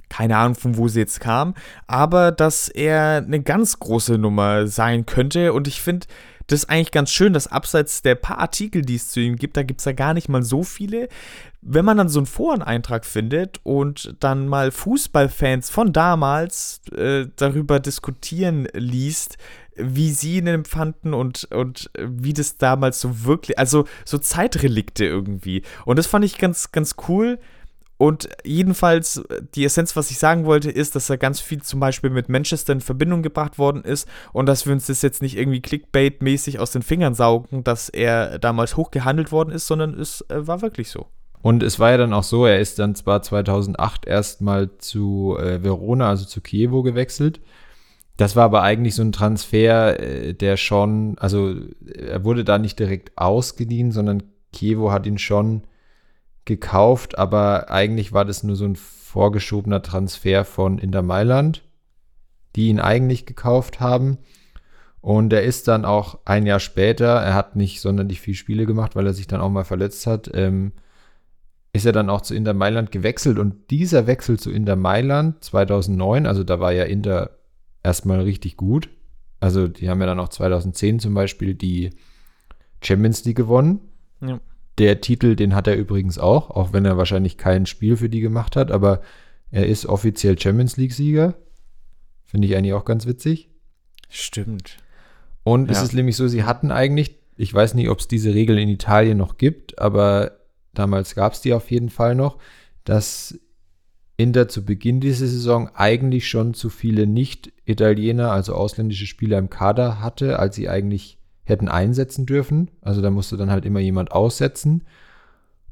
keine 0.09 0.37
Ahnung, 0.37 0.55
von 0.55 0.77
wo 0.77 0.87
sie 0.87 0.99
jetzt 0.99 1.19
kam, 1.19 1.55
aber 1.87 2.31
dass 2.31 2.69
er 2.69 3.23
eine 3.25 3.41
ganz 3.41 3.79
große 3.79 4.17
Nummer 4.17 4.67
sein 4.67 5.05
könnte. 5.05 5.51
Und 5.51 5.67
ich 5.67 5.81
finde, 5.81 6.07
das 6.47 6.63
ist 6.63 6.69
eigentlich 6.69 6.91
ganz 6.91 7.11
schön, 7.11 7.33
dass 7.33 7.47
abseits 7.47 8.01
der 8.01 8.15
paar 8.15 8.39
Artikel, 8.39 8.83
die 8.83 8.95
es 8.95 9.09
zu 9.09 9.19
ihm 9.19 9.35
gibt, 9.35 9.57
da 9.57 9.63
gibt 9.63 9.81
es 9.81 9.85
ja 9.85 9.93
gar 9.93 10.13
nicht 10.13 10.29
mal 10.29 10.43
so 10.43 10.63
viele. 10.63 11.07
Wenn 11.61 11.85
man 11.85 11.97
dann 11.97 12.09
so 12.09 12.19
einen 12.19 12.27
Foreneintrag 12.27 13.05
findet 13.05 13.59
und 13.63 14.15
dann 14.19 14.47
mal 14.47 14.71
Fußballfans 14.71 15.69
von 15.69 15.93
damals 15.93 16.81
äh, 16.95 17.27
darüber 17.35 17.79
diskutieren 17.79 18.67
liest, 18.73 19.37
wie 19.75 20.11
sie 20.11 20.37
ihn 20.37 20.47
empfanden 20.47 21.13
und, 21.13 21.45
und 21.51 21.89
wie 21.99 22.33
das 22.33 22.57
damals 22.57 23.01
so 23.01 23.25
wirklich, 23.25 23.59
also 23.59 23.85
so 24.05 24.17
Zeitrelikte 24.17 25.05
irgendwie. 25.05 25.63
Und 25.85 25.97
das 25.97 26.07
fand 26.07 26.23
ich 26.23 26.37
ganz, 26.37 26.71
ganz 26.71 26.95
cool, 27.07 27.39
und 27.97 28.27
jedenfalls, 28.43 29.23
die 29.53 29.63
Essenz, 29.63 29.95
was 29.95 30.11
ich 30.11 30.19
sagen 30.19 30.45
wollte, 30.45 30.69
ist, 30.69 30.95
dass 30.95 31.09
er 31.09 31.17
ganz 31.17 31.39
viel 31.39 31.61
zum 31.61 31.79
Beispiel 31.79 32.09
mit 32.09 32.27
Manchester 32.27 32.73
in 32.73 32.81
Verbindung 32.81 33.23
gebracht 33.23 33.57
worden 33.57 33.83
ist 33.83 34.07
und 34.33 34.47
dass 34.47 34.65
wir 34.65 34.73
uns 34.73 34.87
das 34.87 35.01
jetzt 35.01 35.21
nicht 35.21 35.37
irgendwie 35.37 35.61
Clickbait-mäßig 35.61 36.59
aus 36.59 36.71
den 36.71 36.81
Fingern 36.81 37.13
saugen, 37.13 37.63
dass 37.63 37.87
er 37.87 38.37
damals 38.39 38.75
hochgehandelt 38.75 39.31
worden 39.31 39.51
ist, 39.51 39.67
sondern 39.67 39.97
es 39.97 40.21
äh, 40.29 40.45
war 40.45 40.61
wirklich 40.61 40.89
so. 40.89 41.07
Und 41.41 41.63
es 41.63 41.79
war 41.79 41.91
ja 41.91 41.97
dann 41.97 42.11
auch 42.11 42.23
so, 42.23 42.45
er 42.45 42.59
ist 42.59 42.79
dann 42.79 42.95
zwar 42.95 43.21
2008 43.21 44.07
erstmal 44.07 44.77
zu 44.77 45.37
äh, 45.39 45.63
Verona, 45.63 46.09
also 46.09 46.25
zu 46.25 46.41
Kiewo 46.41 46.81
gewechselt. 46.81 47.39
Das 48.17 48.35
war 48.35 48.45
aber 48.45 48.61
eigentlich 48.63 48.95
so 48.95 49.03
ein 49.03 49.11
Transfer, 49.11 49.99
äh, 49.99 50.33
der 50.33 50.57
schon, 50.57 51.15
also 51.17 51.55
er 51.85 52.25
wurde 52.25 52.43
da 52.43 52.57
nicht 52.57 52.79
direkt 52.79 53.17
ausgeliehen, 53.17 53.91
sondern 53.91 54.23
Kiewo 54.51 54.91
hat 54.91 55.05
ihn 55.05 55.17
schon 55.17 55.61
gekauft, 56.45 57.17
aber 57.17 57.69
eigentlich 57.69 58.13
war 58.13 58.25
das 58.25 58.43
nur 58.43 58.55
so 58.55 58.65
ein 58.65 58.75
vorgeschobener 58.75 59.81
Transfer 59.81 60.45
von 60.45 60.77
Inter 60.77 61.01
Mailand, 61.01 61.63
die 62.55 62.69
ihn 62.69 62.79
eigentlich 62.79 63.25
gekauft 63.25 63.79
haben. 63.79 64.17
Und 65.01 65.33
er 65.33 65.43
ist 65.43 65.67
dann 65.67 65.85
auch 65.85 66.19
ein 66.25 66.45
Jahr 66.45 66.59
später, 66.59 67.07
er 67.21 67.35
hat 67.35 67.55
nicht 67.55 67.81
sonderlich 67.81 68.21
viele 68.21 68.37
Spiele 68.37 68.65
gemacht, 68.65 68.95
weil 68.95 69.05
er 69.05 69.13
sich 69.13 69.27
dann 69.27 69.41
auch 69.41 69.49
mal 69.49 69.63
verletzt 69.63 70.07
hat, 70.07 70.31
ähm, 70.33 70.71
ist 71.73 71.85
er 71.85 71.91
dann 71.91 72.09
auch 72.09 72.21
zu 72.21 72.33
Inter 72.33 72.53
Mailand 72.53 72.91
gewechselt. 72.91 73.37
Und 73.37 73.69
dieser 73.69 74.07
Wechsel 74.07 74.39
zu 74.39 74.49
Inter 74.49 74.75
Mailand 74.75 75.43
2009, 75.43 76.25
also 76.25 76.43
da 76.43 76.59
war 76.59 76.71
ja 76.71 76.85
Inter 76.85 77.31
erstmal 77.83 78.21
richtig 78.21 78.57
gut. 78.57 78.89
Also 79.39 79.67
die 79.67 79.89
haben 79.89 79.99
ja 79.99 80.07
dann 80.07 80.19
auch 80.19 80.29
2010 80.29 80.99
zum 80.99 81.13
Beispiel 81.13 81.53
die 81.53 81.91
Champions 82.81 83.25
League 83.25 83.37
gewonnen. 83.37 83.79
Ja. 84.21 84.39
Der 84.77 85.01
Titel, 85.01 85.35
den 85.35 85.55
hat 85.55 85.67
er 85.67 85.77
übrigens 85.77 86.17
auch, 86.17 86.49
auch 86.49 86.73
wenn 86.73 86.85
er 86.85 86.97
wahrscheinlich 86.97 87.37
kein 87.37 87.65
Spiel 87.65 87.95
für 87.97 88.09
die 88.09 88.19
gemacht 88.19 88.55
hat, 88.55 88.71
aber 88.71 89.01
er 89.51 89.67
ist 89.67 89.85
offiziell 89.85 90.37
Champions 90.37 90.75
League-Sieger. 90.77 91.35
Finde 92.25 92.47
ich 92.47 92.55
eigentlich 92.55 92.73
auch 92.73 92.85
ganz 92.85 93.05
witzig. 93.05 93.49
Stimmt. 94.09 94.77
Und 95.43 95.67
ja. 95.67 95.77
es 95.77 95.83
ist 95.83 95.93
nämlich 95.93 96.15
so, 96.15 96.27
sie 96.27 96.43
hatten 96.43 96.71
eigentlich, 96.71 97.19
ich 97.37 97.53
weiß 97.53 97.75
nicht, 97.75 97.89
ob 97.89 97.99
es 97.99 98.07
diese 98.07 98.33
Regel 98.33 98.57
in 98.57 98.67
Italien 98.67 99.17
noch 99.17 99.37
gibt, 99.37 99.79
aber 99.79 100.39
damals 100.73 101.15
gab 101.15 101.33
es 101.33 101.41
die 101.41 101.53
auf 101.53 101.71
jeden 101.71 101.89
Fall 101.89 102.15
noch, 102.15 102.37
dass 102.83 103.39
Inter 104.17 104.47
zu 104.47 104.65
Beginn 104.65 105.01
dieser 105.01 105.27
Saison 105.27 105.69
eigentlich 105.73 106.29
schon 106.29 106.53
zu 106.53 106.69
viele 106.69 107.05
Nicht-Italiener, 107.05 108.31
also 108.31 108.55
ausländische 108.55 109.07
Spieler 109.07 109.37
im 109.37 109.49
Kader 109.49 109.99
hatte, 109.99 110.39
als 110.39 110.55
sie 110.55 110.69
eigentlich 110.69 111.17
hätten 111.45 111.69
einsetzen 111.69 112.25
dürfen. 112.25 112.69
Also 112.81 113.01
da 113.01 113.09
musste 113.09 113.37
dann 113.37 113.51
halt 113.51 113.65
immer 113.65 113.79
jemand 113.79 114.11
aussetzen. 114.11 114.83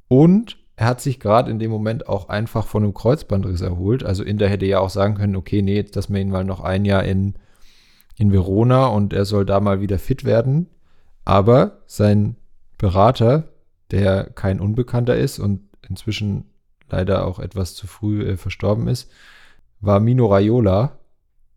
Und 0.08 0.58
er 0.76 0.88
hat 0.88 1.02
sich 1.02 1.20
gerade 1.20 1.52
in 1.52 1.60
dem 1.60 1.72
Moment 1.72 2.08
auch 2.08 2.30
einfach 2.30 2.66
von 2.66 2.84
einem 2.84 2.94
Kreuzbandriss 2.94 3.62
erholt. 3.62 4.04
Also 4.04 4.24
Inter 4.24 4.48
hätte 4.48 4.66
ja 4.66 4.80
auch 4.80 4.90
sagen 4.90 5.16
können, 5.16 5.36
okay, 5.36 5.62
nee, 5.62 5.76
jetzt 5.76 5.96
lassen 5.96 6.14
wir 6.14 6.22
ihn 6.22 6.30
mal 6.30 6.44
noch 6.44 6.62
ein 6.62 6.86
Jahr 6.86 7.04
in, 7.04 7.36
in 8.18 8.32
Verona 8.32 8.88
und 8.88 9.14
er 9.14 9.26
soll 9.26 9.46
da 9.46 9.60
mal 9.60 9.82
wieder 9.82 10.00
fit 10.00 10.24
werden. 10.24 10.68
Aber 11.26 11.80
sein 11.86 12.36
Berater, 12.78 13.50
der 13.92 14.26
kein 14.26 14.60
Unbekannter 14.60 15.16
ist 15.16 15.40
und 15.40 15.62
inzwischen 15.88 16.46
leider 16.90 17.26
auch 17.26 17.40
etwas 17.40 17.76
zu 17.76 17.88
früh 17.88 18.24
äh, 18.24 18.38
verstorben 18.38 18.88
ist, 18.88 19.12
war 19.80 20.00
Mino 20.00 20.28
Raiola. 20.28 20.98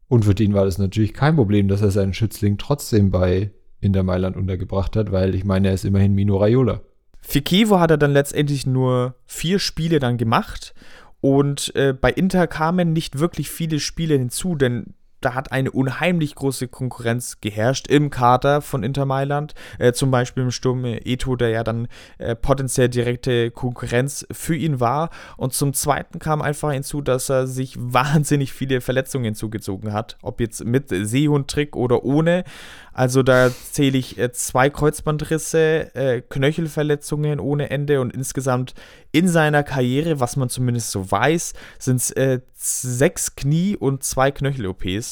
Und 0.09 0.25
für 0.25 0.35
den 0.35 0.55
war 0.55 0.64
das 0.64 0.79
natürlich 0.79 1.14
kein 1.14 1.37
Problem, 1.37 1.69
dass 1.69 1.83
er 1.83 1.91
seinen 1.91 2.14
Schützling 2.14 2.59
trotzdem 2.59 3.11
bei 3.11 3.51
Inter 3.87 4.03
Mailand 4.03 4.37
untergebracht 4.37 4.97
hat, 4.97 5.12
weil 5.12 5.34
ich 5.34 5.45
meine, 5.45 5.68
er 5.68 5.74
ist 5.74 5.84
immerhin 5.84 6.14
Mino 6.14 6.37
Raiola. 6.37 6.80
Für 7.20 7.41
Kiewo 7.41 7.80
hat 7.80 7.91
er 7.91 7.99
dann 7.99 8.12
letztendlich 8.12 8.66
nur 8.66 9.16
vier 9.24 9.59
Spiele 9.59 9.99
dann 9.99 10.16
gemacht 10.16 10.74
und 11.20 11.74
äh, 11.74 11.93
bei 11.93 12.12
Inter 12.12 12.47
kamen 12.47 12.93
nicht 12.93 13.18
wirklich 13.18 13.51
viele 13.51 13.80
Spiele 13.80 14.14
hinzu, 14.14 14.55
denn 14.55 14.95
da 15.21 15.35
hat 15.35 15.53
eine 15.53 15.71
unheimlich 15.71 16.35
große 16.35 16.69
Konkurrenz 16.69 17.41
geherrscht 17.41 17.89
im 17.89 18.11
Kader 18.11 18.61
von 18.61 18.83
Inter 18.83 19.07
Mailand. 19.07 19.55
Äh, 19.79 19.93
zum 19.93 20.11
Beispiel 20.11 20.43
im 20.43 20.51
Sturm 20.51 20.85
äh, 20.85 20.99
Eto, 20.99 21.37
der 21.37 21.51
ja 21.51 21.64
dann 21.64 21.89
äh, 22.19 22.35
potenziell 22.35 22.89
direkte 22.89 23.51
Konkurrenz 23.51 24.27
für 24.31 24.55
ihn 24.55 24.81
war. 24.81 25.11
Und 25.37 25.55
zum 25.55 25.73
Zweiten 25.73 26.19
kam 26.19 26.43
einfach 26.43 26.73
hinzu, 26.73 27.01
dass 27.01 27.29
er 27.29 27.47
sich 27.47 27.77
wahnsinnig 27.79 28.53
viele 28.53 28.81
Verletzungen 28.81 29.25
hinzugezogen 29.25 29.93
hat. 29.93 30.19
Ob 30.23 30.41
jetzt 30.41 30.64
mit 30.64 30.89
Seehundtrick 30.91 31.77
oder 31.77 32.05
ohne. 32.05 32.45
Also 32.93 33.23
da 33.23 33.51
zähle 33.51 33.99
ich 33.99 34.19
äh, 34.19 34.33
zwei 34.33 34.71
Kreuzbandrisse, 34.71 35.95
äh, 35.95 36.23
Knöchelverletzungen 36.23 37.41
ohne 37.41 37.69
Ende 37.69 38.01
und 38.01 38.14
insgesamt 38.14 38.75
in 39.12 39.29
seiner 39.29 39.62
Karriere, 39.62 40.21
was 40.21 40.37
man 40.37 40.49
zumindest 40.49 40.91
so 40.91 41.11
weiß, 41.11 41.53
sind 41.79 41.97
es 41.97 42.11
äh, 42.11 42.41
sechs 42.55 43.37
Knie- 43.37 43.77
und 43.77 44.03
zwei 44.03 44.31
Knöchel-OPs. 44.31 45.06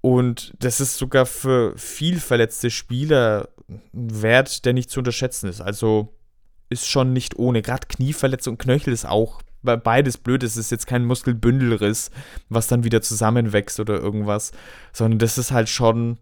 Und 0.00 0.52
das 0.58 0.80
ist 0.80 0.98
sogar 0.98 1.24
für 1.24 1.76
viel 1.78 2.20
verletzte 2.20 2.70
Spieler 2.70 3.48
ein 3.68 4.22
Wert, 4.22 4.64
der 4.64 4.74
nicht 4.74 4.90
zu 4.90 5.00
unterschätzen 5.00 5.48
ist. 5.48 5.60
Also 5.60 6.14
ist 6.68 6.86
schon 6.86 7.12
nicht 7.12 7.38
ohne. 7.38 7.62
Gerade 7.62 7.86
Knieverletzung 7.86 8.54
und 8.54 8.58
Knöchel 8.58 8.92
ist 8.92 9.06
auch 9.06 9.40
beides 9.62 10.18
blöd. 10.18 10.42
Es 10.42 10.56
ist 10.56 10.70
jetzt 10.70 10.86
kein 10.86 11.04
Muskelbündelriss, 11.04 12.10
was 12.48 12.66
dann 12.66 12.84
wieder 12.84 13.00
zusammenwächst 13.00 13.80
oder 13.80 13.94
irgendwas, 13.94 14.52
sondern 14.92 15.18
das 15.18 15.38
ist 15.38 15.52
halt 15.52 15.68
schon 15.68 16.18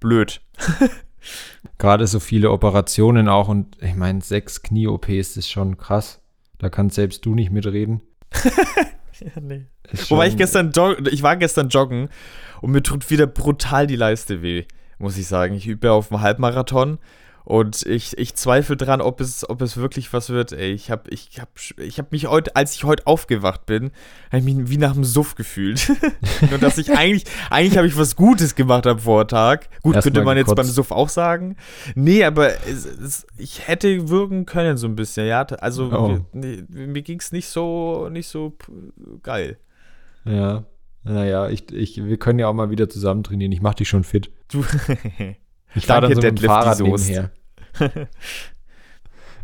blöd. 0.00 0.40
Gerade 1.78 2.06
so 2.06 2.20
viele 2.20 2.50
Operationen 2.50 3.28
auch 3.28 3.48
und 3.48 3.76
ich 3.82 3.94
meine, 3.94 4.20
sechs 4.20 4.62
Knie-OPs 4.62 5.36
ist 5.36 5.50
schon 5.50 5.76
krass. 5.76 6.20
Da 6.58 6.70
kannst 6.70 6.96
selbst 6.96 7.26
du 7.26 7.34
nicht 7.34 7.50
mitreden. 7.50 8.02
ja, 9.34 9.40
nee. 9.40 9.66
Wobei 10.08 10.28
ich 10.28 10.36
gestern 10.36 10.72
ich 11.10 11.22
war 11.22 11.36
gestern 11.36 11.68
joggen 11.68 12.08
und 12.60 12.70
mir 12.72 12.82
tut 12.82 13.08
wieder 13.10 13.26
brutal 13.26 13.86
die 13.86 13.96
Leiste 13.96 14.42
weh, 14.42 14.64
muss 14.98 15.16
ich 15.16 15.26
sagen. 15.26 15.54
Ich 15.54 15.66
übe 15.66 15.92
auf 15.92 16.08
dem 16.08 16.20
Halbmarathon 16.20 16.98
und 17.44 17.84
ich, 17.84 18.16
ich 18.16 18.34
zweifle 18.34 18.76
dran, 18.76 19.02
ob 19.02 19.20
es, 19.20 19.48
ob 19.48 19.60
es 19.60 19.76
wirklich 19.76 20.12
was 20.14 20.30
wird. 20.30 20.52
Ey, 20.52 20.72
ich 20.72 20.90
habe 20.90 21.10
ich 21.10 21.38
hab, 21.38 21.50
ich 21.76 21.98
hab 21.98 22.10
mich 22.10 22.26
heute, 22.26 22.56
als 22.56 22.74
ich 22.74 22.84
heute 22.84 23.06
aufgewacht 23.06 23.66
bin, 23.66 23.90
habe 24.32 24.38
ich 24.38 24.44
mich 24.44 24.70
wie 24.70 24.78
nach 24.78 24.94
einem 24.94 25.04
Suff 25.04 25.34
gefühlt. 25.34 25.92
Nur 26.50 26.58
dass 26.58 26.78
ich 26.78 26.96
eigentlich, 26.96 27.24
eigentlich 27.50 27.76
habe 27.76 27.86
ich 27.86 27.98
was 27.98 28.16
Gutes 28.16 28.54
gemacht 28.54 28.86
am 28.86 28.98
Vortag. 28.98 29.66
Gut, 29.82 29.94
Erst 29.94 30.04
könnte 30.04 30.24
man 30.24 30.38
jetzt 30.38 30.54
beim 30.54 30.64
Suff 30.64 30.90
auch 30.90 31.10
sagen. 31.10 31.56
Nee, 31.94 32.24
aber 32.24 32.48
es, 32.66 32.86
es, 32.86 33.26
ich 33.36 33.68
hätte 33.68 34.08
wirken 34.08 34.46
können 34.46 34.78
so 34.78 34.86
ein 34.86 34.96
bisschen, 34.96 35.26
ja. 35.26 35.42
Also 35.42 35.92
oh. 35.92 36.20
mir, 36.32 36.64
mir 36.70 37.02
ging 37.02 37.20
es 37.20 37.30
nicht 37.30 37.48
so, 37.48 38.08
nicht 38.10 38.28
so 38.28 38.56
geil. 39.22 39.58
Ja. 40.24 40.64
Naja, 41.02 41.50
ich, 41.50 41.70
ich, 41.70 42.02
wir 42.02 42.16
können 42.16 42.38
ja 42.38 42.48
auch 42.48 42.54
mal 42.54 42.70
wieder 42.70 42.88
zusammen 42.88 43.22
trainieren. 43.22 43.52
Ich 43.52 43.60
mach 43.60 43.74
dich 43.74 43.90
schon 43.90 44.04
fit. 44.04 44.30
Du. 44.50 44.64
Ich 45.74 45.86
fahre 45.86 46.02
dann 46.02 46.14
so 46.14 46.20
mit 46.20 46.38
dem 46.38 46.44
Fahrrad 46.44 46.80
nebenher. 46.80 47.30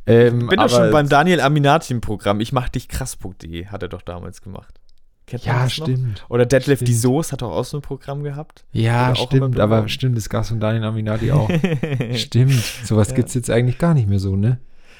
ähm, 0.06 0.46
bin 0.46 0.58
doch 0.58 0.68
schon 0.68 0.90
beim 0.90 1.08
Daniel 1.08 1.40
Aminati 1.40 1.92
im 1.92 2.00
Programm. 2.00 2.40
Ich 2.40 2.52
mach 2.52 2.68
dich 2.68 2.88
krass.de 2.88 3.66
hat 3.66 3.82
er 3.82 3.88
doch 3.88 4.02
damals 4.02 4.42
gemacht. 4.42 4.80
Kennt 5.26 5.44
ja, 5.44 5.68
stimmt. 5.68 6.22
Noch? 6.22 6.30
Oder 6.30 6.60
stimmt. 6.60 6.88
die 6.88 6.94
Soos 6.94 7.30
hat 7.30 7.42
doch 7.42 7.52
auch 7.52 7.64
so 7.64 7.78
ein 7.78 7.82
Programm 7.82 8.24
gehabt. 8.24 8.64
Ja, 8.72 9.14
stimmt, 9.14 9.60
aber 9.60 9.88
stimmt, 9.88 10.16
das 10.16 10.28
gab 10.28 10.42
es 10.42 10.48
von 10.48 10.58
Daniel 10.58 10.84
Aminati 10.84 11.30
auch. 11.30 11.48
stimmt, 12.14 12.52
sowas 12.84 13.10
ja. 13.10 13.14
gibt 13.14 13.28
es 13.28 13.34
jetzt 13.34 13.48
eigentlich 13.48 13.78
gar 13.78 13.94
nicht 13.94 14.08
mehr 14.08 14.18
so, 14.18 14.34
ne? 14.34 14.58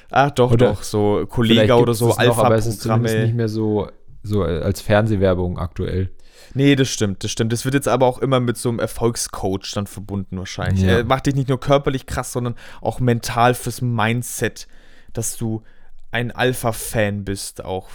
Ach 0.09 0.31
doch, 0.31 0.51
oder 0.51 0.69
doch, 0.69 0.83
so 0.83 1.25
Kollege 1.27 1.73
oder 1.75 1.93
so 1.93 2.11
Alpha-Programme. 2.11 2.45
Aber 2.45 2.55
es 2.55 2.65
ist 2.65 2.85
nicht 2.85 3.35
mehr 3.35 3.49
so, 3.49 3.89
so 4.23 4.43
als 4.43 4.81
Fernsehwerbung 4.81 5.57
aktuell. 5.57 6.11
Nee, 6.53 6.75
das 6.75 6.89
stimmt, 6.89 7.23
das 7.23 7.31
stimmt. 7.31 7.53
Das 7.53 7.65
wird 7.65 7.75
jetzt 7.75 7.87
aber 7.87 8.05
auch 8.05 8.19
immer 8.19 8.39
mit 8.39 8.57
so 8.57 8.69
einem 8.69 8.79
Erfolgscoach 8.79 9.71
dann 9.73 9.87
verbunden 9.87 10.37
wahrscheinlich. 10.37 10.83
Ja. 10.83 10.97
Er 10.97 11.03
macht 11.03 11.25
dich 11.25 11.35
nicht 11.35 11.49
nur 11.49 11.59
körperlich 11.59 12.05
krass, 12.05 12.31
sondern 12.31 12.55
auch 12.81 12.99
mental 12.99 13.53
fürs 13.53 13.81
Mindset, 13.81 14.67
dass 15.13 15.37
du 15.37 15.63
ein 16.11 16.31
Alpha-Fan 16.31 17.23
bist, 17.23 17.63
auch. 17.63 17.89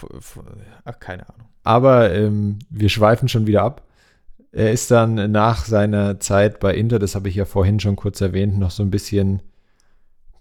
Ach, 0.85 0.99
keine 0.99 1.29
Ahnung. 1.29 1.47
Aber 1.63 2.13
ähm, 2.13 2.59
wir 2.69 2.89
schweifen 2.89 3.27
schon 3.27 3.45
wieder 3.45 3.63
ab. 3.63 3.83
Er 4.51 4.71
ist 4.71 4.89
dann 4.89 5.31
nach 5.31 5.65
seiner 5.65 6.19
Zeit 6.19 6.59
bei 6.59 6.73
Inter, 6.73 6.97
das 6.97 7.13
habe 7.13 7.29
ich 7.29 7.35
ja 7.35 7.45
vorhin 7.45 7.79
schon 7.79 7.95
kurz 7.95 8.21
erwähnt, 8.21 8.57
noch 8.57 8.71
so 8.71 8.81
ein 8.81 8.89
bisschen 8.89 9.43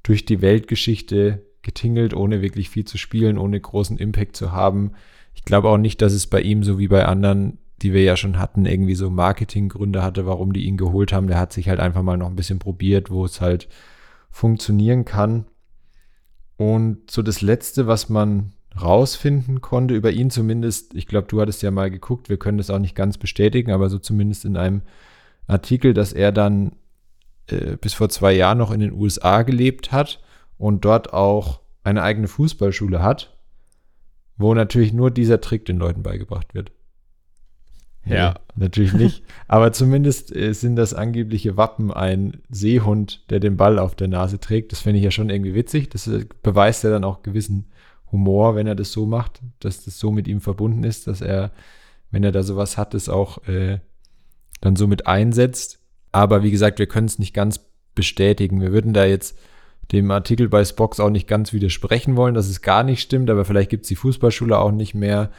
durch 0.03 0.25
die 0.25 0.41
Weltgeschichte 0.41 1.43
getingelt, 1.63 2.15
ohne 2.15 2.41
wirklich 2.41 2.71
viel 2.71 2.85
zu 2.85 2.97
spielen, 2.97 3.37
ohne 3.37 3.61
großen 3.61 3.99
Impact 3.99 4.37
zu 4.37 4.53
haben. 4.53 4.93
Ich 5.35 5.45
glaube 5.45 5.69
auch 5.69 5.79
nicht, 5.79 6.01
dass 6.01 6.13
es 6.13 6.29
bei 6.29 6.41
ihm 6.41 6.63
so 6.63 6.79
wie 6.79 6.89
bei 6.89 7.05
anderen 7.05 7.59
die 7.83 7.93
wir 7.93 8.03
ja 8.03 8.17
schon 8.17 8.39
hatten, 8.39 8.65
irgendwie 8.65 8.95
so 8.95 9.11
Marketinggründe 9.11 10.03
hatte, 10.03 10.27
warum 10.27 10.53
die 10.53 10.65
ihn 10.65 10.77
geholt 10.77 11.13
haben. 11.13 11.27
Der 11.27 11.39
hat 11.39 11.53
sich 11.53 11.69
halt 11.69 11.81
einfach 11.81 12.03
mal 12.03 12.17
noch 12.17 12.29
ein 12.29 12.37
bisschen 12.37 12.59
probiert, 12.59 13.11
wo 13.11 13.25
es 13.25 13.41
halt 13.41 13.69
funktionieren 14.31 15.05
kann. 15.05 15.47
Und 16.57 17.11
so 17.11 17.23
das 17.23 17.43
Letzte, 17.43 17.87
was 17.87 18.09
man 18.09 18.53
rausfinden 18.81 19.61
konnte, 19.61 19.95
über 19.95 20.11
ihn 20.11 20.31
zumindest, 20.31 20.95
ich 20.95 21.07
glaube, 21.07 21.29
du 21.29 21.41
hattest 21.41 21.63
ja 21.63 21.71
mal 21.71 21.91
geguckt, 21.91 22.29
wir 22.29 22.39
können 22.39 22.59
das 22.59 22.71
auch 22.71 22.79
nicht 22.79 22.95
ganz 22.95 23.19
bestätigen, 23.19 23.73
aber 23.73 23.89
so 23.89 23.99
zumindest 23.99 24.45
in 24.45 24.57
einem 24.57 24.83
Artikel, 25.47 25.95
dass 25.95 26.13
er 26.13 26.33
dann 26.33 26.73
äh, 27.49 27.77
bis 27.77 27.95
vor 27.95 28.09
zwei 28.09 28.33
Jahren 28.33 28.59
noch 28.59 28.71
in 28.71 28.81
den 28.81 28.93
USA 28.93 29.43
gelebt 29.43 29.93
hat 29.93 30.23
und 30.59 30.85
dort 30.85 31.13
auch 31.13 31.61
eine 31.85 32.03
eigene 32.03 32.29
Fußballschule 32.29 33.03
hat, 33.03 33.37
wo 34.37 34.55
natürlich 34.55 34.93
nur 34.93 35.11
dieser 35.11 35.41
Trick 35.41 35.65
den 35.65 35.79
Leuten 35.79 36.03
beigebracht 36.03 36.55
wird. 36.55 36.73
Ja. 38.07 38.35
Nee, 38.55 38.65
natürlich 38.65 38.93
nicht. 38.93 39.23
Aber 39.49 39.73
zumindest 39.73 40.35
äh, 40.35 40.53
sind 40.53 40.77
das 40.77 40.95
angebliche 40.95 41.57
Wappen 41.57 41.93
ein 41.93 42.41
Seehund, 42.49 43.29
der 43.31 43.41
den 43.41 43.57
Ball 43.57 43.79
auf 43.79 43.95
der 43.95 44.09
Nase 44.09 44.39
trägt. 44.39 44.73
Das 44.73 44.81
finde 44.81 44.99
ich 44.99 45.05
ja 45.05 45.11
schon 45.11 45.31
irgendwie 45.31 45.55
witzig. 45.55 45.91
Das 45.91 46.07
äh, 46.07 46.25
beweist 46.43 46.85
ja 46.85 46.91
dann 46.91 47.05
auch 47.05 47.23
gewissen 47.23 47.67
Humor, 48.13 48.55
wenn 48.55 48.67
er 48.67 48.77
das 48.77 48.93
so 48.93 49.07
macht, 49.07 49.41
dass 49.61 49.85
das 49.85 49.99
so 49.99 50.13
mit 50.13 50.29
ihm 50.29 50.41
verbunden 50.41 50.85
ist, 50.85 51.07
dass 51.09 51.21
er, 51.21 51.51
wenn 52.11 52.23
er 52.23 52.33
da 52.33 52.43
sowas 52.43 52.79
hat, 52.79 52.95
es 52.95 53.09
auch 53.09 53.47
äh, 53.49 53.81
dann 54.61 54.77
so 54.77 54.87
mit 54.87 55.07
einsetzt. 55.07 55.81
Aber 56.13 56.43
wie 56.43 56.53
gesagt, 56.53 56.79
wir 56.79 56.87
können 56.87 57.09
es 57.09 57.19
nicht 57.19 57.35
ganz 57.35 57.61
bestätigen. 57.95 58.61
Wir 58.61 58.73
würden 58.73 58.95
da 58.95 59.05
jetzt 59.05 59.37
dem 59.93 60.11
Artikel 60.11 60.49
bei 60.49 60.65
Spox 60.65 61.01
auch 61.01 61.11
nicht 61.11 61.29
ganz 61.29 61.53
widersprechen 61.53 62.17
wollen, 62.17 62.35
dass 62.35 62.49
es 62.49 62.63
gar 62.63 62.83
nicht 62.83 63.01
stimmt, 63.01 63.31
aber 63.31 63.45
vielleicht 63.45 63.71
gibt 63.71 63.85
es 63.85 63.89
die 63.89 63.97
Fußballschule 63.97 64.59
auch 64.59 64.73
nicht 64.73 64.95
mehr 64.95 65.31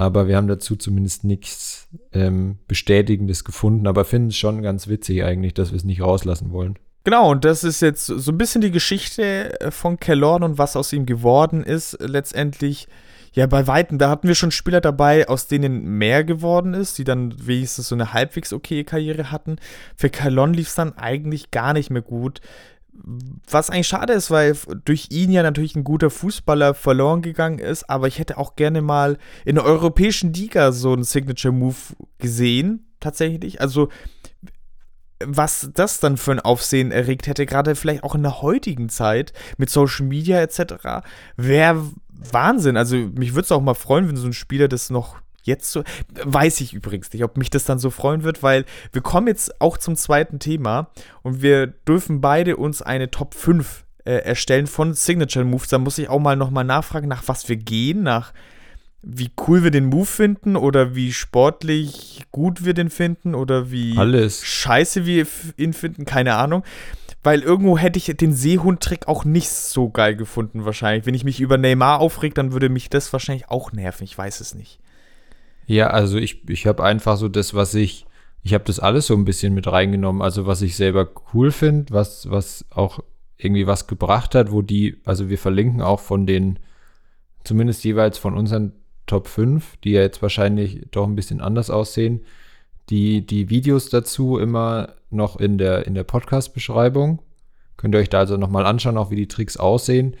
aber 0.00 0.28
wir 0.28 0.38
haben 0.38 0.48
dazu 0.48 0.76
zumindest 0.76 1.24
nichts 1.24 1.86
ähm, 2.14 2.56
Bestätigendes 2.66 3.44
gefunden, 3.44 3.86
aber 3.86 4.06
finden 4.06 4.28
es 4.28 4.36
schon 4.38 4.62
ganz 4.62 4.88
witzig 4.88 5.24
eigentlich, 5.24 5.52
dass 5.52 5.72
wir 5.72 5.76
es 5.76 5.84
nicht 5.84 6.00
rauslassen 6.00 6.52
wollen. 6.52 6.78
Genau, 7.04 7.30
und 7.30 7.44
das 7.44 7.64
ist 7.64 7.82
jetzt 7.82 8.06
so 8.06 8.32
ein 8.32 8.38
bisschen 8.38 8.62
die 8.62 8.70
Geschichte 8.70 9.60
äh, 9.60 9.70
von 9.70 10.00
Kellorn 10.00 10.42
und 10.42 10.56
was 10.56 10.74
aus 10.74 10.94
ihm 10.94 11.04
geworden 11.04 11.62
ist. 11.62 11.98
Letztendlich, 12.00 12.88
ja, 13.34 13.46
bei 13.46 13.66
Weitem, 13.66 13.98
da 13.98 14.08
hatten 14.08 14.26
wir 14.26 14.34
schon 14.34 14.52
Spieler 14.52 14.80
dabei, 14.80 15.28
aus 15.28 15.48
denen 15.48 15.98
mehr 15.98 16.24
geworden 16.24 16.72
ist, 16.72 16.96
die 16.96 17.04
dann 17.04 17.34
wenigstens 17.46 17.88
so 17.88 17.94
eine 17.94 18.14
halbwegs 18.14 18.54
okay 18.54 18.84
Karriere 18.84 19.30
hatten. 19.30 19.56
Für 19.96 20.08
Kellorn 20.08 20.54
lief 20.54 20.68
es 20.68 20.76
dann 20.76 20.96
eigentlich 20.96 21.50
gar 21.50 21.74
nicht 21.74 21.90
mehr 21.90 22.00
gut. 22.00 22.40
Was 23.48 23.70
eigentlich 23.70 23.88
schade 23.88 24.12
ist, 24.12 24.30
weil 24.30 24.56
durch 24.84 25.08
ihn 25.10 25.30
ja 25.30 25.42
natürlich 25.42 25.76
ein 25.76 25.84
guter 25.84 26.10
Fußballer 26.10 26.74
verloren 26.74 27.22
gegangen 27.22 27.58
ist, 27.58 27.88
aber 27.88 28.08
ich 28.08 28.18
hätte 28.18 28.38
auch 28.38 28.56
gerne 28.56 28.82
mal 28.82 29.18
in 29.44 29.56
der 29.56 29.64
europäischen 29.64 30.32
Liga 30.32 30.72
so 30.72 30.92
einen 30.92 31.04
Signature-Move 31.04 31.76
gesehen, 32.18 32.90
tatsächlich. 33.00 33.60
Also, 33.60 33.88
was 35.24 35.70
das 35.74 36.00
dann 36.00 36.16
für 36.16 36.32
ein 36.32 36.40
Aufsehen 36.40 36.92
erregt 36.92 37.26
hätte, 37.26 37.46
gerade 37.46 37.74
vielleicht 37.74 38.04
auch 38.04 38.14
in 38.14 38.22
der 38.22 38.42
heutigen 38.42 38.88
Zeit 38.88 39.32
mit 39.58 39.70
Social 39.70 40.06
Media 40.06 40.40
etc., 40.40 41.04
wäre 41.36 41.84
Wahnsinn. 42.08 42.76
Also, 42.76 42.96
mich 42.96 43.34
würde 43.34 43.44
es 43.44 43.52
auch 43.52 43.62
mal 43.62 43.74
freuen, 43.74 44.08
wenn 44.08 44.16
so 44.16 44.26
ein 44.26 44.32
Spieler 44.32 44.68
das 44.68 44.90
noch 44.90 45.16
jetzt 45.42 45.70
so. 45.70 45.82
Weiß 46.22 46.60
ich 46.60 46.72
übrigens 46.72 47.12
nicht, 47.12 47.24
ob 47.24 47.36
mich 47.36 47.50
das 47.50 47.64
dann 47.64 47.78
so 47.78 47.90
freuen 47.90 48.22
wird, 48.22 48.42
weil 48.42 48.64
wir 48.92 49.02
kommen 49.02 49.26
jetzt 49.26 49.60
auch 49.60 49.78
zum 49.78 49.96
zweiten 49.96 50.38
Thema 50.38 50.90
und 51.22 51.42
wir 51.42 51.66
dürfen 51.66 52.20
beide 52.20 52.56
uns 52.56 52.82
eine 52.82 53.10
Top 53.10 53.34
5 53.34 53.84
äh, 54.04 54.12
Erstellen 54.24 54.66
von 54.66 54.94
Signature 54.94 55.44
Moves, 55.44 55.68
da 55.68 55.78
muss 55.78 55.98
ich 55.98 56.08
auch 56.08 56.18
mal 56.18 56.36
nochmal 56.36 56.64
nachfragen, 56.64 57.08
nach 57.08 57.24
was 57.26 57.48
wir 57.48 57.56
gehen, 57.56 58.02
nach 58.02 58.32
wie 59.02 59.30
cool 59.46 59.64
wir 59.64 59.70
den 59.70 59.86
Move 59.86 60.06
finden 60.06 60.56
oder 60.56 60.94
wie 60.94 61.12
sportlich 61.12 62.22
gut 62.30 62.64
wir 62.64 62.74
den 62.74 62.90
finden 62.90 63.34
oder 63.34 63.70
wie 63.70 63.96
Alles. 63.96 64.44
scheiße 64.44 65.06
wir 65.06 65.26
ihn 65.56 65.72
finden, 65.72 66.04
keine 66.04 66.34
Ahnung. 66.34 66.64
Weil 67.22 67.42
irgendwo 67.42 67.76
hätte 67.76 67.98
ich 67.98 68.06
den 68.16 68.32
Seehund-Trick 68.32 69.06
auch 69.06 69.26
nicht 69.26 69.50
so 69.50 69.90
geil 69.90 70.16
gefunden, 70.16 70.64
wahrscheinlich. 70.64 71.04
Wenn 71.04 71.14
ich 71.14 71.24
mich 71.24 71.40
über 71.40 71.58
Neymar 71.58 72.00
aufreg, 72.00 72.34
dann 72.34 72.52
würde 72.52 72.70
mich 72.70 72.88
das 72.88 73.12
wahrscheinlich 73.12 73.50
auch 73.50 73.72
nerven. 73.72 74.04
Ich 74.04 74.16
weiß 74.16 74.40
es 74.40 74.54
nicht. 74.54 74.80
Ja, 75.70 75.90
also 75.90 76.18
ich, 76.18 76.48
ich 76.48 76.66
habe 76.66 76.82
einfach 76.82 77.16
so 77.16 77.28
das, 77.28 77.54
was 77.54 77.74
ich, 77.76 78.04
ich 78.42 78.54
habe 78.54 78.64
das 78.64 78.80
alles 78.80 79.06
so 79.06 79.14
ein 79.14 79.24
bisschen 79.24 79.54
mit 79.54 79.68
reingenommen. 79.68 80.20
Also 80.20 80.44
was 80.44 80.62
ich 80.62 80.74
selber 80.74 81.08
cool 81.32 81.52
finde, 81.52 81.94
was, 81.94 82.28
was 82.28 82.64
auch 82.70 82.98
irgendwie 83.36 83.68
was 83.68 83.86
gebracht 83.86 84.34
hat, 84.34 84.50
wo 84.50 84.62
die, 84.62 84.96
also 85.04 85.28
wir 85.28 85.38
verlinken 85.38 85.80
auch 85.80 86.00
von 86.00 86.26
den, 86.26 86.58
zumindest 87.44 87.84
jeweils 87.84 88.18
von 88.18 88.36
unseren 88.36 88.72
Top 89.06 89.28
5, 89.28 89.76
die 89.84 89.92
ja 89.92 90.00
jetzt 90.00 90.22
wahrscheinlich 90.22 90.88
doch 90.90 91.06
ein 91.06 91.14
bisschen 91.14 91.40
anders 91.40 91.70
aussehen, 91.70 92.22
die, 92.88 93.24
die 93.24 93.48
Videos 93.48 93.90
dazu 93.90 94.38
immer 94.38 94.94
noch 95.08 95.36
in 95.36 95.56
der, 95.56 95.86
in 95.86 95.94
der 95.94 96.02
Podcast-Beschreibung. 96.02 97.22
Könnt 97.76 97.94
ihr 97.94 98.00
euch 98.00 98.10
da 98.10 98.18
also 98.18 98.36
nochmal 98.36 98.66
anschauen, 98.66 98.98
auch 98.98 99.12
wie 99.12 99.16
die 99.16 99.28
Tricks 99.28 99.56
aussehen. 99.56 100.16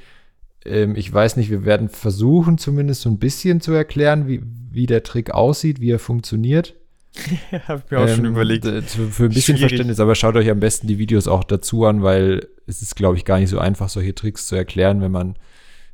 Ähm, 0.64 0.94
ich 0.96 1.12
weiß 1.12 1.36
nicht, 1.36 1.50
wir 1.50 1.64
werden 1.64 1.88
versuchen, 1.88 2.58
zumindest 2.58 3.02
so 3.02 3.10
ein 3.10 3.18
bisschen 3.18 3.60
zu 3.60 3.72
erklären, 3.72 4.26
wie, 4.28 4.42
wie 4.70 4.86
der 4.86 5.02
Trick 5.02 5.30
aussieht, 5.30 5.80
wie 5.80 5.90
er 5.90 5.98
funktioniert. 5.98 6.74
Hab 7.66 7.84
ich 7.86 7.90
mir 7.90 7.98
auch 8.00 8.08
schon 8.08 8.24
Ähm, 8.24 8.32
überlegt. 8.32 8.64
d- 8.64 8.82
Für 8.82 9.24
ein 9.24 9.28
bisschen 9.30 9.56
Schwierig. 9.56 9.60
Verständnis, 9.60 9.98
aber 10.00 10.14
schaut 10.14 10.36
euch 10.36 10.48
am 10.50 10.60
besten 10.60 10.86
die 10.86 10.98
Videos 10.98 11.26
auch 11.26 11.42
dazu 11.44 11.84
an, 11.86 12.02
weil 12.02 12.46
es 12.66 12.82
ist, 12.82 12.94
glaube 12.94 13.16
ich, 13.16 13.24
gar 13.24 13.38
nicht 13.40 13.50
so 13.50 13.58
einfach, 13.58 13.88
solche 13.88 14.14
Tricks 14.14 14.46
zu 14.46 14.54
erklären, 14.54 15.00
wenn 15.00 15.10
man 15.10 15.36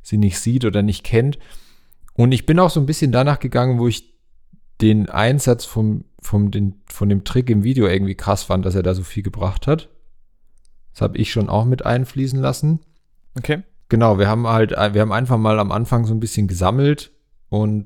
sie 0.03 0.17
nicht 0.17 0.39
sieht 0.39 0.63
oder 0.63 0.83
nicht 0.83 1.03
kennt. 1.03 1.39
Und 2.13 2.31
ich 2.31 2.45
bin 2.45 2.59
auch 2.59 2.69
so 2.69 2.79
ein 2.79 2.85
bisschen 2.85 3.11
danach 3.11 3.39
gegangen, 3.39 3.79
wo 3.79 3.87
ich 3.87 4.13
den 4.81 5.09
Einsatz 5.09 5.65
vom, 5.65 6.05
vom, 6.21 6.51
den, 6.51 6.75
von 6.85 7.09
dem 7.09 7.23
Trick 7.23 7.49
im 7.49 7.63
Video 7.63 7.87
irgendwie 7.87 8.15
krass 8.15 8.43
fand, 8.43 8.63
dass 8.65 8.75
er 8.75 8.83
da 8.83 8.93
so 8.93 9.01
viel 9.03 9.23
gebracht 9.23 9.65
hat. 9.65 9.89
Das 10.93 11.01
habe 11.01 11.17
ich 11.17 11.31
schon 11.31 11.49
auch 11.49 11.65
mit 11.65 11.85
einfließen 11.85 12.39
lassen. 12.39 12.79
Okay. 13.37 13.63
Genau, 13.89 14.19
wir 14.19 14.27
haben 14.27 14.47
halt, 14.47 14.71
wir 14.71 15.01
haben 15.01 15.11
einfach 15.11 15.37
mal 15.37 15.59
am 15.59 15.71
Anfang 15.71 16.05
so 16.05 16.13
ein 16.13 16.19
bisschen 16.19 16.47
gesammelt 16.47 17.11
und, 17.49 17.85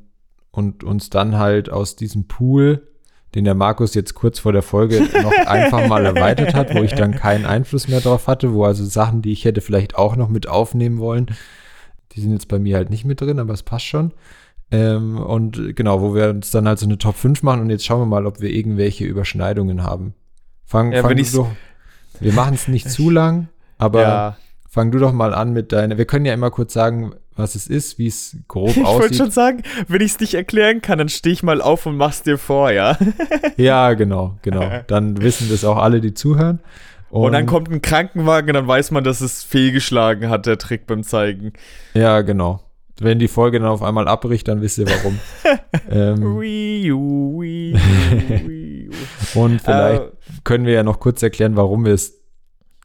und 0.52 0.84
uns 0.84 1.10
dann 1.10 1.38
halt 1.38 1.70
aus 1.72 1.96
diesem 1.96 2.28
Pool, 2.28 2.88
den 3.36 3.46
der 3.46 3.54
Markus 3.56 3.94
jetzt 3.94 4.14
kurz 4.16 4.40
vor 4.40 4.52
der 4.52 4.64
Folge 4.64 5.02
noch 5.22 5.32
einfach 5.48 5.88
mal 5.88 6.06
erweitert 6.06 6.54
hat, 6.54 6.74
wo 6.76 6.82
ich 6.82 6.94
dann 6.94 7.12
keinen 7.16 7.46
Einfluss 7.46 7.88
mehr 7.88 8.02
drauf 8.02 8.28
hatte, 8.28 8.54
wo 8.54 8.66
also 8.66 8.84
Sachen, 8.84 9.22
die 9.22 9.32
ich 9.32 9.46
hätte 9.46 9.62
vielleicht 9.62 9.96
auch 9.96 10.16
noch 10.16 10.28
mit 10.28 10.48
aufnehmen 10.50 10.98
wollen, 11.00 11.28
die 12.14 12.22
sind 12.22 12.32
jetzt 12.34 12.48
bei 12.48 12.60
mir 12.60 12.76
halt 12.78 12.90
nicht 12.90 13.06
mit 13.06 13.22
drin, 13.22 13.40
aber 13.40 13.54
es 13.54 13.64
passt 13.64 13.86
schon. 13.86 14.12
Ähm, 14.72 15.18
und 15.18 15.76
genau, 15.76 16.02
wo 16.02 16.16
wir 16.16 16.30
uns 16.30 16.50
dann 16.52 16.68
halt 16.68 16.80
so 16.80 16.86
eine 16.86 16.98
Top 16.98 17.16
5 17.16 17.44
machen 17.44 17.62
und 17.62 17.70
jetzt 17.70 17.86
schauen 17.86 18.00
wir 18.02 18.06
mal, 18.06 18.26
ob 18.26 18.42
wir 18.42 18.50
irgendwelche 18.50 19.06
Überschneidungen 19.06 19.84
haben. 19.84 20.14
Fang, 20.66 20.92
Ja, 20.94 21.02
fang 21.02 21.18
ich's- 21.18 21.34
doch, 21.34 21.50
wir 22.20 22.34
machen 22.34 22.56
es 22.56 22.68
nicht 22.68 22.90
zu 22.90 23.10
lang, 23.10 23.50
aber 23.78 24.02
ja. 24.02 24.38
Fang 24.74 24.90
du 24.90 25.00
doch 25.00 25.12
mal 25.12 25.34
an 25.34 25.52
mit 25.52 25.74
deiner. 25.74 25.98
Wir 25.98 26.06
können 26.06 26.24
ja 26.24 26.34
immer 26.34 26.50
kurz 26.50 26.72
sagen, 26.72 27.14
was 27.36 27.56
es 27.56 27.68
ist, 27.68 28.00
wie 28.00 28.08
es 28.08 28.38
grob 28.48 28.70
Ich 28.78 28.78
wollte 28.78 28.88
aussieht. 29.04 29.18
schon 29.18 29.32
sagen, 29.32 29.64
wenn 29.90 30.00
ich 30.00 30.14
es 30.14 30.20
nicht 30.22 30.34
erklären 30.34 30.82
kann, 30.82 30.98
dann 30.98 31.10
stehe 31.10 31.34
ich 31.34 31.44
mal 31.44 31.62
auf 31.62 31.86
und 31.86 31.98
mach's 31.98 32.24
dir 32.24 32.38
vor, 32.38 32.72
ja. 32.72 32.98
Ja, 33.58 33.94
genau, 33.96 34.38
genau. 34.44 34.64
Dann 34.88 35.22
wissen 35.22 35.50
das 35.52 35.66
auch 35.66 35.76
alle, 35.76 36.00
die 36.00 36.14
zuhören. 36.14 36.62
Und, 37.10 37.34
dann 37.34 37.48
kommt 37.48 37.70
ein 37.70 37.82
Krankenwagen, 37.82 38.54
dann 38.54 38.66
weiß 38.66 38.92
man, 38.92 39.04
dass 39.04 39.20
es 39.20 39.44
fehlgeschlagen 39.44 40.30
hat, 40.30 40.46
der 40.46 40.58
Trick 40.58 40.88
beim 40.88 41.04
Zeigen. 41.04 41.52
Ja, 41.94 42.22
genau. 42.22 42.62
Wenn 42.98 43.20
die 43.20 43.28
Folge 43.28 43.60
dann 43.60 43.68
auf 43.68 43.84
einmal 43.84 44.08
abbricht, 44.08 44.48
dann 44.48 44.62
wisst 44.62 44.78
ihr 44.78 44.88
warum. 44.88 45.20
ähm, 45.92 46.40
Wii 46.40 46.94
U, 46.94 47.42
Wii 47.42 47.74
U, 47.74 48.48
Wii 48.48 48.90
U. 49.36 49.40
und 49.42 49.62
vielleicht 49.62 50.02
Äh, 50.04 50.12
können 50.46 50.66
wir 50.66 50.72
ja 50.74 50.84
noch 50.84 51.02
kurz 51.02 51.22
erklären, 51.22 51.58
warum 51.58 51.84
wir 51.84 51.94
es 51.94 52.22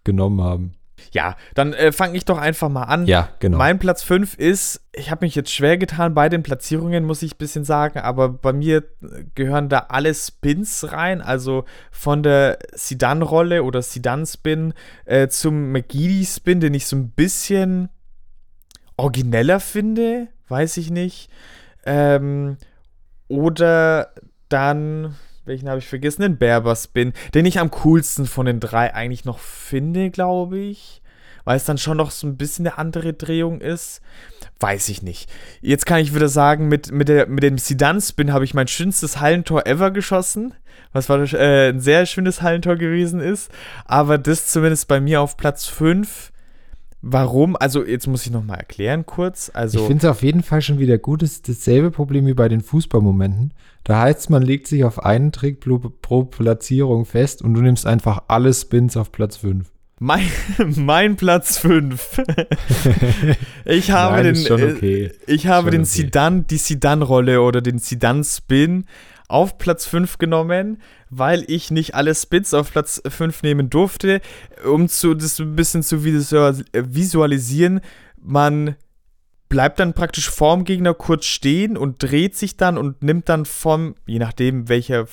genommen 0.03 0.41
haben. 0.43 0.73
Ja, 1.17 1.35
dann 1.55 1.73
äh, 1.73 1.93
fange 1.93 2.15
ich 2.15 2.27
doch 2.27 2.37
einfach 2.37 2.69
mal 2.69 2.83
an. 2.83 3.07
Ja, 3.07 3.31
genau. 3.39 3.57
Mein 3.57 3.79
Platz 3.79 4.03
5 4.03 4.35
ist, 4.35 4.83
ich 4.93 5.11
habe 5.11 5.25
mich 5.25 5.35
jetzt 5.35 5.51
schwer 5.51 5.79
getan 5.79 6.13
bei 6.13 6.29
den 6.29 6.43
Platzierungen, 6.43 7.05
muss 7.05 7.23
ich 7.23 7.33
ein 7.33 7.39
bisschen 7.39 7.65
sagen, 7.65 8.01
aber 8.01 8.29
bei 8.29 8.53
mir 8.53 8.85
gehören 9.35 9.71
da 9.71 9.87
alle 9.89 10.13
Spins 10.13 10.93
rein, 10.93 11.23
also 11.23 11.65
von 11.91 12.23
der 12.23 12.59
Sidan-Rolle 12.75 13.63
oder 13.63 13.81
Sidan-Spin 13.81 14.75
äh, 15.07 15.29
zum 15.29 15.73
McGeady-Spin, 15.73 16.61
den 16.61 16.75
ich 16.75 16.87
so 16.87 16.97
ein 16.97 17.13
bisschen 17.13 17.89
origineller 18.99 19.59
finde, 19.59 20.29
weiß 20.49 20.77
ich 20.77 20.91
nicht. 20.91 21.31
Ähm, 21.87 22.59
oder 23.29 24.13
dann, 24.51 25.17
welchen 25.47 25.71
habe 25.71 25.79
ich 25.79 25.89
vergessen? 25.89 26.21
Den 26.21 26.37
Berber-Spin, 26.37 27.15
den 27.33 27.47
ich 27.47 27.59
am 27.59 27.71
coolsten 27.71 28.27
von 28.27 28.45
den 28.45 28.61
drei 28.61 28.93
eigentlich 28.93 29.25
noch 29.25 29.39
finde, 29.39 30.11
glaube 30.11 30.59
ich. 30.59 31.01
Weil 31.47 31.57
es 31.57 31.65
dann 31.65 31.79
schon 31.79 31.97
noch 31.97 32.11
so 32.11 32.27
ein 32.27 32.37
bisschen 32.37 32.67
eine 32.67 32.77
andere 32.77 33.15
Drehung 33.15 33.61
ist. 33.61 34.01
Weiß 34.59 34.89
ich 34.89 35.03
nicht. 35.03 35.31
Jetzt 35.61 35.87
kann 35.87 36.01
ich 36.01 36.13
wieder 36.13 36.29
sagen, 36.29 36.67
mit, 36.67 36.91
mit, 36.91 37.09
der, 37.09 37.29
mit 37.29 37.45
dem 37.45 37.57
Sidan-Spin 37.57 38.33
habe 38.33 38.45
ich 38.45 38.53
mein 38.53 38.67
schönstes 38.67 39.21
Hallentor 39.21 39.65
ever 39.65 39.93
geschossen. 39.93 40.55
Was 40.93 41.09
war 41.09 41.21
äh, 41.21 41.69
ein 41.69 41.79
sehr 41.79 42.05
schönes 42.05 42.43
Hallentor 42.43 42.75
gewesen 42.75 43.21
ist. 43.21 43.49
Aber 43.85 44.19
das 44.19 44.49
zumindest 44.49 44.89
bei 44.89 45.01
mir 45.01 45.21
auf 45.21 45.37
Platz 45.37 45.67
5. 45.67 46.33
Warum? 47.01 47.55
Also, 47.55 47.87
jetzt 47.87 48.09
muss 48.09 48.27
ich 48.27 48.33
nochmal 48.33 48.59
erklären 48.59 49.07
kurz. 49.07 49.49
Also, 49.55 49.79
Ich 49.79 49.87
finde 49.87 50.05
es 50.05 50.11
auf 50.11 50.25
jeden 50.25 50.43
Fall 50.43 50.63
schon 50.63 50.81
wieder 50.81 50.99
gut. 50.99 51.23
Es 51.23 51.35
ist 51.35 51.49
dasselbe 51.49 51.93
Problem 51.93 52.27
wie 52.27 52.35
bei 52.35 52.49
den 52.49 52.61
Fußballmomenten. 52.61 53.55
Da 53.85 54.01
heißt 54.01 54.19
es, 54.19 54.29
man 54.31 54.43
legt 54.43 54.67
sich 54.67 54.83
auf 54.83 55.05
einen 55.05 55.31
Trick 55.31 55.61
pro, 55.61 55.79
pro 55.79 56.25
Platzierung 56.25 57.05
fest 57.05 57.41
und 57.41 57.55
du 57.55 57.61
nimmst 57.61 57.87
einfach 57.87 58.25
alle 58.27 58.53
Spins 58.53 58.97
auf 58.97 59.13
Platz 59.13 59.37
5. 59.37 59.71
Mein, 59.99 60.31
mein 60.77 61.17
Platz 61.17 61.59
5. 61.59 62.23
ich 63.65 63.91
habe 63.91 64.23
Nein, 64.23 64.35
den, 64.35 64.47
äh, 64.47 64.75
okay. 64.75 65.13
ich 65.27 65.47
habe 65.47 65.71
den 65.71 65.83
okay. 65.83 65.91
Sidan, 65.91 66.47
die 66.47 66.59
Sidan-Rolle 66.59 67.41
oder 67.41 67.63
den 67.63 67.79
Sidan-Spin 67.79 68.85
auf 69.29 69.57
Platz 69.59 69.87
5 69.87 70.19
genommen, 70.19 70.83
weil 71.09 71.45
ich 71.49 71.71
nicht 71.71 71.95
alle 71.95 72.15
Spins 72.15 72.53
auf 72.53 72.73
Platz 72.73 73.03
5 73.09 73.43
nehmen 73.43 73.71
durfte, 73.71 74.21
um 74.65 74.89
zu, 74.89 75.15
das 75.15 75.39
ein 75.41 75.57
bisschen 75.57 75.83
zu 75.83 75.97
äh, 75.97 76.55
visualisieren. 76.73 77.81
Man 78.21 78.77
bleibt 79.49 79.81
dann 79.81 79.95
praktisch 79.95 80.29
vorm 80.29 80.65
Gegner 80.65 80.93
kurz 80.93 81.25
stehen 81.25 81.77
und 81.77 82.03
dreht 82.03 82.37
sich 82.37 82.57
dann 82.57 82.77
und 82.77 83.03
nimmt 83.03 83.29
dann 83.29 83.47
vom, 83.47 83.95
je 84.07 84.19
nachdem 84.19 84.69
welcher, 84.69 85.07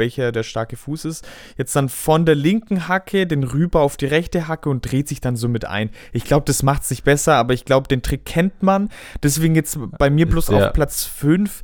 welcher 0.00 0.32
der 0.32 0.42
starke 0.42 0.76
Fuß 0.76 1.04
ist, 1.04 1.28
jetzt 1.56 1.76
dann 1.76 1.88
von 1.88 2.26
der 2.26 2.34
linken 2.34 2.88
Hacke 2.88 3.28
den 3.28 3.44
rüber 3.44 3.82
auf 3.82 3.96
die 3.96 4.06
rechte 4.06 4.48
Hacke 4.48 4.68
und 4.68 4.90
dreht 4.90 5.06
sich 5.06 5.20
dann 5.20 5.36
so 5.36 5.48
mit 5.48 5.64
ein. 5.64 5.90
Ich 6.12 6.24
glaube, 6.24 6.44
das 6.46 6.64
macht 6.64 6.82
sich 6.84 7.04
besser, 7.04 7.36
aber 7.36 7.54
ich 7.54 7.64
glaube, 7.64 7.86
den 7.86 8.02
Trick 8.02 8.24
kennt 8.24 8.64
man. 8.64 8.88
Deswegen 9.22 9.54
jetzt 9.54 9.78
bei 9.98 10.10
mir 10.10 10.28
bloß 10.28 10.48
Ja. 10.48 10.66
auf 10.66 10.72
Platz 10.72 11.04
5. 11.04 11.62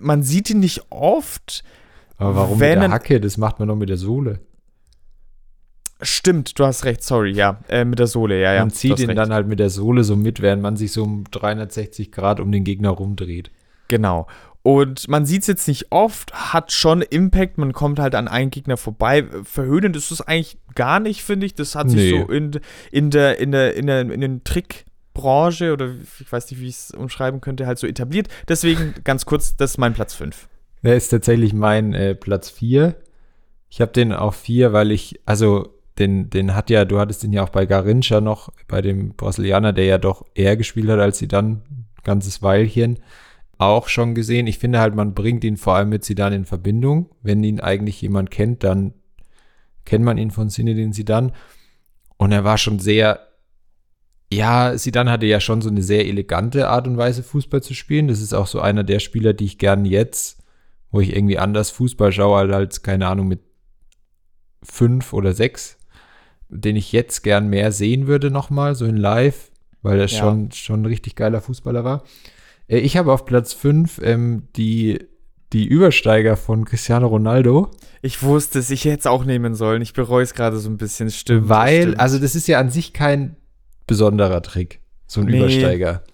Man 0.00 0.24
sieht 0.24 0.50
ihn 0.50 0.58
nicht 0.58 0.82
oft. 0.90 1.62
Aber 2.16 2.34
warum 2.34 2.58
mit 2.58 2.68
der 2.74 2.90
Hacke? 2.90 3.20
Das 3.20 3.36
macht 3.36 3.60
man 3.60 3.68
doch 3.68 3.76
mit 3.76 3.88
der 3.88 3.96
Sohle. 3.96 4.40
Stimmt, 6.00 6.58
du 6.58 6.64
hast 6.64 6.84
recht, 6.84 7.02
sorry, 7.02 7.32
ja, 7.32 7.58
äh, 7.68 7.84
mit 7.84 7.98
der 7.98 8.06
Sohle, 8.06 8.40
ja, 8.40 8.52
ja. 8.54 8.60
man 8.60 8.70
zieht 8.70 9.00
ihn 9.00 9.06
recht. 9.06 9.18
dann 9.18 9.32
halt 9.32 9.48
mit 9.48 9.58
der 9.58 9.68
Sohle 9.68 10.04
so 10.04 10.14
mit, 10.14 10.40
während 10.40 10.62
man 10.62 10.76
sich 10.76 10.92
so 10.92 11.02
um 11.02 11.24
360 11.28 12.12
Grad 12.12 12.38
um 12.38 12.52
den 12.52 12.62
Gegner 12.62 12.90
rumdreht. 12.90 13.50
Genau. 13.88 14.28
Und 14.62 15.08
man 15.08 15.24
sieht 15.24 15.42
es 15.42 15.46
jetzt 15.46 15.68
nicht 15.68 15.86
oft, 15.90 16.32
hat 16.52 16.72
schon 16.72 17.00
Impact, 17.02 17.58
man 17.58 17.72
kommt 17.72 17.98
halt 17.98 18.14
an 18.14 18.28
einen 18.28 18.50
Gegner 18.50 18.76
vorbei. 18.76 19.24
Verhöhnend 19.44 19.96
ist 19.96 20.10
es 20.10 20.20
eigentlich 20.20 20.58
gar 20.74 21.00
nicht, 21.00 21.22
finde 21.22 21.46
ich. 21.46 21.54
Das 21.54 21.74
hat 21.74 21.88
sich 21.88 22.12
Nee. 22.12 22.20
so 22.26 22.32
in, 22.32 22.60
in 22.90 23.10
der, 23.10 23.38
in 23.38 23.52
der, 23.52 23.74
in 23.76 23.86
der, 23.86 24.00
in 24.00 24.20
den 24.20 24.44
Trickbranche 24.44 25.72
oder 25.72 25.92
ich 26.20 26.30
weiß 26.30 26.50
nicht, 26.50 26.60
wie 26.60 26.68
ich 26.68 26.76
es 26.76 26.90
umschreiben 26.90 27.40
könnte, 27.40 27.66
halt 27.66 27.78
so 27.78 27.86
etabliert. 27.86 28.28
Deswegen 28.48 28.94
ganz 29.04 29.24
kurz, 29.26 29.56
das 29.56 29.72
ist 29.72 29.78
mein 29.78 29.94
Platz 29.94 30.14
5. 30.14 30.48
Der 30.82 30.96
ist 30.96 31.08
tatsächlich 31.08 31.52
mein 31.54 31.94
äh, 31.94 32.14
Platz 32.14 32.50
4. 32.50 32.94
Ich 33.70 33.80
habe 33.80 33.92
den 33.92 34.12
auf 34.12 34.36
4, 34.36 34.72
weil 34.72 34.90
ich, 34.92 35.20
also 35.24 35.74
den, 35.98 36.30
den 36.30 36.54
hat 36.54 36.70
ja, 36.70 36.84
du 36.84 36.98
hattest 37.00 37.22
den 37.22 37.32
ja 37.32 37.42
auch 37.42 37.48
bei 37.48 37.66
Garincha 37.66 38.20
noch, 38.20 38.50
bei 38.68 38.80
dem 38.82 39.14
Brasilianer, 39.14 39.72
der 39.72 39.84
ja 39.84 39.98
doch 39.98 40.24
eher 40.34 40.56
gespielt 40.56 40.88
hat 40.88 41.00
als 41.00 41.18
sie 41.18 41.28
dann, 41.28 41.62
ein 41.70 41.86
ganzes 42.04 42.42
Weilchen, 42.42 42.98
auch 43.58 43.88
schon 43.88 44.14
gesehen. 44.14 44.46
Ich 44.46 44.58
finde 44.58 44.80
halt, 44.80 44.94
man 44.94 45.14
bringt 45.14 45.44
ihn 45.44 45.56
vor 45.56 45.74
allem 45.74 45.88
mit 45.90 46.04
Zidane 46.04 46.36
in 46.36 46.44
Verbindung. 46.44 47.10
Wenn 47.22 47.42
ihn 47.44 47.60
eigentlich 47.60 48.00
jemand 48.00 48.30
kennt, 48.30 48.62
dann 48.64 48.94
kennt 49.84 50.04
man 50.04 50.18
ihn 50.18 50.30
von 50.30 50.48
Zinedine 50.48 50.92
Zidane. 50.92 51.32
Und 52.16 52.32
er 52.32 52.44
war 52.44 52.56
schon 52.58 52.78
sehr, 52.78 53.20
ja, 54.32 54.76
Zidane 54.76 55.10
hatte 55.10 55.26
ja 55.26 55.40
schon 55.40 55.60
so 55.62 55.68
eine 55.70 55.82
sehr 55.82 56.06
elegante 56.06 56.68
Art 56.68 56.86
und 56.86 56.96
Weise, 56.96 57.22
Fußball 57.22 57.62
zu 57.62 57.74
spielen. 57.74 58.08
Das 58.08 58.20
ist 58.20 58.32
auch 58.32 58.46
so 58.46 58.60
einer 58.60 58.84
der 58.84 59.00
Spieler, 59.00 59.32
die 59.32 59.44
ich 59.46 59.58
gern 59.58 59.84
jetzt, 59.84 60.42
wo 60.90 61.00
ich 61.00 61.14
irgendwie 61.14 61.38
anders 61.38 61.70
Fußball 61.70 62.12
schaue, 62.12 62.54
als, 62.54 62.82
keine 62.82 63.08
Ahnung, 63.08 63.28
mit 63.28 63.40
fünf 64.62 65.12
oder 65.12 65.32
sechs. 65.32 65.76
den 66.50 66.76
ich 66.76 66.92
jetzt 66.92 67.22
gern 67.22 67.48
mehr 67.48 67.72
sehen 67.72 68.06
würde 68.06 68.30
nochmal, 68.30 68.74
so 68.74 68.86
in 68.86 68.96
live, 68.96 69.50
weil 69.82 70.00
er 70.00 70.06
Ja. 70.06 70.18
schon, 70.18 70.50
schon 70.50 70.80
ein 70.80 70.86
richtig 70.86 71.14
geiler 71.14 71.42
Fußballer 71.42 71.84
war. 71.84 72.04
Äh, 72.68 72.78
ich 72.78 72.96
habe 72.96 73.12
auf 73.12 73.24
Platz 73.24 73.52
5 73.52 74.00
ähm, 74.02 74.44
die, 74.56 74.98
die 75.52 75.66
Übersteiger 75.66 76.36
von 76.36 76.64
Cristiano 76.64 77.06
Ronaldo, 77.08 77.70
Ich 78.02 78.22
wusste 78.22 78.58
es, 78.58 78.70
ich 78.70 78.84
hätte 78.84 79.00
es 79.00 79.06
auch 79.06 79.24
nehmen 79.24 79.54
sollen. 79.54 79.82
Ich 79.82 79.92
bereue 79.94 80.22
es 80.22 80.34
gerade 80.34 80.58
so 80.58 80.68
ein 80.70 80.76
bisschen. 80.76 81.10
Stimmt. 81.10 81.48
weil, 81.48 81.82
stimmt. 81.82 82.00
also 82.00 82.18
das 82.18 82.34
ist 82.34 82.46
ja 82.48 82.60
an 82.60 82.70
sich 82.70 82.92
kein 82.92 83.36
besonderer 83.86 84.42
Trick, 84.42 84.80
so 85.06 85.20
ein 85.22 85.26
Nee. 85.26 85.38
Übersteiger. 85.38 86.04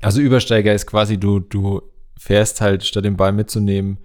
Also 0.00 0.20
Übersteiger 0.20 0.72
ist 0.74 0.86
quasi, 0.86 1.18
du, 1.18 1.40
du 1.40 1.82
fährst 2.18 2.60
halt, 2.60 2.84
statt 2.84 3.04
den 3.04 3.16
Ball 3.16 3.32
mitzunehmen, 3.32 3.98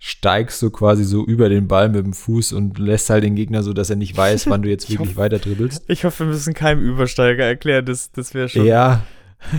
steigst 0.00 0.60
du 0.62 0.70
quasi 0.70 1.02
so 1.04 1.24
über 1.24 1.48
den 1.48 1.66
Ball 1.68 1.88
mit 1.88 2.04
dem 2.04 2.12
Fuß 2.12 2.52
und 2.52 2.78
lässt 2.78 3.08
halt 3.10 3.24
den 3.24 3.34
Gegner 3.34 3.62
so, 3.62 3.72
dass 3.72 3.90
er 3.90 3.96
nicht 3.96 4.16
weiß, 4.16 4.48
wann 4.48 4.62
du 4.62 4.68
jetzt 4.68 4.84
Ich 4.88 4.90
wirklich 4.90 5.10
hoffe- 5.10 5.16
weiter 5.16 5.38
dribbelst. 5.38 5.84
Ich 5.88 6.04
hoffe, 6.04 6.24
wir 6.24 6.32
müssen 6.32 6.54
keinem 6.54 6.80
Übersteiger 6.80 7.44
erklären. 7.44 7.84
Das, 7.86 8.12
das 8.12 8.34
wäre 8.34 8.48
schon. 8.48 8.66
Ja. 8.66 9.04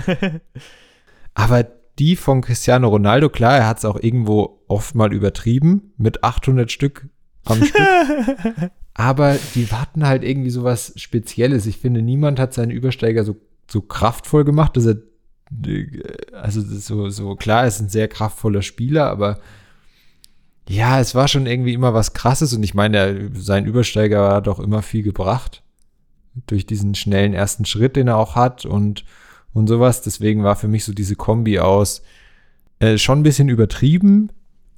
Aber 1.39 1.65
die 1.99 2.17
von 2.17 2.41
Cristiano 2.41 2.89
Ronaldo, 2.89 3.29
klar, 3.29 3.55
er 3.55 3.67
hat 3.67 3.77
es 3.77 3.85
auch 3.85 3.97
irgendwo 3.97 4.61
oft 4.67 4.93
mal 4.93 5.13
übertrieben 5.13 5.93
mit 5.95 6.21
800 6.21 6.69
Stück 6.69 7.07
am 7.45 7.63
Stück. 7.63 7.81
Aber 8.93 9.37
die 9.55 9.65
hatten 9.67 10.05
halt 10.05 10.25
irgendwie 10.25 10.49
so 10.49 10.65
was 10.65 10.91
Spezielles. 10.97 11.65
Ich 11.65 11.77
finde, 11.77 12.01
niemand 12.01 12.41
hat 12.41 12.53
seinen 12.53 12.71
Übersteiger 12.71 13.23
so, 13.23 13.37
so 13.71 13.81
kraftvoll 13.81 14.43
gemacht, 14.43 14.75
dass 14.75 14.85
er, 14.85 14.97
also 16.33 16.59
so, 16.61 17.09
so 17.09 17.35
klar, 17.37 17.61
er 17.61 17.69
ist 17.69 17.79
ein 17.79 17.87
sehr 17.87 18.09
kraftvoller 18.09 18.61
Spieler, 18.61 19.09
aber 19.09 19.39
ja, 20.67 20.99
es 20.99 21.15
war 21.15 21.29
schon 21.29 21.45
irgendwie 21.45 21.73
immer 21.73 21.93
was 21.93 22.13
Krasses 22.13 22.53
und 22.53 22.63
ich 22.63 22.73
meine, 22.73 23.31
sein 23.33 23.65
Übersteiger 23.65 24.33
hat 24.33 24.49
auch 24.49 24.59
immer 24.59 24.81
viel 24.81 25.03
gebracht. 25.03 25.63
Durch 26.47 26.65
diesen 26.65 26.95
schnellen 26.95 27.33
ersten 27.33 27.63
Schritt, 27.63 27.95
den 27.95 28.09
er 28.09 28.17
auch 28.17 28.35
hat 28.35 28.65
und, 28.65 29.05
und 29.53 29.67
sowas. 29.67 30.01
Deswegen 30.01 30.43
war 30.43 30.55
für 30.55 30.67
mich 30.67 30.85
so 30.85 30.93
diese 30.93 31.15
Kombi 31.15 31.59
aus 31.59 32.01
äh, 32.79 32.97
schon 32.97 33.19
ein 33.19 33.23
bisschen 33.23 33.49
übertrieben, 33.49 34.31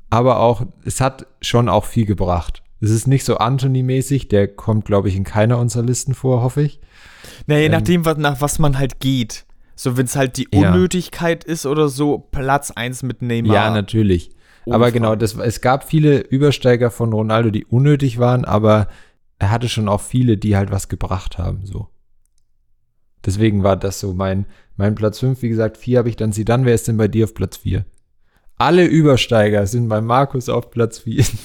aber 0.10 0.40
auch, 0.40 0.64
es 0.86 1.02
hat 1.02 1.26
schon 1.42 1.70
auch 1.70 1.86
viel 1.86 2.06
gebracht. 2.06 2.64
Es 2.80 2.90
ist 2.90 3.08
nicht 3.08 3.24
so 3.26 3.38
Anthony-mäßig, 3.38 4.28
der 4.28 4.48
kommt, 4.48 4.86
glaube 4.86 5.08
ich, 5.08 5.16
in 5.16 5.24
keiner 5.24 5.60
unserer 5.60 5.84
Listen 5.84 6.14
vor, 6.16 6.42
hoffe 6.42 6.64
ich. 6.64 6.80
Na, 7.46 7.58
je 7.58 7.66
Ähm, 7.66 7.72
nachdem, 7.72 8.06
was, 8.06 8.18
nach 8.18 8.42
was 8.42 8.58
man 8.60 8.78
halt 8.80 9.00
geht. 9.00 9.46
So, 9.76 9.98
wenn 9.98 10.06
es 10.06 10.16
halt 10.16 10.38
die 10.38 10.48
Ja. 10.52 10.72
Unnötigkeit 10.74 11.44
ist 11.44 11.66
oder 11.66 11.90
so, 11.90 12.18
Platz 12.18 12.72
1 12.72 13.04
mit 13.04 13.22
Neymar. 13.22 13.54
Ja, 13.54 13.70
natürlich. 13.72 14.32
Ohne 14.66 14.76
aber 14.76 14.92
genau, 14.92 15.16
das, 15.16 15.36
es 15.36 15.62
gab 15.62 15.88
viele 15.88 16.20
Übersteiger 16.20 16.92
von 16.92 17.14
Ronaldo, 17.14 17.50
die 17.52 17.66
unnötig 17.66 18.20
waren, 18.20 18.46
aber 18.46 18.88
er 19.40 19.50
hatte 19.52 19.70
schon 19.70 19.88
auch 19.88 20.02
viele, 20.02 20.38
die 20.38 20.56
halt 20.56 20.72
was 20.72 20.88
gebracht 20.88 21.38
haben, 21.38 21.66
so. 21.66 21.88
Deswegen 23.26 23.64
war 23.64 23.78
das 23.78 24.00
so 24.00 24.14
mein, 24.14 24.46
mein 24.78 24.96
Platz 24.96 25.20
5. 25.20 25.42
Wie 25.42 25.50
gesagt, 25.50 25.78
4 25.78 26.00
habe 26.00 26.10
ich 26.10 26.16
dann 26.16 26.32
sie 26.32 26.46
dann. 26.46 26.66
Wer 26.66 26.76
ist 26.76 26.88
denn 26.88 26.98
bei 26.98 27.08
dir 27.08 27.26
auf 27.26 27.34
Platz 27.34 27.58
4? 27.58 27.86
Alle 28.58 28.86
Übersteiger 28.86 29.66
sind 29.68 29.90
bei 29.90 30.02
Markus 30.02 30.50
auf 30.50 30.72
Platz 30.72 31.00
4. 31.00 31.26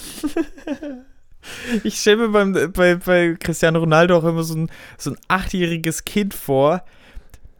Ich 1.84 2.00
stelle 2.00 2.28
mir 2.28 2.28
beim, 2.30 2.72
bei, 2.72 2.96
bei 2.96 3.36
Cristiano 3.38 3.78
Ronaldo 3.78 4.16
auch 4.16 4.24
immer 4.24 4.42
so 4.42 4.56
ein, 4.56 4.70
so 4.98 5.10
ein 5.10 5.16
achtjähriges 5.28 6.04
Kind 6.04 6.34
vor, 6.34 6.82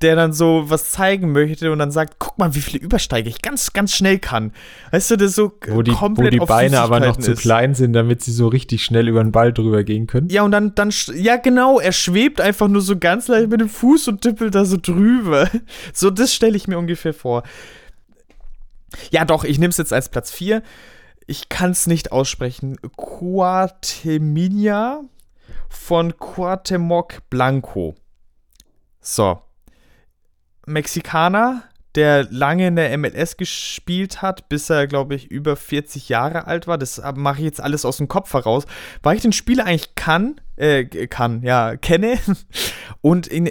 der 0.03 0.15
dann 0.15 0.33
so 0.33 0.65
was 0.67 0.91
zeigen 0.91 1.33
möchte 1.33 1.73
und 1.73 1.79
dann 1.79 1.91
sagt, 1.91 2.17
guck 2.19 2.39
mal, 2.39 2.55
wie 2.55 2.61
viele 2.61 2.83
Übersteiger 2.83 3.29
ich 3.29 3.41
ganz, 3.41 3.73
ganz 3.73 3.95
schnell 3.95 4.19
kann. 4.19 4.53
Weißt 4.91 5.11
du, 5.11 5.17
das 5.17 5.35
so 5.35 5.53
Wo 5.69 5.83
die, 5.83 5.93
wo 5.93 5.97
komplett 5.97 6.35
die 6.35 6.41
auf 6.41 6.49
Beine 6.49 6.81
aber 6.81 7.01
noch 7.01 7.17
Süßigkeiten 7.17 7.25
zu 7.25 7.33
ist. 7.33 7.41
klein 7.41 7.75
sind, 7.75 7.93
damit 7.95 8.23
sie 8.23 8.33
so 8.33 8.49
richtig 8.49 8.85
schnell 8.85 9.09
über 9.09 9.23
den 9.23 9.33
Ball 9.33 9.53
drüber 9.53 9.85
gehen 9.85 10.07
können. 10.07 10.29
Ja, 10.29 10.43
und 10.43 10.51
dann, 10.51 10.75
dann, 10.75 10.93
ja 11.15 11.37
genau, 11.37 11.81
er 11.81 11.93
schwebt 11.93 12.41
einfach 12.41 12.69
nur 12.69 12.83
so 12.83 12.99
ganz 12.99 13.29
leicht 13.29 13.49
mit 13.49 13.61
dem 13.61 13.71
Fuß 13.71 14.09
und 14.09 14.21
tippelt 14.21 14.55
da 14.55 14.65
so 14.65 14.77
drüber. 14.81 15.49
So, 15.93 16.11
das 16.11 16.35
stelle 16.35 16.57
ich 16.57 16.69
mir 16.69 16.79
ungefähr 16.79 17.15
vor. 17.15 17.43
Ja, 19.11 19.25
doch, 19.25 19.45
ich 19.45 19.59
nehme 19.59 19.71
es 19.71 19.79
jetzt 19.79 19.93
als 19.93 20.09
Platz 20.09 20.31
4. 20.31 20.63
Ich 21.27 21.49
kann 21.49 21.73
es 21.73 21.87
nicht 21.87 22.13
aussprechen. 22.13 22.77
Quateminia 22.97 25.01
von 25.69 26.17
Quatemoc 26.19 27.29
Blanco. 27.31 27.95
So. 29.01 29.41
Mexikaner, 30.67 31.63
der 31.95 32.25
lange 32.31 32.67
in 32.67 32.77
der 32.77 32.97
MLS 32.99 33.37
gespielt 33.37 34.21
hat, 34.21 34.49
bis 34.49 34.69
er, 34.69 34.87
glaube 34.87 35.15
ich, 35.15 35.31
über 35.31 35.57
40 35.57 36.09
Jahre 36.09 36.47
alt 36.47 36.67
war. 36.67 36.77
Das 36.77 37.01
mache 37.15 37.39
ich 37.39 37.45
jetzt 37.45 37.61
alles 37.61 37.85
aus 37.85 37.97
dem 37.97 38.09
Kopf 38.09 38.33
heraus, 38.35 38.67
weil 39.03 39.17
ich 39.17 39.23
den 39.23 39.33
Spieler 39.33 39.65
eigentlich 39.65 39.95
kann, 39.95 40.41
äh, 40.57 40.85
kann, 41.07 41.43
ja, 41.43 41.77
kenne 41.77 42.19
und 43.01 43.31
ihn 43.31 43.51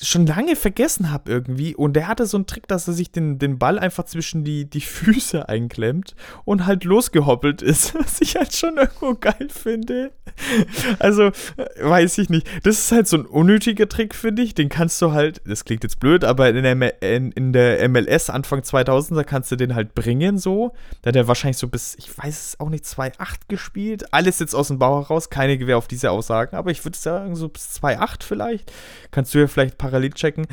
schon 0.00 0.26
lange 0.26 0.56
vergessen 0.56 1.10
habe 1.10 1.30
irgendwie. 1.30 1.74
Und 1.74 1.94
der 1.94 2.08
hatte 2.08 2.26
so 2.26 2.36
einen 2.36 2.46
Trick, 2.46 2.68
dass 2.68 2.86
er 2.86 2.94
sich 2.94 3.10
den, 3.10 3.38
den 3.38 3.58
Ball 3.58 3.78
einfach 3.78 4.04
zwischen 4.04 4.44
die, 4.44 4.68
die 4.68 4.82
Füße 4.82 5.48
einklemmt 5.48 6.14
und 6.44 6.66
halt 6.66 6.84
losgehoppelt 6.84 7.62
ist, 7.62 7.94
was 7.98 8.20
ich 8.20 8.36
halt 8.36 8.54
schon 8.54 8.76
irgendwo 8.76 9.14
geil 9.14 9.48
finde. 9.48 10.12
Also, 10.98 11.30
weiß 11.80 12.18
ich 12.18 12.28
nicht. 12.28 12.46
Das 12.62 12.78
ist 12.78 12.92
halt 12.92 13.08
so 13.08 13.16
ein 13.16 13.26
unnötiger 13.26 13.88
Trick, 13.88 14.14
finde 14.14 14.42
ich. 14.42 14.54
Den 14.54 14.68
kannst 14.68 15.00
du 15.00 15.12
halt, 15.12 15.40
das 15.46 15.64
klingt 15.64 15.82
jetzt 15.82 15.98
blöd, 15.98 16.24
aber 16.24 16.50
in 16.50 16.62
der, 16.62 17.02
in, 17.02 17.32
in 17.32 17.52
der 17.52 17.88
MLS 17.88 18.28
Anfang 18.28 18.62
2000, 18.62 19.18
da 19.18 19.24
kannst 19.24 19.50
du 19.50 19.56
den 19.56 19.74
halt 19.74 19.94
bringen 19.94 20.38
so. 20.38 20.74
Da 21.02 21.08
hat 21.08 21.16
er 21.16 21.28
wahrscheinlich 21.28 21.58
so 21.58 21.68
bis, 21.68 21.94
ich 21.98 22.16
weiß 22.16 22.48
es 22.48 22.60
auch 22.60 22.68
nicht, 22.68 22.84
2,8 22.84 23.36
gespielt. 23.48 24.12
Alles 24.12 24.38
jetzt 24.40 24.54
aus 24.54 24.68
dem 24.68 24.78
Bauch 24.78 25.08
heraus, 25.08 25.30
keine 25.30 25.56
Gewehr 25.56 25.78
auf 25.78 25.88
diese 25.88 26.10
Aussagen, 26.10 26.56
aber 26.56 26.70
ich 26.70 26.84
würde 26.84 26.98
sagen, 26.98 27.34
so 27.34 27.48
bis 27.48 27.80
2,8 27.80 28.22
vielleicht. 28.22 28.72
Kannst 29.10 29.34
du 29.34 29.38
ja 29.38 29.46
vielleicht 29.46 29.78
parallel 29.86 30.12
checken. 30.12 30.46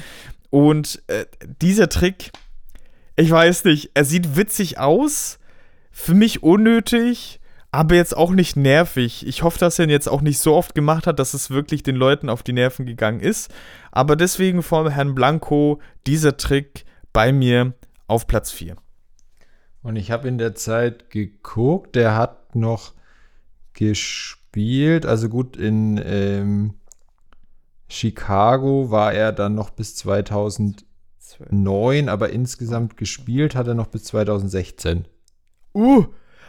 Und 0.50 1.02
äh, 1.08 1.26
dieser 1.62 1.90
Trick, 1.90 2.32
ich 3.16 3.32
weiß 3.32 3.66
nicht, 3.66 3.92
er 3.94 4.06
sieht 4.06 4.36
witzig 4.36 4.78
aus, 4.78 5.40
für 5.92 6.14
mich 6.14 6.44
unnötig, 6.44 7.40
aber 7.72 7.96
jetzt 7.96 8.16
auch 8.16 8.32
nicht 8.32 8.56
nervig. 8.56 9.26
Ich 9.26 9.42
hoffe, 9.42 9.58
dass 9.58 9.80
er 9.80 9.86
ihn 9.86 9.92
jetzt 9.92 10.08
auch 10.08 10.22
nicht 10.22 10.40
so 10.40 10.54
oft 10.54 10.76
gemacht 10.76 11.08
hat, 11.08 11.18
dass 11.18 11.34
es 11.34 11.50
wirklich 11.50 11.82
den 11.82 11.96
Leuten 11.96 12.30
auf 12.30 12.44
die 12.44 12.54
Nerven 12.54 12.86
gegangen 12.86 13.20
ist. 13.20 13.52
Aber 13.92 14.16
deswegen 14.16 14.62
vom 14.62 14.88
Herrn 14.90 15.16
Blanco 15.16 15.80
dieser 16.06 16.38
Trick 16.38 16.86
bei 17.14 17.32
mir 17.32 17.74
auf 18.08 18.28
Platz 18.28 18.52
4. 18.52 18.76
Und 19.82 19.96
ich 19.96 20.12
habe 20.12 20.28
in 20.28 20.38
der 20.38 20.54
Zeit 20.54 21.10
geguckt, 21.10 21.96
der 21.96 22.16
hat 22.16 22.56
noch 22.56 22.94
gespielt. 23.74 25.06
Also 25.06 25.30
gut, 25.30 25.58
in 25.58 26.00
ähm, 26.04 26.76
Chicago 27.94 28.90
war 28.90 29.14
er 29.14 29.32
dann 29.32 29.56
noch 29.56 29.70
bis 29.70 29.96
2009, 29.96 32.10
aber 32.10 32.32
insgesamt 32.32 32.98
gespielt 32.98 33.56
hat 33.56 33.68
er 33.68 33.76
noch 33.76 33.88
bis 33.88 34.04
2016. 34.06 35.06
Uh, 35.76 36.06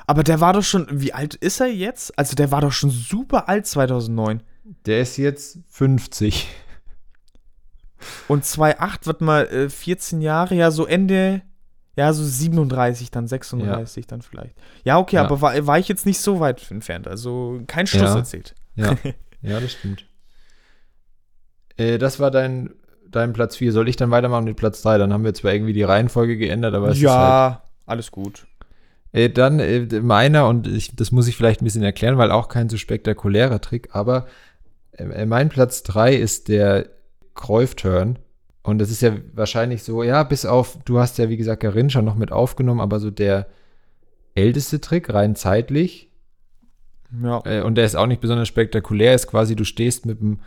aber 0.06 0.22
der 0.22 0.40
war 0.40 0.52
doch 0.54 0.62
schon, 0.62 0.86
wie 0.90 1.12
alt 1.12 1.34
ist 1.34 1.60
er 1.60 1.68
jetzt? 1.68 2.18
Also 2.18 2.34
der 2.34 2.50
war 2.50 2.60
doch 2.60 2.72
schon 2.72 2.90
super 2.90 3.48
alt 3.48 3.66
2009. 3.66 4.42
Der 4.86 5.00
ist 5.00 5.16
jetzt 5.18 5.58
50. 5.68 6.48
Und 8.28 8.44
2,8 8.44 9.06
wird 9.06 9.20
mal 9.20 9.46
äh, 9.46 9.70
14 9.70 10.20
Jahre, 10.20 10.54
ja, 10.54 10.70
so 10.70 10.86
Ende, 10.86 11.42
ja, 11.96 12.12
so 12.12 12.24
37, 12.24 13.10
dann 13.10 13.28
36 13.28 14.06
dann 14.06 14.22
vielleicht. 14.22 14.56
Ja, 14.84 14.98
okay, 14.98 15.16
Ja. 15.16 15.24
aber 15.24 15.40
war, 15.40 15.66
war 15.66 15.78
ich 15.78 15.88
jetzt 15.88 16.06
nicht 16.06 16.20
so 16.20 16.40
weit 16.40 16.70
entfernt. 16.70 17.06
Also 17.06 17.60
kein 17.66 17.86
Schluss 17.86 18.10
Ja. 18.10 18.16
erzählt. 18.16 18.54
Ja, 18.74 18.96
ja 19.42 19.60
das 19.60 19.72
stimmt. 19.72 20.06
Äh, 21.76 21.98
das 21.98 22.20
war 22.20 22.30
dein, 22.30 22.70
dein 23.08 23.32
Platz 23.32 23.56
4. 23.56 23.72
Soll 23.72 23.88
ich 23.88 23.96
dann 23.96 24.10
weitermachen 24.10 24.44
mit 24.44 24.56
Platz 24.56 24.82
3? 24.82 24.98
Dann 24.98 25.12
haben 25.12 25.24
wir 25.24 25.34
zwar 25.34 25.52
irgendwie 25.52 25.72
die 25.72 25.82
Reihenfolge 25.82 26.36
geändert, 26.36 26.74
aber 26.74 26.88
es 26.88 26.98
ist 26.98 27.04
halt 27.04 27.12
ja, 27.12 27.62
alles 27.86 28.10
gut. 28.10 28.46
Äh, 29.12 29.30
dann 29.30 29.60
äh, 29.60 30.00
meiner, 30.00 30.48
und 30.48 30.66
ich, 30.66 30.96
das 30.96 31.12
muss 31.12 31.28
ich 31.28 31.36
vielleicht 31.36 31.62
ein 31.62 31.64
bisschen 31.64 31.82
erklären, 31.82 32.18
weil 32.18 32.30
auch 32.30 32.48
kein 32.48 32.68
so 32.68 32.76
spektakulärer 32.76 33.60
Trick, 33.60 33.90
aber 33.92 34.26
äh, 34.92 35.26
mein 35.26 35.48
Platz 35.48 35.82
3 35.84 36.14
ist 36.14 36.48
der 36.48 36.86
Cruyff-Turn. 37.34 38.18
Und 38.62 38.78
das 38.78 38.90
ist 38.90 39.02
ja 39.02 39.12
wahrscheinlich 39.34 39.82
so, 39.82 40.02
ja, 40.02 40.22
bis 40.22 40.46
auf, 40.46 40.78
du 40.84 40.98
hast 40.98 41.18
ja 41.18 41.28
wie 41.28 41.36
gesagt 41.36 41.62
Garin 41.62 41.90
schon 41.90 42.04
noch 42.04 42.14
mit 42.14 42.32
aufgenommen, 42.32 42.80
aber 42.80 42.98
so 42.98 43.10
der 43.10 43.46
älteste 44.34 44.80
Trick, 44.80 45.12
rein 45.12 45.36
zeitlich. 45.36 46.10
Ja. 47.22 47.42
Äh, 47.44 47.62
und 47.62 47.76
der 47.76 47.84
ist 47.84 47.94
auch 47.94 48.06
nicht 48.06 48.20
besonders 48.20 48.48
spektakulär, 48.48 49.14
ist 49.14 49.26
quasi, 49.26 49.54
du 49.54 49.64
stehst 49.64 50.06
mit 50.06 50.20
dem 50.20 50.40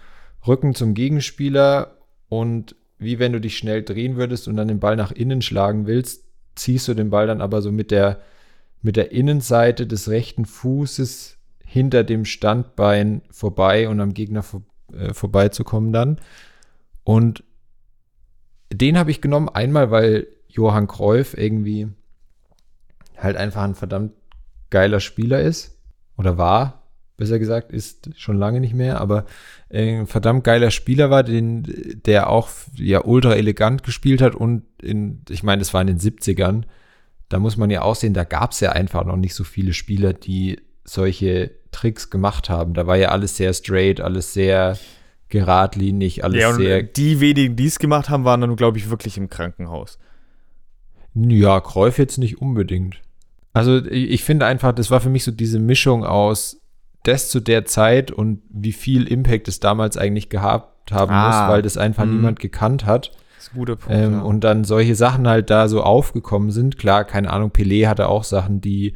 Rücken 0.48 0.76
zum 0.76 0.94
Gegenspieler 0.94 1.98
und 2.30 2.76
wie 3.00 3.20
wenn 3.20 3.34
du 3.34 3.42
dich 3.42 3.58
schnell 3.58 3.84
drehen 3.84 4.16
würdest 4.16 4.48
und 4.48 4.56
dann 4.56 4.68
den 4.68 4.80
Ball 4.80 4.96
nach 4.96 5.12
innen 5.12 5.42
schlagen 5.42 5.86
willst, 5.86 6.24
ziehst 6.56 6.88
du 6.88 6.94
den 6.94 7.10
Ball 7.10 7.28
dann 7.28 7.42
aber 7.42 7.62
so 7.62 7.72
mit 7.72 7.92
der, 7.92 8.22
mit 8.82 8.96
der 8.96 9.12
Innenseite 9.12 9.86
des 9.86 10.10
rechten 10.10 10.46
Fußes 10.46 11.38
hinter 11.64 12.04
dem 12.04 12.26
Standbein 12.26 13.22
vorbei 13.30 13.88
und 13.90 14.00
am 14.00 14.14
Gegner 14.14 14.42
vor, 14.42 14.64
äh, 14.94 15.14
vorbeizukommen 15.14 15.94
dann. 15.94 16.20
Und 17.04 17.44
den 18.72 18.98
habe 18.98 19.12
ich 19.12 19.22
genommen, 19.22 19.50
einmal, 19.50 19.92
weil 19.92 20.28
Johann 20.48 20.88
Cruyff 20.88 21.38
irgendwie 21.38 21.90
halt 23.18 23.38
einfach 23.38 23.64
ein 23.64 23.76
verdammt 23.76 24.14
geiler 24.70 25.00
Spieler 25.00 25.42
ist 25.42 25.78
oder 26.18 26.38
war. 26.38 26.77
Besser 27.18 27.40
gesagt, 27.40 27.72
ist 27.72 28.12
schon 28.16 28.38
lange 28.38 28.60
nicht 28.60 28.76
mehr, 28.76 29.02
aber 29.02 29.26
äh, 29.70 30.00
ein 30.00 30.08
verdammt 30.08 30.44
geiler 30.44 30.72
Spieler 30.72 31.10
war, 31.10 31.24
den, 31.24 32.02
der 32.06 32.30
auch 32.30 32.50
ja 32.76 33.04
ultra 33.04 33.34
elegant 33.34 33.84
gespielt 33.84 34.22
hat 34.22 34.36
und 34.36 34.64
in, 34.82 35.24
ich 35.30 35.44
meine, 35.44 35.60
das 35.60 35.74
war 35.74 35.82
in 35.82 35.88
den 35.88 36.00
70ern, 36.00 36.64
da 37.30 37.40
muss 37.40 37.58
man 37.58 37.70
ja 37.70 37.82
auch 37.82 37.96
sehen, 37.96 38.14
da 38.14 38.24
gab 38.24 38.52
es 38.52 38.60
ja 38.60 38.72
einfach 38.72 39.04
noch 39.04 39.18
nicht 39.18 39.34
so 39.34 39.44
viele 39.44 39.74
Spieler, 39.74 40.14
die 40.14 40.62
solche 40.86 41.52
Tricks 41.72 42.10
gemacht 42.10 42.50
haben. 42.50 42.74
Da 42.74 42.88
war 42.88 42.96
ja 42.96 43.10
alles 43.10 43.36
sehr 43.36 43.54
straight, 43.54 44.00
alles 44.00 44.34
sehr 44.34 44.78
geradlinig, 45.30 46.24
alles 46.24 46.42
ja, 46.42 46.54
sehr. 46.54 46.84
Die 46.84 47.20
wenigen, 47.20 47.58
die 47.58 47.66
es 47.66 47.80
gemacht 47.80 48.10
haben, 48.10 48.24
waren 48.24 48.40
dann, 48.40 48.56
glaube 48.56 48.78
ich, 48.78 48.90
wirklich 48.90 49.18
im 49.18 49.30
Krankenhaus. 49.30 50.00
Ja, 51.14 51.60
Kräuf 51.60 51.98
jetzt 51.98 52.18
nicht 52.18 52.42
unbedingt. 52.42 53.02
Also 53.52 53.86
ich, 53.86 54.10
ich 54.12 54.24
finde 54.24 54.46
einfach, 54.46 54.72
das 54.72 54.92
war 54.92 55.02
für 55.02 55.10
mich 55.10 55.24
so 55.24 55.32
diese 55.32 55.60
Mischung 55.60 56.06
aus 56.06 56.62
das 57.08 57.30
zu 57.30 57.40
der 57.40 57.66
Zeit 57.66 58.12
und 58.12 58.42
wie 58.50 58.74
viel 58.74 59.08
Impact 59.08 59.48
es 59.48 59.60
damals 59.60 59.98
eigentlich 59.98 60.30
gehabt 60.30 60.92
haben 60.92 61.12
ah, 61.12 61.28
muss, 61.28 61.50
weil 61.50 61.62
das 61.62 61.78
einfach 61.78 62.06
mh. 62.06 62.12
niemand 62.12 62.40
gekannt 62.40 62.86
hat. 62.86 63.12
Das 63.36 63.48
ist 63.48 63.54
ein 63.54 63.58
guter 63.58 63.76
Punkt. 63.76 63.98
Ähm, 63.98 64.14
ja. 64.14 64.22
Und 64.22 64.44
dann 64.44 64.64
solche 64.64 64.96
Sachen 64.96 65.28
halt 65.28 65.50
da 65.50 65.68
so 65.68 65.84
aufgekommen 65.84 66.52
sind. 66.52 66.78
Klar, 66.78 67.06
keine 67.06 67.32
Ahnung, 67.32 67.52
Pelé 67.52 67.88
hatte 67.88 68.10
auch 68.10 68.24
Sachen, 68.24 68.62
die 68.62 68.94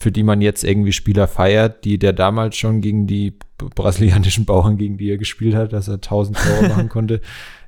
für 0.00 0.10
die 0.10 0.22
man 0.22 0.40
jetzt 0.40 0.64
irgendwie 0.64 0.92
Spieler 0.92 1.28
feiert, 1.28 1.84
die 1.84 1.98
der 1.98 2.14
damals 2.14 2.56
schon 2.56 2.80
gegen 2.80 3.06
die 3.06 3.34
brasilianischen 3.58 4.46
Bauern, 4.46 4.78
gegen 4.78 4.96
die 4.96 5.10
er 5.10 5.18
gespielt 5.18 5.54
hat, 5.54 5.74
dass 5.74 5.88
er 5.88 5.94
1000 5.96 6.38
Tore 6.38 6.68
machen 6.70 6.88
konnte. 6.88 7.20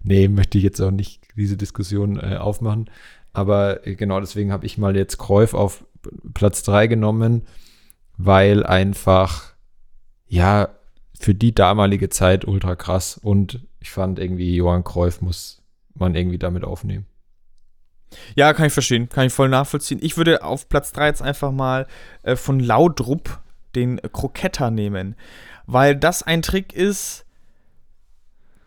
Nee, 0.02 0.28
möchte 0.28 0.56
ich 0.56 0.64
jetzt 0.64 0.80
auch 0.80 0.90
nicht 0.90 1.20
diese 1.36 1.58
Diskussion 1.58 2.18
äh, 2.18 2.36
aufmachen. 2.36 2.88
Aber 3.34 3.86
äh, 3.86 3.94
genau 3.96 4.18
deswegen 4.18 4.50
habe 4.50 4.64
ich 4.64 4.78
mal 4.78 4.96
jetzt 4.96 5.18
Kräuf 5.18 5.52
auf 5.52 5.84
Platz 6.32 6.62
3 6.62 6.86
genommen, 6.86 7.42
weil 8.16 8.64
einfach, 8.64 9.51
ja, 10.32 10.70
für 11.20 11.34
die 11.34 11.54
damalige 11.54 12.08
Zeit 12.08 12.46
ultra 12.46 12.74
krass 12.74 13.20
und 13.22 13.60
ich 13.80 13.90
fand 13.90 14.18
irgendwie, 14.18 14.56
Johann 14.56 14.82
Kräuf 14.82 15.20
muss 15.20 15.60
man 15.94 16.14
irgendwie 16.14 16.38
damit 16.38 16.64
aufnehmen. 16.64 17.04
Ja, 18.34 18.54
kann 18.54 18.66
ich 18.66 18.72
verstehen, 18.72 19.10
kann 19.10 19.26
ich 19.26 19.32
voll 19.34 19.50
nachvollziehen. 19.50 20.00
Ich 20.02 20.16
würde 20.16 20.42
auf 20.42 20.70
Platz 20.70 20.92
3 20.92 21.06
jetzt 21.06 21.22
einfach 21.22 21.52
mal 21.52 21.86
äh, 22.22 22.34
von 22.34 22.60
Laudrup 22.60 23.40
den 23.74 24.00
Kroketter 24.10 24.70
nehmen, 24.70 25.16
weil 25.66 25.96
das 25.96 26.22
ein 26.22 26.40
Trick 26.40 26.72
ist, 26.72 27.26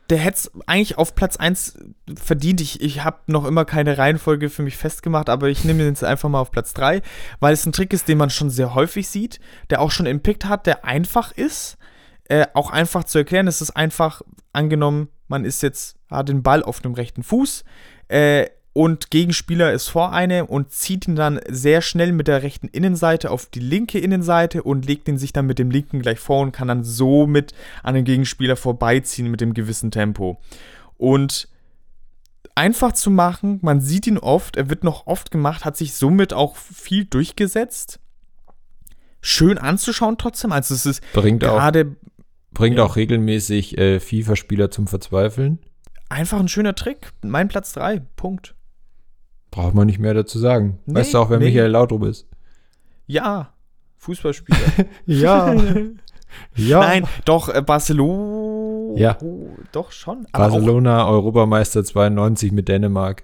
der 0.10 0.20
hätte 0.20 0.38
es 0.38 0.52
eigentlich 0.68 0.98
auf 0.98 1.16
Platz 1.16 1.38
1 1.38 1.78
verdient. 2.16 2.62
Ich, 2.62 2.82
ich 2.82 3.04
habe 3.04 3.20
noch 3.28 3.46
immer 3.46 3.66
keine 3.66 3.98
Reihenfolge 3.98 4.50
für 4.50 4.62
mich 4.62 4.78
festgemacht, 4.78 5.30
aber 5.30 5.50
ich 5.50 5.64
nehme 5.64 5.84
ihn 5.84 5.90
jetzt 5.90 6.04
einfach 6.04 6.30
mal 6.30 6.40
auf 6.40 6.52
Platz 6.52 6.74
3, 6.74 7.02
weil 7.40 7.54
es 7.54 7.66
ein 7.66 7.72
Trick 7.72 7.94
ist, 7.94 8.08
den 8.08 8.18
man 8.18 8.30
schon 8.30 8.50
sehr 8.50 8.76
häufig 8.76 9.08
sieht, 9.08 9.40
der 9.70 9.82
auch 9.82 9.92
schon 9.92 10.06
Impact 10.06 10.46
hat, 10.46 10.68
der 10.68 10.86
einfach 10.86 11.32
ist, 11.32 11.78
äh, 12.26 12.46
auch 12.54 12.70
einfach 12.70 13.04
zu 13.04 13.18
erklären. 13.18 13.48
Es 13.48 13.62
ist 13.62 13.72
einfach, 13.72 14.22
angenommen, 14.54 15.10
man 15.28 15.46
ist 15.46 15.64
jetzt, 15.64 15.98
hat 16.10 16.30
den 16.30 16.44
Ball 16.44 16.64
auf 16.64 16.80
dem 16.82 16.94
rechten 16.94 17.24
Fuß, 17.24 17.64
äh, 18.08 18.48
und 18.78 19.10
Gegenspieler 19.10 19.72
ist 19.72 19.88
vor 19.88 20.12
einem 20.12 20.48
und 20.48 20.70
zieht 20.70 21.08
ihn 21.08 21.16
dann 21.16 21.40
sehr 21.48 21.82
schnell 21.82 22.12
mit 22.12 22.28
der 22.28 22.44
rechten 22.44 22.68
Innenseite 22.68 23.32
auf 23.32 23.46
die 23.46 23.62
linke 23.62 24.00
Innenseite 24.00 24.64
und 24.64 24.86
legt 24.86 25.08
ihn 25.08 25.18
sich 25.18 25.32
dann 25.32 25.46
mit 25.46 25.60
dem 25.60 25.72
linken 25.72 26.02
gleich 26.02 26.20
vor 26.20 26.42
und 26.42 26.52
kann 26.52 26.68
dann 26.68 26.84
somit 26.84 27.54
an 27.84 27.96
den 27.96 28.04
Gegenspieler 28.04 28.58
vorbeiziehen 28.58 29.32
mit 29.32 29.40
dem 29.40 29.54
gewissen 29.54 29.92
Tempo. 29.92 30.42
Und 30.98 31.48
einfach 32.54 32.92
zu 32.92 33.10
machen, 33.12 33.60
man 33.62 33.80
sieht 33.80 34.08
ihn 34.08 34.18
oft, 34.18 34.58
er 34.58 34.70
wird 34.70 34.84
noch 34.84 35.08
oft 35.08 35.32
gemacht, 35.32 35.64
hat 35.64 35.78
sich 35.78 35.94
somit 35.94 36.34
auch 36.34 36.58
viel 36.58 37.06
durchgesetzt. 37.06 38.02
Schön 39.22 39.58
anzuschauen 39.58 40.18
trotzdem, 40.18 40.52
also 40.52 40.76
es 40.76 40.86
ist 40.86 41.14
bringt 41.14 41.40
gerade 41.40 41.96
bringt 42.52 42.78
ja. 42.78 42.84
auch 42.84 42.98
regelmäßig 42.98 43.78
äh, 43.78 44.02
FIFA-Spieler 44.02 44.70
zum 44.70 44.88
Verzweifeln. 44.88 45.60
Einfach 46.10 46.42
ein 46.42 46.50
schöner 46.50 46.76
Trick. 46.76 47.14
Mein 47.22 47.48
Platz 47.48 47.72
3. 47.72 48.02
Punkt. 48.18 48.54
Braucht 49.56 49.74
man 49.74 49.88
nicht 49.88 50.00
mehr 50.00 50.14
dazu 50.14 50.38
sagen. 50.38 50.80
Nee, 50.86 50.96
weißt 50.96 51.14
du 51.14 51.18
auch, 51.18 51.30
wer 51.30 51.40
nee. 51.40 51.46
Michael 51.46 51.72
Laudrup 51.72 52.04
ist? 52.04 52.28
Ja, 53.08 53.54
Fußballspieler. 54.00 54.60
ja. 55.06 55.54
ja. 56.56 56.80
Nein, 56.82 57.08
doch, 57.24 57.48
äh, 57.48 57.62
Barcelona. 57.62 59.00
Ja. 59.00 59.18
Doch 59.72 59.94
schon. 59.94 60.28
Barcelona, 60.34 61.08
Europameister 61.08 61.86
92 61.86 62.52
mit 62.52 62.68
Dänemark. 62.68 63.24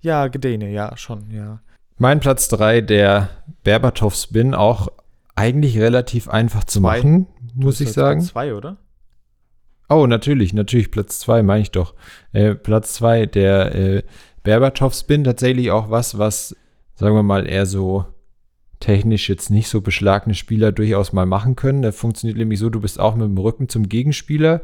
Ja, 0.00 0.26
Gedäne, 0.26 0.68
ja, 0.72 0.96
schon, 0.96 1.30
ja. 1.30 1.60
Mein 1.96 2.18
Platz 2.18 2.48
3, 2.48 2.80
der 2.80 3.30
Berbatov-Spin, 3.62 4.54
auch 4.54 4.88
eigentlich 5.36 5.78
relativ 5.78 6.28
einfach 6.28 6.64
zu 6.64 6.80
zwei. 6.80 6.98
machen, 6.98 7.28
muss 7.54 7.80
ich 7.80 7.92
sagen. 7.92 8.18
Platz 8.18 8.32
2, 8.32 8.54
oder? 8.54 8.78
Oh, 9.88 10.08
natürlich, 10.08 10.52
natürlich, 10.52 10.90
Platz 10.90 11.20
2, 11.20 11.44
meine 11.44 11.62
ich 11.62 11.70
doch. 11.70 11.94
Äh, 12.32 12.56
Platz 12.56 12.94
2, 12.94 13.26
der 13.26 13.74
äh, 13.76 14.02
Berbatov-Spin 14.48 15.24
tatsächlich 15.24 15.70
auch 15.70 15.90
was, 15.90 16.16
was, 16.16 16.56
sagen 16.94 17.14
wir 17.14 17.22
mal, 17.22 17.46
eher 17.46 17.66
so 17.66 18.06
technisch 18.80 19.28
jetzt 19.28 19.50
nicht 19.50 19.68
so 19.68 19.82
beschlagene 19.82 20.34
Spieler 20.34 20.72
durchaus 20.72 21.12
mal 21.12 21.26
machen 21.26 21.54
können. 21.54 21.82
Der 21.82 21.92
funktioniert 21.92 22.38
nämlich 22.38 22.58
so, 22.58 22.70
du 22.70 22.80
bist 22.80 22.98
auch 22.98 23.14
mit 23.14 23.26
dem 23.26 23.36
Rücken 23.36 23.68
zum 23.68 23.90
Gegenspieler, 23.90 24.62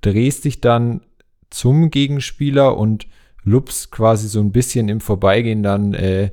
drehst 0.00 0.46
dich 0.46 0.62
dann 0.62 1.02
zum 1.50 1.90
Gegenspieler 1.90 2.78
und 2.78 3.08
lupst 3.44 3.90
quasi 3.90 4.26
so 4.26 4.40
ein 4.40 4.52
bisschen 4.52 4.88
im 4.88 5.02
Vorbeigehen 5.02 5.62
dann 5.62 5.92
äh, 5.92 6.30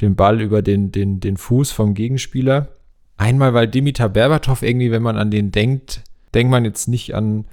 den 0.00 0.14
Ball 0.14 0.40
über 0.40 0.62
den, 0.62 0.92
den, 0.92 1.18
den 1.18 1.38
Fuß 1.38 1.72
vom 1.72 1.94
Gegenspieler. 1.94 2.68
Einmal, 3.16 3.52
weil 3.52 3.66
Dimitar 3.66 4.10
Berbatov 4.10 4.62
irgendwie, 4.62 4.92
wenn 4.92 5.02
man 5.02 5.16
an 5.16 5.32
den 5.32 5.50
denkt, 5.50 6.04
denkt 6.34 6.52
man 6.52 6.64
jetzt 6.64 6.86
nicht 6.86 7.16
an 7.16 7.46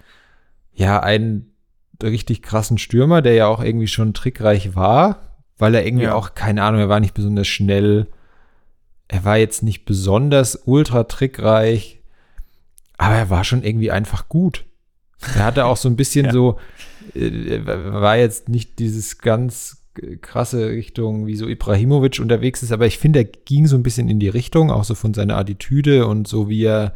ja 0.75 0.99
einen 0.99 1.54
richtig 2.03 2.41
krassen 2.41 2.77
Stürmer, 2.77 3.21
der 3.21 3.33
ja 3.33 3.47
auch 3.47 3.63
irgendwie 3.63 3.87
schon 3.87 4.13
trickreich 4.13 4.75
war, 4.75 5.37
weil 5.57 5.75
er 5.75 5.85
irgendwie 5.85 6.05
ja. 6.05 6.15
auch, 6.15 6.35
keine 6.35 6.63
Ahnung, 6.63 6.81
er 6.81 6.89
war 6.89 6.99
nicht 6.99 7.13
besonders 7.13 7.47
schnell. 7.47 8.07
Er 9.07 9.23
war 9.23 9.37
jetzt 9.37 9.63
nicht 9.63 9.85
besonders 9.85 10.61
ultra 10.65 11.03
trickreich, 11.03 12.01
aber 12.97 13.15
er 13.15 13.29
war 13.29 13.43
schon 13.43 13.63
irgendwie 13.63 13.91
einfach 13.91 14.29
gut. 14.29 14.65
Er 15.35 15.45
hatte 15.45 15.65
auch 15.65 15.77
so 15.77 15.89
ein 15.89 15.95
bisschen 15.95 16.25
ja. 16.27 16.31
so, 16.31 16.59
äh, 17.13 17.65
war 17.65 18.17
jetzt 18.17 18.49
nicht 18.49 18.79
dieses 18.79 19.19
ganz 19.19 19.81
krasse 20.21 20.69
Richtung, 20.69 21.25
wie 21.25 21.37
so 21.37 21.47
Ibrahimovic 21.47 22.19
unterwegs 22.19 22.63
ist, 22.63 22.73
aber 22.73 22.85
ich 22.85 22.97
finde, 22.97 23.19
er 23.19 23.25
ging 23.25 23.65
so 23.65 23.77
ein 23.77 23.83
bisschen 23.83 24.09
in 24.09 24.19
die 24.19 24.27
Richtung, 24.27 24.69
auch 24.69 24.83
so 24.83 24.93
von 24.93 25.13
seiner 25.13 25.37
Attitüde 25.37 26.05
und 26.05 26.27
so, 26.27 26.49
wie 26.49 26.65
er, 26.65 26.93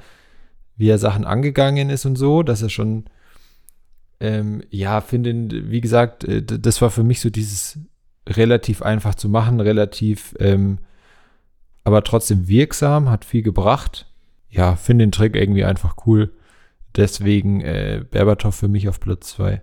wie 0.76 0.90
er 0.90 0.98
Sachen 0.98 1.24
angegangen 1.24 1.90
ist 1.90 2.06
und 2.06 2.18
so, 2.18 2.44
dass 2.44 2.62
er 2.62 2.70
schon 2.70 3.06
ähm, 4.20 4.64
ja, 4.70 5.02
finde, 5.02 5.70
wie 5.70 5.82
gesagt, 5.82 6.24
äh, 6.24 6.44
das 6.44 6.82
war 6.82 6.90
für 6.90 7.04
mich 7.04 7.22
so 7.22 7.30
dieses 7.30 7.80
relativ 8.28 8.82
einfach 8.82 9.16
zu 9.16 9.30
machen, 9.30 9.60
relativ, 9.60 10.36
ähm, 10.40 10.80
aber 11.84 12.04
trotzdem 12.04 12.48
wirksam, 12.48 13.10
hat 13.10 13.26
viel 13.26 13.42
gebracht. 13.42 14.08
Ja, 14.50 14.76
finde 14.76 15.06
den 15.06 15.12
Trick 15.12 15.36
irgendwie 15.36 15.64
einfach 15.64 15.96
cool. 16.06 16.32
Deswegen 16.96 17.62
äh, 17.62 18.04
Berbatov 18.10 18.56
für 18.56 18.68
mich 18.68 18.90
auf 18.90 19.00
Platz 19.00 19.30
2. 19.30 19.62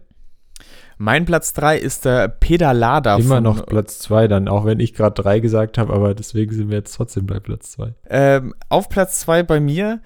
Mein 0.99 1.27
Platz 1.27 1.53
3 1.53 1.77
ist 1.77 2.07
der 2.07 2.29
Pedalada. 2.29 3.17
Immer 3.17 3.43
noch 3.43 3.67
Platz 3.67 3.99
2 3.99 4.29
dann, 4.29 4.49
auch 4.49 4.65
wenn 4.65 4.81
ich 4.81 4.95
gerade 4.95 5.21
3 5.23 5.41
gesagt 5.41 5.77
habe, 5.77 5.93
aber 5.93 6.15
deswegen 6.15 6.55
sind 6.55 6.71
wir 6.71 6.79
jetzt 6.79 6.95
trotzdem 6.95 7.27
bei 7.27 7.39
Platz 7.41 7.73
2. 7.73 7.95
Ähm, 8.09 8.55
auf 8.71 8.89
Platz 8.89 9.21
2 9.21 9.43
bei 9.43 9.61
mir 9.61 10.01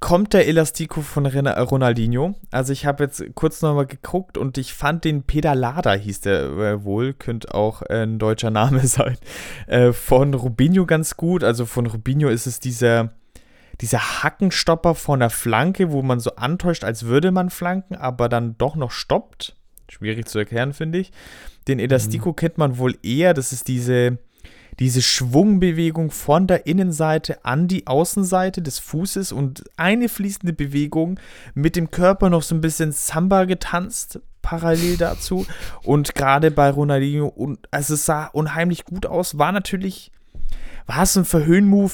kommt 0.00 0.32
der 0.34 0.46
Elastico 0.46 1.00
von 1.00 1.26
Ronaldinho. 1.26 2.34
Also 2.50 2.72
ich 2.72 2.86
habe 2.86 3.04
jetzt 3.04 3.24
kurz 3.34 3.62
nochmal 3.62 3.86
geguckt 3.86 4.38
und 4.38 4.58
ich 4.58 4.72
fand 4.74 5.04
den 5.04 5.22
Pedalada, 5.22 5.94
hieß 5.94 6.20
der 6.20 6.42
äh, 6.44 6.84
wohl, 6.84 7.12
könnte 7.14 7.54
auch 7.54 7.82
äh, 7.82 8.02
ein 8.02 8.18
deutscher 8.18 8.50
Name 8.50 8.80
sein, 8.86 9.16
äh, 9.66 9.92
von 9.92 10.34
Rubinho 10.34 10.86
ganz 10.86 11.16
gut. 11.16 11.42
Also 11.42 11.66
von 11.66 11.86
Rubinho 11.86 12.28
ist 12.28 12.46
es 12.46 12.60
dieser, 12.60 13.14
dieser 13.80 14.22
Hackenstopper 14.22 14.94
von 14.94 15.20
der 15.20 15.30
Flanke, 15.30 15.90
wo 15.90 16.02
man 16.02 16.20
so 16.20 16.36
antäuscht, 16.36 16.84
als 16.84 17.06
würde 17.06 17.32
man 17.32 17.50
flanken, 17.50 17.96
aber 17.96 18.28
dann 18.28 18.56
doch 18.58 18.76
noch 18.76 18.90
stoppt. 18.90 19.56
Schwierig 19.88 20.28
zu 20.28 20.38
erklären, 20.38 20.72
finde 20.72 20.98
ich. 20.98 21.12
Den 21.66 21.78
Elastico 21.78 22.30
mhm. 22.30 22.36
kennt 22.36 22.58
man 22.58 22.78
wohl 22.78 22.96
eher, 23.02 23.34
das 23.34 23.52
ist 23.52 23.68
diese 23.68 24.18
diese 24.78 25.02
Schwungbewegung 25.02 26.10
von 26.10 26.46
der 26.46 26.66
Innenseite 26.66 27.44
an 27.44 27.68
die 27.68 27.86
Außenseite 27.86 28.62
des 28.62 28.78
Fußes 28.78 29.32
und 29.32 29.64
eine 29.76 30.08
fließende 30.08 30.52
Bewegung 30.52 31.20
mit 31.54 31.76
dem 31.76 31.90
Körper 31.90 32.30
noch 32.30 32.42
so 32.42 32.54
ein 32.54 32.60
bisschen 32.60 32.92
Samba 32.92 33.44
getanzt, 33.44 34.20
parallel 34.42 34.96
dazu. 34.96 35.46
Und 35.82 36.14
gerade 36.14 36.50
bei 36.50 36.70
Ronaldinho, 36.70 37.26
und, 37.28 37.66
also 37.70 37.94
es 37.94 38.04
sah 38.04 38.26
unheimlich 38.26 38.84
gut 38.84 39.06
aus, 39.06 39.38
war 39.38 39.52
natürlich, 39.52 40.10
war 40.86 41.02
es 41.02 41.16
ein 41.16 41.24
Verhöhn-Move? 41.24 41.92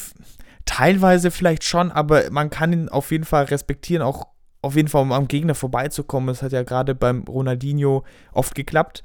Teilweise 0.67 1.31
vielleicht 1.31 1.65
schon, 1.65 1.91
aber 1.91 2.31
man 2.31 2.51
kann 2.51 2.73
ihn 2.73 2.89
auf 2.89 3.11
jeden 3.11 3.25
Fall 3.25 3.45
respektieren, 3.45 4.03
auch 4.03 4.27
auf 4.63 4.77
jeden 4.77 4.89
Fall, 4.89 5.03
um 5.03 5.13
am 5.13 5.27
Gegner 5.27 5.55
vorbeizukommen. 5.55 6.29
Das 6.29 6.43
hat 6.43 6.53
ja 6.53 6.63
gerade 6.63 6.95
beim 6.95 7.23
Ronaldinho 7.23 8.05
oft 8.33 8.55
geklappt. 8.55 9.03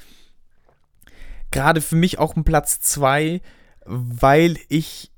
Gerade 1.51 1.81
für 1.81 1.95
mich 1.95 2.19
auch 2.19 2.35
ein 2.35 2.43
Platz 2.43 2.81
2 2.81 3.41
weil 3.85 4.57
ich 4.69 5.11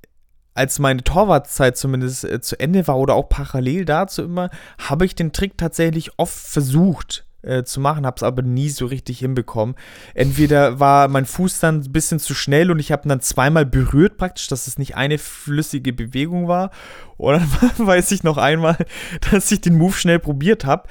als 0.53 0.80
meine 0.80 1.03
Torwartzeit 1.03 1.78
zumindest 1.78 2.24
äh, 2.24 2.41
zu 2.41 2.59
Ende 2.59 2.88
war 2.88 2.97
oder 2.97 3.13
auch 3.13 3.30
parallel 3.30 3.86
dazu 3.86 4.24
immer, 4.24 4.49
habe 4.80 5.05
ich 5.05 5.13
den 5.15 5.32
Trick 5.32 5.57
tatsächlich 5.57 6.18
oft 6.18 6.36
versucht 6.36 7.28
äh, 7.43 7.63
zu 7.63 7.80
machen, 7.80 8.05
habe 8.05 8.18
es 8.18 8.24
aber 8.24 8.41
nie 8.41 8.70
so 8.70 8.88
richtig 8.88 9.20
hinbekommen. 9.20 9.76
Entweder 10.15 10.80
war 10.80 11.07
mein 11.07 11.26
Fuß 11.26 11.59
dann 11.59 11.82
ein 11.82 11.91
bisschen 11.91 12.20
zu 12.20 12.34
schnell 12.34 12.72
und 12.72 12.80
ich 12.80 12.91
habe 12.91 13.07
ihn 13.07 13.09
dann 13.09 13.22
zweimal 13.22 13.65
berührt 13.65 14.18
praktisch, 14.18 14.47
dass 14.47 14.68
es 14.68 14.80
nicht 14.80 14.95
eine 14.95 15.20
flüssige 15.20 15.93
Bewegung 15.93 16.47
war. 16.47 16.72
Oder 17.18 17.41
weiß 17.78 18.11
ich 18.11 18.24
noch 18.24 18.38
einmal, 18.38 18.78
dass 19.32 19.51
ich 19.51 19.61
den 19.61 19.78
Move 19.78 19.93
schnell 19.93 20.20
probiert 20.20 20.65
habe. 20.65 20.89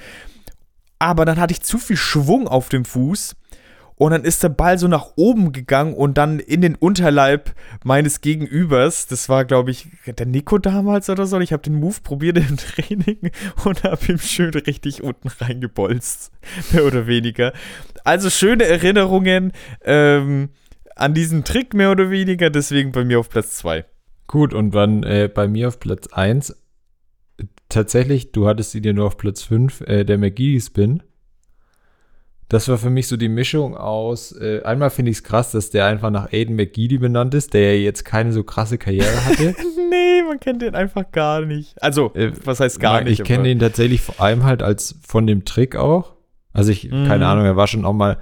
Aber 0.99 1.24
dann 1.24 1.39
hatte 1.39 1.53
ich 1.53 1.62
zu 1.62 1.77
viel 1.77 1.97
Schwung 1.97 2.49
auf 2.49 2.68
dem 2.68 2.85
Fuß 2.85 3.37
und 3.97 4.11
dann 4.11 4.24
ist 4.24 4.42
der 4.42 4.51
Ball 4.51 4.78
so 4.78 4.88
nach 4.88 5.12
oben 5.16 5.53
gegangen 5.53 5.94
und 5.94 6.18
dann 6.18 6.38
in 6.38 6.61
den 6.61 6.74
Unterleib 6.74 7.55
meines 7.82 8.20
Gegenübers. 8.20 9.07
Das 9.07 9.28
war, 9.28 9.47
glaube 9.47 9.70
ich, 9.70 9.88
der 10.07 10.26
Nico 10.26 10.59
damals 10.59 11.09
oder 11.09 11.26
so. 11.26 11.40
Ich 11.40 11.53
habe 11.53 11.62
den 11.62 11.80
Move 11.80 11.97
probiert 12.03 12.36
im 12.36 12.57
Training 12.57 13.30
und 13.64 13.84
habe 13.84 14.01
ihm 14.09 14.18
schön 14.18 14.51
richtig 14.51 15.03
unten 15.03 15.28
reingebolzt. 15.28 16.30
Mehr 16.72 16.84
oder 16.84 17.07
weniger. 17.07 17.55
Also 18.05 18.28
schöne 18.28 18.64
Erinnerungen 18.64 19.53
ähm, 19.82 20.51
an 20.94 21.14
diesen 21.14 21.44
Trick, 21.44 21.72
mehr 21.72 21.90
oder 21.90 22.11
weniger. 22.11 22.51
Deswegen 22.51 22.92
bei 22.92 23.05
mir 23.05 23.18
auf 23.18 23.30
Platz 23.30 23.57
2. 23.57 23.86
Gut, 24.26 24.53
und 24.53 24.74
wann 24.74 25.05
äh, 25.05 25.30
bei 25.32 25.49
mir 25.49 25.68
auf 25.68 25.80
Platz 25.80 26.09
1? 26.09 26.55
Tatsächlich, 27.70 28.32
du 28.32 28.47
hattest 28.47 28.72
sie 28.72 28.82
dir 28.82 28.92
nur 28.92 29.07
auf 29.07 29.16
Platz 29.16 29.42
5, 29.42 29.80
äh, 29.82 30.05
der 30.05 30.18
McGee-Spin. 30.18 31.03
Das 32.49 32.68
war 32.68 32.78
für 32.78 32.90
mich 32.90 33.09
so 33.09 33.16
die 33.16 33.28
Mischung 33.28 33.76
aus, 33.76 34.30
äh, 34.32 34.62
einmal 34.62 34.90
finde 34.90 35.11
ich 35.11 35.18
es 35.18 35.24
krass, 35.24 35.51
dass 35.51 35.70
der 35.70 35.86
einfach 35.86 36.11
nach 36.11 36.32
Aiden 36.32 36.55
McGeady 36.55 36.99
benannt 36.99 37.34
ist, 37.34 37.55
der 37.55 37.74
ja 37.74 37.82
jetzt 37.82 38.05
keine 38.05 38.32
so 38.32 38.44
krasse 38.44 38.78
Karriere 38.78 39.24
hatte. 39.24 39.57
nee, 39.90 40.22
man 40.22 40.38
kennt 40.38 40.62
den 40.62 40.76
einfach 40.76 41.11
gar 41.11 41.40
nicht. 41.40 41.82
Also, 41.82 42.12
äh, 42.14 42.30
was 42.44 42.61
heißt 42.61 42.78
gar 42.78 43.01
nicht? 43.01 43.20
Ich 43.20 43.26
kenne 43.26 43.44
den 43.44 43.59
tatsächlich 43.59 44.01
vor 44.01 44.20
allem 44.20 44.44
halt 44.44 44.62
als 44.62 44.97
von 45.05 45.26
dem 45.26 45.44
Trick 45.44 45.74
auch. 45.74 46.14
Also 46.53 46.70
ich, 46.70 46.90
mhm. 46.90 47.07
keine 47.07 47.26
Ahnung, 47.26 47.44
er 47.44 47.57
war 47.57 47.66
schon 47.66 47.84
auch 47.84 47.92
mal 47.92 48.18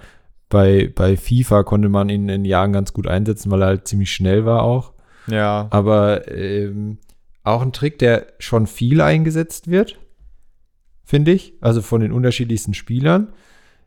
bei, 0.49 0.91
bei 0.95 1.17
FIFA 1.17 1.63
konnte 1.65 1.89
man 1.89 2.09
ihn 2.09 2.29
in 2.29 2.45
Jahren 2.45 2.73
ganz 2.73 2.93
gut 2.93 3.07
einsetzen, 3.07 3.51
weil 3.51 3.63
er 3.63 3.69
halt 3.69 3.89
ziemlich 3.89 4.13
schnell 4.13 4.47
war 4.47 4.63
auch. 4.63 4.93
Ja. 5.27 5.67
Aber 5.71 6.29
ähm, 6.29 6.99
auch 7.43 7.63
ein 7.63 7.73
Trick, 7.73 7.99
der 7.99 8.27
schon 8.39 8.67
viel 8.67 9.01
eingesetzt 9.01 9.69
wird, 9.69 9.99
finde 11.05 11.33
ich. 11.33 11.55
Also 11.61 11.83
von 11.83 12.01
den 12.01 12.13
unterschiedlichsten 12.13 12.75
Spielern 12.75 13.33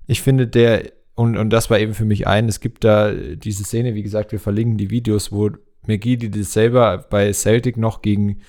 ich 0.08 0.22
finde, 0.22 0.48
der, 0.48 0.92
und, 1.16 1.38
und 1.38 1.52
das 1.52 1.70
war 1.70 1.80
eben 1.80 1.94
für 1.94 2.06
mich 2.06 2.26
ein, 2.28 2.48
es 2.48 2.60
gibt 2.60 2.84
da 2.84 3.12
diese 3.12 3.64
Szene, 3.64 3.94
wie 3.94 4.04
gesagt, 4.04 4.32
wir 4.32 4.40
verlinken 4.40 4.78
die 4.78 4.90
Videos, 4.90 5.32
wo 5.32 5.52
McGee 5.86 6.18
das 6.18 6.54
selber 6.54 7.06
bei 7.10 7.32
Celtic 7.34 7.78
noch 7.78 8.02
gegen 8.02 8.42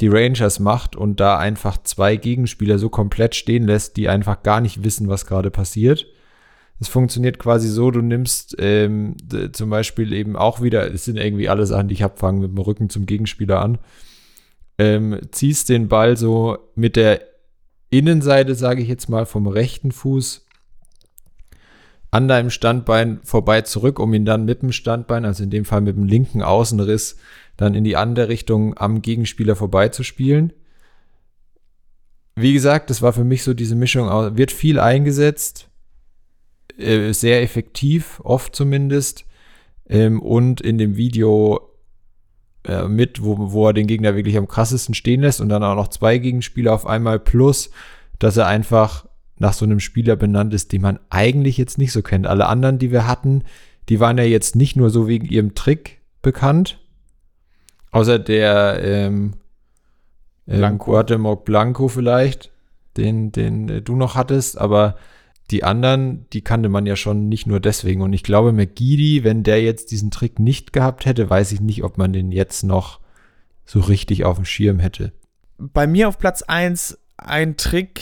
die 0.00 0.08
Rangers 0.08 0.60
macht 0.60 0.96
und 0.96 1.20
da 1.20 1.38
einfach 1.38 1.82
zwei 1.82 2.16
Gegenspieler 2.16 2.78
so 2.78 2.88
komplett 2.88 3.34
stehen 3.34 3.66
lässt, 3.66 3.96
die 3.96 4.08
einfach 4.08 4.42
gar 4.42 4.60
nicht 4.60 4.84
wissen, 4.84 5.08
was 5.08 5.26
gerade 5.26 5.50
passiert. 5.50 6.06
Es 6.80 6.88
funktioniert 6.88 7.40
quasi 7.40 7.68
so, 7.68 7.90
du 7.90 8.00
nimmst 8.00 8.54
ähm, 8.60 9.16
zum 9.52 9.68
Beispiel 9.68 10.12
eben 10.12 10.36
auch 10.36 10.62
wieder, 10.62 10.92
es 10.92 11.04
sind 11.04 11.16
irgendwie 11.16 11.48
alle 11.48 11.66
Sachen, 11.66 11.88
die 11.88 11.94
ich 11.94 12.02
habe, 12.02 12.16
fangen 12.16 12.40
mit 12.40 12.52
dem 12.52 12.58
Rücken 12.58 12.88
zum 12.88 13.06
Gegenspieler 13.06 13.60
an, 13.60 13.78
ähm, 14.78 15.18
ziehst 15.32 15.68
den 15.68 15.88
Ball 15.88 16.16
so 16.16 16.58
mit 16.76 16.94
der 16.94 17.22
Innenseite, 17.90 18.54
sage 18.54 18.82
ich 18.82 18.88
jetzt 18.88 19.08
mal, 19.08 19.26
vom 19.26 19.48
rechten 19.48 19.90
Fuß 19.90 20.46
an 22.10 22.28
deinem 22.28 22.50
Standbein 22.50 23.20
vorbei 23.22 23.62
zurück, 23.62 23.98
um 23.98 24.14
ihn 24.14 24.24
dann 24.24 24.44
mit 24.44 24.62
dem 24.62 24.72
Standbein, 24.72 25.24
also 25.24 25.42
in 25.42 25.50
dem 25.50 25.64
Fall 25.64 25.80
mit 25.80 25.96
dem 25.96 26.04
linken 26.04 26.42
Außenriss, 26.42 27.16
dann 27.56 27.74
in 27.74 27.84
die 27.84 27.96
andere 27.96 28.28
Richtung 28.28 28.76
am 28.78 29.02
Gegenspieler 29.02 29.56
vorbeizuspielen. 29.56 30.52
Wie 32.36 32.52
gesagt, 32.52 32.88
das 32.88 33.02
war 33.02 33.12
für 33.12 33.24
mich 33.24 33.42
so 33.42 33.52
diese 33.52 33.74
Mischung, 33.74 34.08
wird 34.36 34.52
viel 34.52 34.78
eingesetzt, 34.78 35.68
äh, 36.78 37.12
sehr 37.12 37.42
effektiv, 37.42 38.20
oft 38.22 38.54
zumindest, 38.54 39.24
ähm, 39.88 40.22
und 40.22 40.60
in 40.60 40.78
dem 40.78 40.96
Video 40.96 41.72
äh, 42.64 42.86
mit, 42.86 43.22
wo, 43.22 43.52
wo 43.52 43.66
er 43.66 43.72
den 43.72 43.86
Gegner 43.86 44.14
wirklich 44.14 44.36
am 44.36 44.46
krassesten 44.46 44.94
stehen 44.94 45.22
lässt 45.22 45.40
und 45.40 45.48
dann 45.48 45.64
auch 45.64 45.74
noch 45.74 45.88
zwei 45.88 46.18
Gegenspieler 46.18 46.72
auf 46.72 46.86
einmal, 46.86 47.18
plus, 47.18 47.70
dass 48.18 48.36
er 48.36 48.46
einfach 48.46 49.07
nach 49.38 49.52
so 49.52 49.64
einem 49.64 49.80
Spieler 49.80 50.16
benannt 50.16 50.54
ist, 50.54 50.72
den 50.72 50.82
man 50.82 50.98
eigentlich 51.10 51.56
jetzt 51.56 51.78
nicht 51.78 51.92
so 51.92 52.02
kennt. 52.02 52.26
Alle 52.26 52.46
anderen, 52.46 52.78
die 52.78 52.90
wir 52.90 53.06
hatten, 53.06 53.44
die 53.88 54.00
waren 54.00 54.18
ja 54.18 54.24
jetzt 54.24 54.56
nicht 54.56 54.76
nur 54.76 54.90
so 54.90 55.08
wegen 55.08 55.26
ihrem 55.26 55.54
Trick 55.54 56.00
bekannt, 56.22 56.78
außer 57.90 58.18
der 58.18 58.80
ähm, 58.82 59.34
ähm 60.46 60.58
Blanco. 60.58 60.92
Guatemoc 60.92 61.44
Blanco 61.44 61.88
vielleicht, 61.88 62.50
den, 62.96 63.32
den 63.32 63.68
äh, 63.68 63.82
du 63.82 63.96
noch 63.96 64.14
hattest, 64.14 64.58
aber 64.58 64.96
die 65.50 65.64
anderen, 65.64 66.26
die 66.32 66.42
kannte 66.42 66.68
man 66.68 66.84
ja 66.84 66.96
schon 66.96 67.28
nicht 67.28 67.46
nur 67.46 67.60
deswegen. 67.60 68.02
Und 68.02 68.12
ich 68.12 68.22
glaube, 68.22 68.52
McGeady, 68.52 69.24
wenn 69.24 69.42
der 69.42 69.62
jetzt 69.62 69.90
diesen 69.90 70.10
Trick 70.10 70.38
nicht 70.38 70.72
gehabt 70.72 71.06
hätte, 71.06 71.30
weiß 71.30 71.52
ich 71.52 71.60
nicht, 71.60 71.84
ob 71.84 71.96
man 71.96 72.12
den 72.12 72.32
jetzt 72.32 72.64
noch 72.64 73.00
so 73.64 73.80
richtig 73.80 74.24
auf 74.24 74.36
dem 74.36 74.44
Schirm 74.44 74.78
hätte. 74.78 75.12
Bei 75.56 75.86
mir 75.86 76.08
auf 76.08 76.18
Platz 76.18 76.42
1 76.42 76.98
ein 77.16 77.56
Trick, 77.56 78.00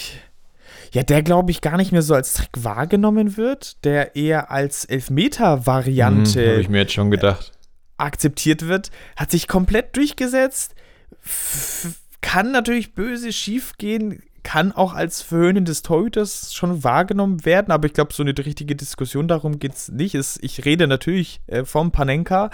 ja, 0.93 1.03
der 1.03 1.23
glaube 1.23 1.51
ich 1.51 1.61
gar 1.61 1.77
nicht 1.77 1.93
mehr 1.93 2.03
so 2.03 2.15
als 2.15 2.35
Trick 2.35 2.51
wahrgenommen 2.59 3.37
wird, 3.37 3.85
der 3.85 4.17
eher 4.17 4.51
als 4.51 4.85
Elfmeter-Variante. 4.85 6.41
Hm, 6.43 6.51
Habe 6.51 6.61
ich 6.61 6.69
mir 6.69 6.79
jetzt 6.79 6.93
schon 6.93 7.11
gedacht. 7.11 7.53
Akzeptiert 7.99 8.67
wird, 8.69 8.91
hat 9.17 9.31
sich 9.31 9.49
komplett 9.49 9.97
durchgesetzt. 9.97 10.75
kann 12.21 12.53
natürlich 12.53 12.95
böse 12.95 13.33
schief 13.33 13.75
gehen, 13.79 14.23
kann 14.47 14.71
auch 14.71 14.95
als 14.95 15.23
Verhöhnen 15.23 15.65
des 15.65 15.83
Torhüters 15.83 16.55
schon 16.55 16.85
wahrgenommen 16.85 17.45
werden, 17.45 17.73
aber 17.73 17.87
ich 17.87 17.95
glaube, 17.95 18.13
so 18.13 18.23
eine 18.23 18.33
richtige 18.39 18.77
Diskussion 18.77 19.27
darum 19.27 19.59
geht 19.59 19.75
es 19.75 19.89
nicht. 19.89 20.15
Ich 20.15 20.65
rede 20.65 20.87
natürlich 20.87 21.41
äh, 21.49 21.65
vom 21.65 21.91
Panenka, 21.91 22.51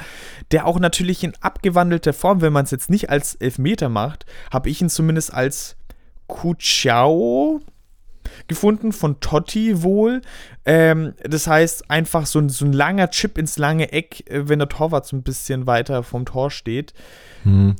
der 0.52 0.66
auch 0.66 0.78
natürlich 0.80 1.22
in 1.22 1.34
abgewandelter 1.42 2.14
Form, 2.14 2.40
wenn 2.40 2.54
man 2.54 2.64
es 2.64 2.70
jetzt 2.70 2.88
nicht 2.88 3.10
als 3.10 3.34
Elfmeter 3.34 3.90
macht, 3.90 4.24
habe 4.50 4.70
ich 4.70 4.80
ihn 4.80 4.88
zumindest 4.88 5.34
als 5.34 5.76
Kuchao 6.28 7.60
gefunden, 8.48 8.92
von 8.92 9.20
Totti 9.20 9.82
wohl. 9.82 10.22
Ähm, 10.64 11.14
das 11.22 11.46
heißt, 11.46 11.90
einfach 11.90 12.26
so 12.26 12.38
ein, 12.38 12.48
so 12.48 12.64
ein 12.64 12.72
langer 12.72 13.10
Chip 13.10 13.38
ins 13.38 13.58
lange 13.58 13.92
Eck, 13.92 14.28
äh, 14.30 14.48
wenn 14.48 14.58
der 14.58 14.68
Torwart 14.68 15.06
so 15.06 15.16
ein 15.16 15.22
bisschen 15.22 15.66
weiter 15.66 16.02
vom 16.02 16.24
Tor 16.24 16.50
steht. 16.50 16.92
Hm. 17.44 17.76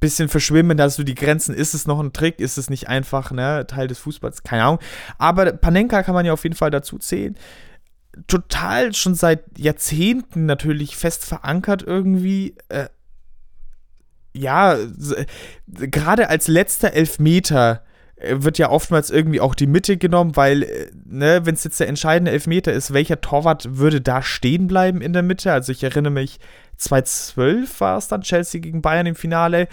Bisschen 0.00 0.28
verschwimmen, 0.28 0.80
also 0.80 1.02
die 1.02 1.14
Grenzen, 1.14 1.54
ist 1.54 1.74
es 1.74 1.86
noch 1.86 2.00
ein 2.00 2.12
Trick, 2.12 2.40
ist 2.40 2.58
es 2.58 2.70
nicht 2.70 2.88
einfach 2.88 3.30
ne, 3.30 3.66
Teil 3.66 3.86
des 3.86 3.98
Fußballs, 3.98 4.42
keine 4.42 4.64
Ahnung. 4.64 4.78
Aber 5.18 5.52
Panenka 5.52 6.02
kann 6.02 6.14
man 6.14 6.26
ja 6.26 6.32
auf 6.32 6.44
jeden 6.44 6.56
Fall 6.56 6.70
dazu 6.70 6.98
zählen 6.98 7.36
total 8.26 8.94
schon 8.94 9.14
seit 9.14 9.58
Jahrzehnten 9.58 10.46
natürlich 10.46 10.96
fest 10.96 11.24
verankert 11.24 11.82
irgendwie. 11.82 12.56
Äh, 12.68 12.88
ja, 14.32 14.76
gerade 15.66 16.28
als 16.28 16.48
letzter 16.48 16.92
Elfmeter 16.92 17.82
äh, 18.16 18.36
wird 18.38 18.58
ja 18.58 18.70
oftmals 18.70 19.10
irgendwie 19.10 19.40
auch 19.40 19.54
die 19.54 19.66
Mitte 19.66 19.96
genommen, 19.96 20.36
weil, 20.36 20.62
äh, 20.62 20.90
ne, 21.04 21.40
wenn 21.44 21.54
es 21.54 21.64
jetzt 21.64 21.80
der 21.80 21.88
entscheidende 21.88 22.30
Elfmeter 22.30 22.72
ist, 22.72 22.92
welcher 22.92 23.20
Torwart 23.20 23.78
würde 23.78 24.00
da 24.00 24.22
stehen 24.22 24.66
bleiben 24.66 25.00
in 25.00 25.12
der 25.12 25.22
Mitte? 25.22 25.52
Also 25.52 25.72
ich 25.72 25.82
erinnere 25.82 26.12
mich, 26.12 26.38
2012 26.76 27.80
war 27.80 27.98
es 27.98 28.08
dann 28.08 28.22
Chelsea 28.22 28.60
gegen 28.60 28.82
Bayern 28.82 29.06
im 29.06 29.14
Finale. 29.14 29.68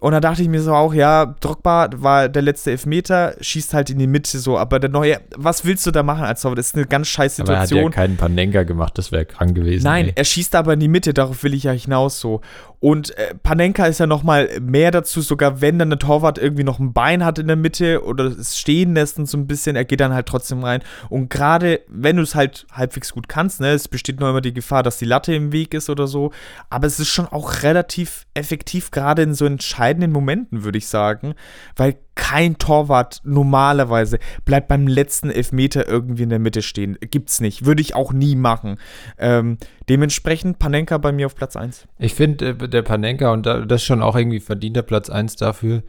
Und 0.00 0.10
da 0.10 0.20
dachte 0.20 0.42
ich 0.42 0.48
mir 0.48 0.60
so 0.60 0.74
auch, 0.74 0.92
ja, 0.92 1.36
Drogba 1.38 1.90
war 1.94 2.28
der 2.28 2.42
letzte 2.42 2.72
Elfmeter, 2.72 3.36
schießt 3.40 3.72
halt 3.72 3.88
in 3.88 4.00
die 4.00 4.08
Mitte 4.08 4.40
so, 4.40 4.58
aber 4.58 4.80
der 4.80 4.90
neue, 4.90 5.20
was 5.36 5.64
willst 5.64 5.86
du 5.86 5.92
da 5.92 6.02
machen 6.02 6.24
als 6.24 6.42
Torwart? 6.42 6.58
Das 6.58 6.66
ist 6.66 6.74
eine 6.74 6.86
ganz 6.86 7.06
scheiß 7.06 7.36
Situation. 7.36 7.78
Aber 7.78 7.84
er 7.84 7.86
hat 7.86 7.94
ja 7.94 8.02
keinen 8.02 8.16
Panenka 8.16 8.64
gemacht, 8.64 8.98
das 8.98 9.12
wäre 9.12 9.26
krank 9.26 9.54
gewesen. 9.54 9.84
Nein, 9.84 10.06
ey. 10.06 10.12
er 10.16 10.24
schießt 10.24 10.56
aber 10.56 10.72
in 10.72 10.80
die 10.80 10.88
Mitte, 10.88 11.14
darauf 11.14 11.44
will 11.44 11.54
ich 11.54 11.62
ja 11.62 11.70
hinaus 11.70 12.18
so. 12.18 12.40
Und 12.82 13.16
äh, 13.16 13.36
Panenka 13.40 13.86
ist 13.86 14.00
ja 14.00 14.08
noch 14.08 14.24
mal 14.24 14.50
mehr 14.60 14.90
dazu, 14.90 15.20
sogar 15.20 15.60
wenn 15.60 15.78
dann 15.78 15.90
der 15.90 16.00
Torwart 16.00 16.36
irgendwie 16.36 16.64
noch 16.64 16.80
ein 16.80 16.92
Bein 16.92 17.24
hat 17.24 17.38
in 17.38 17.46
der 17.46 17.54
Mitte 17.54 18.04
oder 18.04 18.24
es 18.24 18.58
stehen 18.58 18.94
lässt 18.94 19.20
und 19.20 19.26
so 19.26 19.38
ein 19.38 19.46
bisschen, 19.46 19.76
er 19.76 19.84
geht 19.84 20.00
dann 20.00 20.12
halt 20.12 20.26
trotzdem 20.26 20.64
rein. 20.64 20.82
Und 21.08 21.30
gerade 21.30 21.82
wenn 21.86 22.16
du 22.16 22.22
es 22.22 22.34
halt 22.34 22.66
halbwegs 22.72 23.12
gut 23.12 23.28
kannst, 23.28 23.60
ne, 23.60 23.68
es 23.68 23.86
besteht 23.86 24.18
noch 24.18 24.30
immer 24.30 24.40
die 24.40 24.52
Gefahr, 24.52 24.82
dass 24.82 24.98
die 24.98 25.04
Latte 25.04 25.32
im 25.32 25.52
Weg 25.52 25.74
ist 25.74 25.90
oder 25.90 26.08
so, 26.08 26.32
aber 26.70 26.88
es 26.88 26.98
ist 26.98 27.10
schon 27.10 27.26
auch 27.26 27.62
relativ 27.62 28.26
effektiv, 28.34 28.90
gerade 28.90 29.22
in 29.22 29.34
so 29.34 29.46
entscheidenden 29.46 30.10
Momenten, 30.10 30.64
würde 30.64 30.78
ich 30.78 30.88
sagen, 30.88 31.34
weil 31.76 31.98
kein 32.14 32.58
Torwart 32.58 33.20
normalerweise 33.24 34.18
bleibt 34.44 34.68
beim 34.68 34.86
letzten 34.86 35.30
Elfmeter 35.30 35.88
irgendwie 35.88 36.24
in 36.24 36.28
der 36.28 36.38
Mitte 36.38 36.62
stehen. 36.62 36.98
Gibt's 37.00 37.40
nicht. 37.40 37.64
Würde 37.64 37.82
ich 37.82 37.94
auch 37.94 38.12
nie 38.12 38.36
machen. 38.36 38.78
Ähm, 39.18 39.58
dementsprechend 39.88 40.58
Panenka 40.58 40.98
bei 40.98 41.12
mir 41.12 41.26
auf 41.26 41.34
Platz 41.34 41.56
1. 41.56 41.86
Ich 41.98 42.14
finde, 42.14 42.50
äh, 42.50 42.68
der 42.68 42.82
Panenka, 42.82 43.32
und 43.32 43.46
das 43.46 43.64
ist 43.68 43.84
schon 43.84 44.02
auch 44.02 44.16
irgendwie 44.16 44.40
verdienter 44.40 44.82
Platz 44.82 45.08
1 45.10 45.36
dafür, 45.36 45.82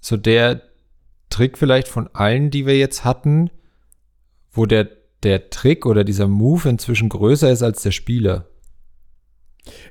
so 0.00 0.16
der 0.16 0.62
Trick 1.30 1.58
vielleicht 1.58 1.88
von 1.88 2.08
allen, 2.12 2.50
die 2.50 2.66
wir 2.66 2.76
jetzt 2.76 3.04
hatten, 3.04 3.50
wo 4.50 4.66
der, 4.66 4.88
der 5.22 5.50
Trick 5.50 5.86
oder 5.86 6.04
dieser 6.04 6.28
Move 6.28 6.68
inzwischen 6.68 7.08
größer 7.08 7.50
ist 7.50 7.62
als 7.62 7.82
der 7.82 7.92
Spieler. 7.92 8.46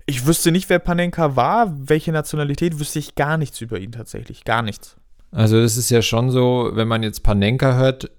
Ich 0.05 0.25
wüsste 0.25 0.51
nicht, 0.51 0.69
wer 0.69 0.79
Panenka 0.79 1.35
war, 1.35 1.73
welche 1.77 2.11
Nationalität, 2.11 2.79
wüsste 2.79 2.99
ich 2.99 3.15
gar 3.15 3.37
nichts 3.37 3.61
über 3.61 3.79
ihn 3.79 3.91
tatsächlich. 3.91 4.43
Gar 4.43 4.63
nichts. 4.63 4.97
Also 5.31 5.57
es 5.57 5.77
ist 5.77 5.89
ja 5.89 6.01
schon 6.01 6.29
so, 6.29 6.71
wenn 6.73 6.87
man 6.87 7.03
jetzt 7.03 7.23
Panenka 7.23 7.77
hört, 7.77 8.11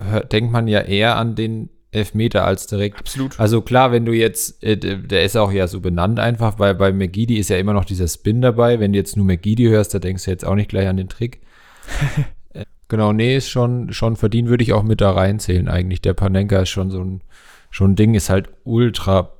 hört 0.00 0.32
denkt 0.32 0.52
man 0.52 0.68
ja 0.68 0.80
eher 0.80 1.16
an 1.16 1.34
den 1.34 1.70
Elfmeter 1.90 2.44
als 2.44 2.66
direkt. 2.66 2.98
Absolut. 2.98 3.40
Also 3.40 3.62
klar, 3.62 3.92
wenn 3.92 4.04
du 4.04 4.12
jetzt, 4.12 4.62
äh, 4.62 4.76
der 4.76 5.24
ist 5.24 5.36
auch 5.36 5.50
ja 5.50 5.66
so 5.66 5.80
benannt 5.80 6.20
einfach, 6.20 6.58
weil 6.58 6.74
bei 6.74 6.92
McGeady 6.92 7.36
ist 7.36 7.50
ja 7.50 7.56
immer 7.56 7.72
noch 7.72 7.84
dieser 7.84 8.06
Spin 8.08 8.42
dabei. 8.42 8.78
Wenn 8.78 8.92
du 8.92 8.98
jetzt 8.98 9.16
nur 9.16 9.26
McGeady 9.26 9.64
hörst, 9.64 9.94
da 9.94 9.98
denkst 9.98 10.24
du 10.24 10.30
jetzt 10.30 10.44
auch 10.44 10.54
nicht 10.54 10.68
gleich 10.68 10.88
an 10.88 10.96
den 10.96 11.08
Trick. 11.08 11.40
Äh, 12.54 12.64
genau, 12.88 13.12
nee, 13.12 13.36
ist 13.36 13.50
schon, 13.50 13.92
schon 13.92 14.16
verdient, 14.16 14.48
würde 14.48 14.64
ich 14.64 14.72
auch 14.72 14.82
mit 14.82 15.02
da 15.02 15.10
reinzählen 15.10 15.68
eigentlich. 15.68 16.00
Der 16.00 16.14
Panenka 16.14 16.60
ist 16.60 16.70
schon 16.70 16.90
so 16.90 17.04
ein, 17.04 17.20
schon 17.68 17.90
ein 17.90 17.96
Ding, 17.96 18.14
ist 18.14 18.30
halt 18.30 18.48
ultra 18.64 19.37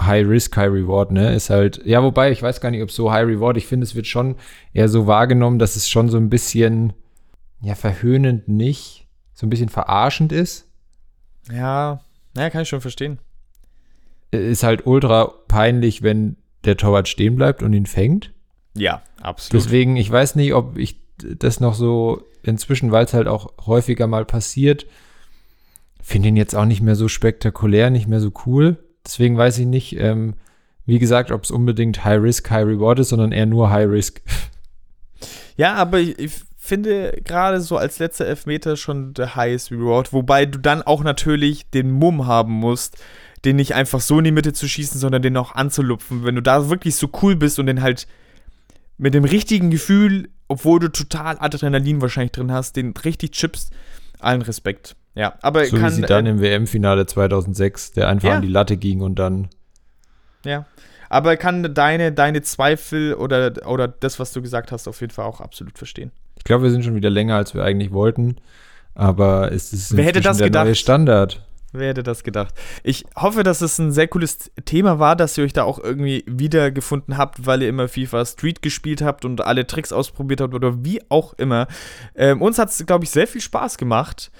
High 0.00 0.26
Risk, 0.26 0.56
High 0.56 0.70
Reward, 0.70 1.10
ne? 1.10 1.34
Ist 1.34 1.50
halt, 1.50 1.84
ja, 1.84 2.02
wobei, 2.02 2.30
ich 2.30 2.42
weiß 2.42 2.60
gar 2.60 2.70
nicht, 2.70 2.82
ob 2.82 2.90
so 2.90 3.10
High 3.10 3.26
Reward, 3.26 3.56
ich 3.56 3.66
finde, 3.66 3.84
es 3.84 3.94
wird 3.94 4.06
schon 4.06 4.36
eher 4.72 4.88
so 4.88 5.06
wahrgenommen, 5.06 5.58
dass 5.58 5.76
es 5.76 5.88
schon 5.88 6.08
so 6.08 6.16
ein 6.16 6.30
bisschen, 6.30 6.92
ja, 7.60 7.74
verhöhnend 7.74 8.48
nicht, 8.48 9.06
so 9.34 9.46
ein 9.46 9.50
bisschen 9.50 9.68
verarschend 9.68 10.32
ist. 10.32 10.68
Ja, 11.50 12.00
naja, 12.34 12.50
kann 12.50 12.62
ich 12.62 12.68
schon 12.68 12.80
verstehen. 12.80 13.18
Ist 14.30 14.62
halt 14.62 14.86
ultra 14.86 15.32
peinlich, 15.48 16.02
wenn 16.02 16.36
der 16.64 16.76
Torwart 16.76 17.08
stehen 17.08 17.36
bleibt 17.36 17.62
und 17.62 17.72
ihn 17.72 17.86
fängt. 17.86 18.32
Ja, 18.74 19.02
absolut. 19.20 19.64
Deswegen, 19.64 19.96
ich 19.96 20.10
weiß 20.10 20.34
nicht, 20.36 20.54
ob 20.54 20.76
ich 20.76 21.00
das 21.16 21.60
noch 21.60 21.74
so 21.74 22.22
inzwischen, 22.42 22.92
weil 22.92 23.04
es 23.04 23.14
halt 23.14 23.26
auch 23.26 23.52
häufiger 23.66 24.06
mal 24.06 24.24
passiert, 24.24 24.86
finde 26.00 26.28
ihn 26.28 26.36
jetzt 26.36 26.54
auch 26.54 26.64
nicht 26.64 26.80
mehr 26.80 26.94
so 26.94 27.08
spektakulär, 27.08 27.90
nicht 27.90 28.06
mehr 28.06 28.20
so 28.20 28.32
cool. 28.46 28.78
Deswegen 29.08 29.38
weiß 29.38 29.58
ich 29.58 29.66
nicht, 29.66 29.96
ähm, 29.96 30.34
wie 30.84 30.98
gesagt, 30.98 31.32
ob 31.32 31.42
es 31.42 31.50
unbedingt 31.50 32.04
High 32.04 32.22
Risk, 32.22 32.50
High 32.50 32.66
Reward 32.66 32.98
ist, 32.98 33.08
sondern 33.08 33.32
eher 33.32 33.46
nur 33.46 33.70
High 33.70 33.88
Risk. 33.88 34.20
Ja, 35.56 35.74
aber 35.74 35.98
ich, 35.98 36.16
ich 36.20 36.32
finde 36.56 37.20
gerade 37.24 37.60
so 37.60 37.78
als 37.78 37.98
letzter 37.98 38.26
Elfmeter 38.26 38.76
schon 38.76 39.14
der 39.14 39.34
Highest 39.34 39.72
Reward, 39.72 40.12
wobei 40.12 40.46
du 40.46 40.58
dann 40.58 40.82
auch 40.82 41.02
natürlich 41.02 41.68
den 41.70 41.90
Mumm 41.90 42.26
haben 42.26 42.52
musst, 42.52 42.98
den 43.44 43.56
nicht 43.56 43.74
einfach 43.74 44.00
so 44.00 44.18
in 44.18 44.24
die 44.24 44.30
Mitte 44.30 44.52
zu 44.52 44.68
schießen, 44.68 45.00
sondern 45.00 45.22
den 45.22 45.36
auch 45.36 45.54
anzulupfen. 45.54 46.24
Wenn 46.24 46.34
du 46.34 46.42
da 46.42 46.68
wirklich 46.68 46.96
so 46.96 47.08
cool 47.22 47.34
bist 47.34 47.58
und 47.58 47.66
den 47.66 47.82
halt 47.82 48.06
mit 48.98 49.14
dem 49.14 49.24
richtigen 49.24 49.70
Gefühl, 49.70 50.28
obwohl 50.46 50.78
du 50.78 50.88
total 50.88 51.38
Adrenalin 51.40 52.02
wahrscheinlich 52.02 52.32
drin 52.32 52.52
hast, 52.52 52.76
den 52.76 52.92
richtig 52.92 53.32
chippst, 53.32 53.72
allen 54.18 54.42
Respekt. 54.42 54.94
Ja, 55.14 55.34
aber 55.42 55.64
so 55.64 55.76
kann, 55.76 55.90
wie 55.90 55.96
sie 55.96 56.02
dann 56.02 56.26
äh, 56.26 56.30
im 56.30 56.40
WM-Finale 56.40 57.06
2006, 57.06 57.92
der 57.92 58.08
einfach 58.08 58.28
Ja. 58.28 58.34
an 58.36 58.42
die 58.42 58.48
Latte 58.48 58.76
ging 58.76 59.00
und 59.00 59.18
dann 59.18 59.48
Ja. 60.44 60.66
Aber 61.10 61.36
kann 61.38 61.74
deine, 61.74 62.12
deine 62.12 62.42
Zweifel 62.42 63.14
oder, 63.14 63.52
oder 63.66 63.88
das, 63.88 64.18
was 64.20 64.32
du 64.32 64.42
gesagt 64.42 64.72
hast, 64.72 64.86
auf 64.86 65.00
jeden 65.00 65.12
Fall 65.12 65.24
auch 65.24 65.40
absolut 65.40 65.78
verstehen. 65.78 66.12
Ich 66.36 66.44
glaube, 66.44 66.64
wir 66.64 66.70
sind 66.70 66.84
schon 66.84 66.94
wieder 66.94 67.08
länger, 67.10 67.36
als 67.36 67.54
wir 67.54 67.64
eigentlich 67.64 67.92
wollten. 67.92 68.36
Aber 68.94 69.50
es 69.52 69.72
ist 69.72 69.96
Wer 69.96 70.04
hätte 70.04 70.20
das 70.20 70.36
der 70.36 70.48
gedacht? 70.48 70.64
neue 70.66 70.74
Standard. 70.74 71.44
Wer 71.72 71.88
hätte 71.88 72.02
das 72.02 72.24
gedacht? 72.24 72.54
Ich 72.82 73.04
hoffe, 73.14 73.42
dass 73.42 73.60
es 73.60 73.78
ein 73.78 73.92
sehr 73.92 74.08
cooles 74.08 74.50
Thema 74.64 74.98
war, 74.98 75.16
dass 75.16 75.36
ihr 75.36 75.44
euch 75.44 75.52
da 75.52 75.64
auch 75.64 75.78
irgendwie 75.78 76.24
wiedergefunden 76.26 77.18
habt, 77.18 77.44
weil 77.46 77.62
ihr 77.62 77.68
immer 77.68 77.88
FIFA 77.88 78.24
Street 78.24 78.62
gespielt 78.62 79.02
habt 79.02 79.24
und 79.26 79.42
alle 79.42 79.66
Tricks 79.66 79.92
ausprobiert 79.92 80.40
habt 80.40 80.54
oder 80.54 80.82
wie 80.84 81.00
auch 81.10 81.34
immer. 81.34 81.68
Ähm, 82.14 82.40
uns 82.42 82.58
hat 82.58 82.70
es, 82.70 82.84
glaube 82.86 83.04
ich, 83.04 83.10
sehr 83.10 83.26
viel 83.26 83.42
Spaß 83.42 83.76
gemacht, 83.76 84.30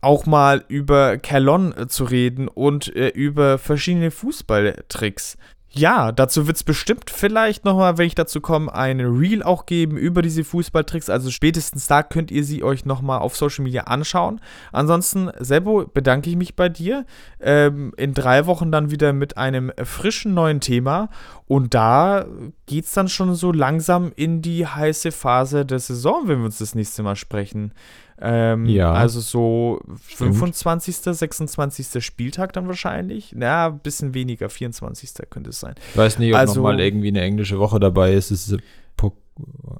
auch 0.00 0.26
mal 0.26 0.64
über 0.68 1.18
Calon 1.18 1.76
äh, 1.76 1.88
zu 1.88 2.04
reden 2.04 2.48
und 2.48 2.94
äh, 2.94 3.08
über 3.08 3.58
verschiedene 3.58 4.10
Fußballtricks. 4.10 5.36
Ja, 5.70 6.12
dazu 6.12 6.46
wird 6.46 6.56
es 6.56 6.64
bestimmt 6.64 7.10
vielleicht 7.10 7.66
nochmal, 7.66 7.98
wenn 7.98 8.06
ich 8.06 8.14
dazu 8.14 8.40
komme, 8.40 8.74
ein 8.74 9.00
Reel 9.00 9.42
auch 9.42 9.66
geben 9.66 9.98
über 9.98 10.22
diese 10.22 10.42
Fußballtricks. 10.42 11.10
Also 11.10 11.30
spätestens 11.30 11.86
da 11.86 12.02
könnt 12.02 12.30
ihr 12.30 12.42
sie 12.42 12.64
euch 12.64 12.86
nochmal 12.86 13.18
auf 13.18 13.36
Social 13.36 13.64
Media 13.64 13.82
anschauen. 13.82 14.40
Ansonsten, 14.72 15.30
Sebo, 15.38 15.84
bedanke 15.86 16.30
ich 16.30 16.36
mich 16.36 16.56
bei 16.56 16.70
dir. 16.70 17.04
Ähm, 17.38 17.92
in 17.98 18.14
drei 18.14 18.46
Wochen 18.46 18.72
dann 18.72 18.90
wieder 18.90 19.12
mit 19.12 19.36
einem 19.36 19.70
frischen 19.84 20.32
neuen 20.32 20.60
Thema. 20.60 21.10
Und 21.46 21.74
da 21.74 22.24
geht 22.64 22.86
es 22.86 22.92
dann 22.92 23.08
schon 23.08 23.34
so 23.34 23.52
langsam 23.52 24.12
in 24.16 24.40
die 24.40 24.66
heiße 24.66 25.12
Phase 25.12 25.66
der 25.66 25.80
Saison, 25.80 26.28
wenn 26.28 26.38
wir 26.38 26.46
uns 26.46 26.58
das 26.58 26.74
nächste 26.74 27.02
Mal 27.02 27.16
sprechen. 27.16 27.72
Ähm, 28.20 28.66
Ja. 28.66 28.92
Also 28.92 29.20
so 29.20 29.80
Stimmt. 30.08 30.34
25., 30.36 30.96
26. 30.96 32.04
Spieltag 32.04 32.52
dann 32.52 32.66
wahrscheinlich. 32.66 33.32
Na, 33.36 33.66
ein 33.68 33.78
bisschen 33.78 34.12
weniger, 34.14 34.48
24. 34.50 35.10
könnte 35.30 35.50
es 35.50 35.60
sein. 35.60 35.74
Ich 35.92 35.96
weiß 35.96 36.18
nicht, 36.18 36.32
ob 36.32 36.38
Also- 36.40 36.56
noch 36.56 36.62
mal 36.64 36.80
irgendwie 36.80 37.08
eine 37.08 37.20
englische 37.20 37.58
Woche 37.58 37.78
dabei 37.80 38.14
ist. 38.14 38.30
Es 38.30 38.48
ist 38.48 38.60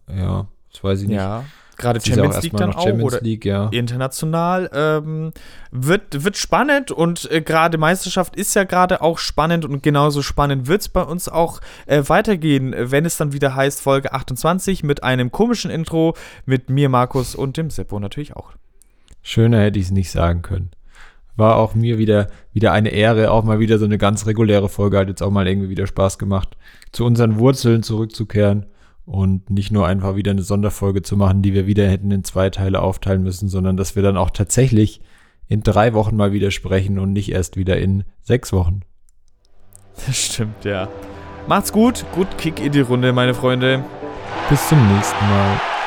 ja, 0.08 0.46
das 0.72 0.84
weiß 0.84 1.02
ich 1.02 1.08
nicht. 1.08 1.16
Ja, 1.16 1.44
gerade 1.78 2.00
Champions 2.00 2.42
League 2.42 2.56
dann 2.56 2.74
auch 2.74 2.82
Champions 2.82 3.14
oder 3.14 3.22
League, 3.22 3.44
ja. 3.44 3.68
international. 3.70 4.68
Ähm, 4.72 5.32
wird, 5.70 6.24
wird 6.24 6.36
spannend 6.36 6.90
und 6.90 7.30
äh, 7.30 7.40
gerade 7.40 7.78
Meisterschaft 7.78 8.36
ist 8.36 8.54
ja 8.54 8.64
gerade 8.64 9.00
auch 9.00 9.18
spannend 9.18 9.64
und 9.64 9.82
genauso 9.82 10.22
spannend 10.22 10.66
wird 10.66 10.82
es 10.82 10.88
bei 10.88 11.02
uns 11.02 11.28
auch 11.28 11.60
äh, 11.86 12.02
weitergehen, 12.06 12.74
wenn 12.76 13.04
es 13.04 13.16
dann 13.16 13.32
wieder 13.32 13.54
heißt 13.54 13.80
Folge 13.80 14.12
28 14.12 14.82
mit 14.82 15.02
einem 15.02 15.30
komischen 15.30 15.70
Intro 15.70 16.14
mit 16.44 16.68
mir, 16.68 16.88
Markus 16.88 17.34
und 17.34 17.56
dem 17.56 17.70
Seppo 17.70 17.98
natürlich 18.00 18.34
auch. 18.34 18.52
Schöner 19.22 19.60
hätte 19.60 19.78
ich 19.78 19.86
es 19.86 19.90
nicht 19.90 20.10
sagen 20.10 20.42
können. 20.42 20.70
War 21.36 21.56
auch 21.56 21.74
mir 21.74 21.98
wieder, 21.98 22.28
wieder 22.52 22.72
eine 22.72 22.88
Ehre, 22.88 23.30
auch 23.30 23.44
mal 23.44 23.60
wieder 23.60 23.78
so 23.78 23.84
eine 23.84 23.98
ganz 23.98 24.26
reguläre 24.26 24.68
Folge, 24.68 24.98
hat 24.98 25.08
jetzt 25.08 25.22
auch 25.22 25.30
mal 25.30 25.46
irgendwie 25.46 25.68
wieder 25.68 25.86
Spaß 25.86 26.18
gemacht, 26.18 26.56
zu 26.90 27.04
unseren 27.04 27.38
Wurzeln 27.38 27.82
zurückzukehren 27.82 28.66
und 29.08 29.48
nicht 29.48 29.70
nur 29.70 29.86
einfach 29.86 30.16
wieder 30.16 30.32
eine 30.32 30.42
Sonderfolge 30.42 31.02
zu 31.02 31.16
machen, 31.16 31.40
die 31.40 31.54
wir 31.54 31.66
wieder 31.66 31.88
hätten 31.88 32.10
in 32.10 32.24
zwei 32.24 32.50
Teile 32.50 32.82
aufteilen 32.82 33.22
müssen, 33.22 33.48
sondern 33.48 33.76
dass 33.76 33.96
wir 33.96 34.02
dann 34.02 34.18
auch 34.18 34.30
tatsächlich 34.30 35.00
in 35.48 35.62
drei 35.62 35.94
Wochen 35.94 36.14
mal 36.14 36.32
wieder 36.32 36.50
sprechen 36.50 36.98
und 36.98 37.14
nicht 37.14 37.32
erst 37.32 37.56
wieder 37.56 37.78
in 37.78 38.04
sechs 38.22 38.52
Wochen. 38.52 38.80
Das 40.06 40.16
stimmt, 40.16 40.64
ja. 40.64 40.88
Macht's 41.48 41.72
gut, 41.72 42.04
gut 42.14 42.28
Kick 42.36 42.60
in 42.60 42.72
die 42.72 42.80
Runde, 42.80 43.12
meine 43.12 43.34
Freunde. 43.34 43.82
Bis 44.50 44.68
zum 44.68 44.78
nächsten 44.94 45.24
Mal. 45.26 45.77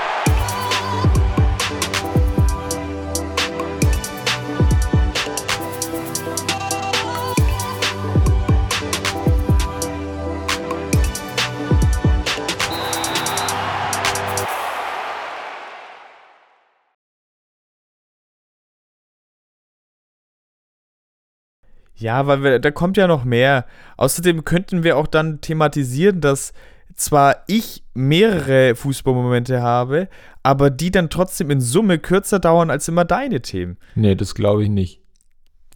Ja, 22.02 22.26
weil 22.28 22.44
wir, 22.44 22.60
da 22.60 22.72
kommt 22.72 22.98
ja 22.98 23.08
noch 23.08 23.24
mehr. 23.24 23.66
Außerdem 23.98 24.44
könnten 24.44 24.84
wir 24.84 24.98
auch 24.98 25.08
dann 25.08 25.40
thematisieren, 25.40 26.20
dass 26.20 26.54
zwar 26.96 27.44
ich 27.48 27.84
mehrere 27.94 28.76
Fußballmomente 28.76 29.62
habe, 29.62 30.10
aber 30.44 30.70
die 30.70 30.92
dann 30.92 31.10
trotzdem 31.10 31.52
in 31.52 31.62
Summe 31.62 32.00
kürzer 32.00 32.40
dauern 32.40 32.70
als 32.70 32.88
immer 32.88 33.06
deine 33.06 33.42
Themen. 33.42 33.78
Nee, 33.96 34.16
das 34.16 34.36
glaube 34.36 34.64
ich 34.64 34.70
nicht. 34.70 35.02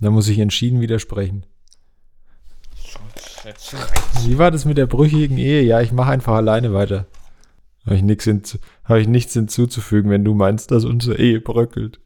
Da 0.01 0.09
muss 0.09 0.27
ich 0.27 0.39
entschieden 0.39 0.81
widersprechen. 0.81 1.45
Wie 4.23 4.37
war 4.37 4.49
das 4.49 4.65
mit 4.65 4.77
der 4.77 4.87
brüchigen 4.87 5.37
Ehe? 5.37 5.61
Ja, 5.61 5.81
ich 5.81 5.91
mache 5.91 6.11
einfach 6.11 6.33
alleine 6.33 6.73
weiter. 6.73 7.05
Habe 7.85 7.95
ich, 7.97 8.03
hab 8.83 8.97
ich 8.97 9.07
nichts 9.07 9.33
hinzuzufügen, 9.33 10.09
wenn 10.09 10.25
du 10.25 10.33
meinst, 10.33 10.71
dass 10.71 10.85
unsere 10.85 11.17
Ehe 11.17 11.39
bröckelt. 11.39 11.99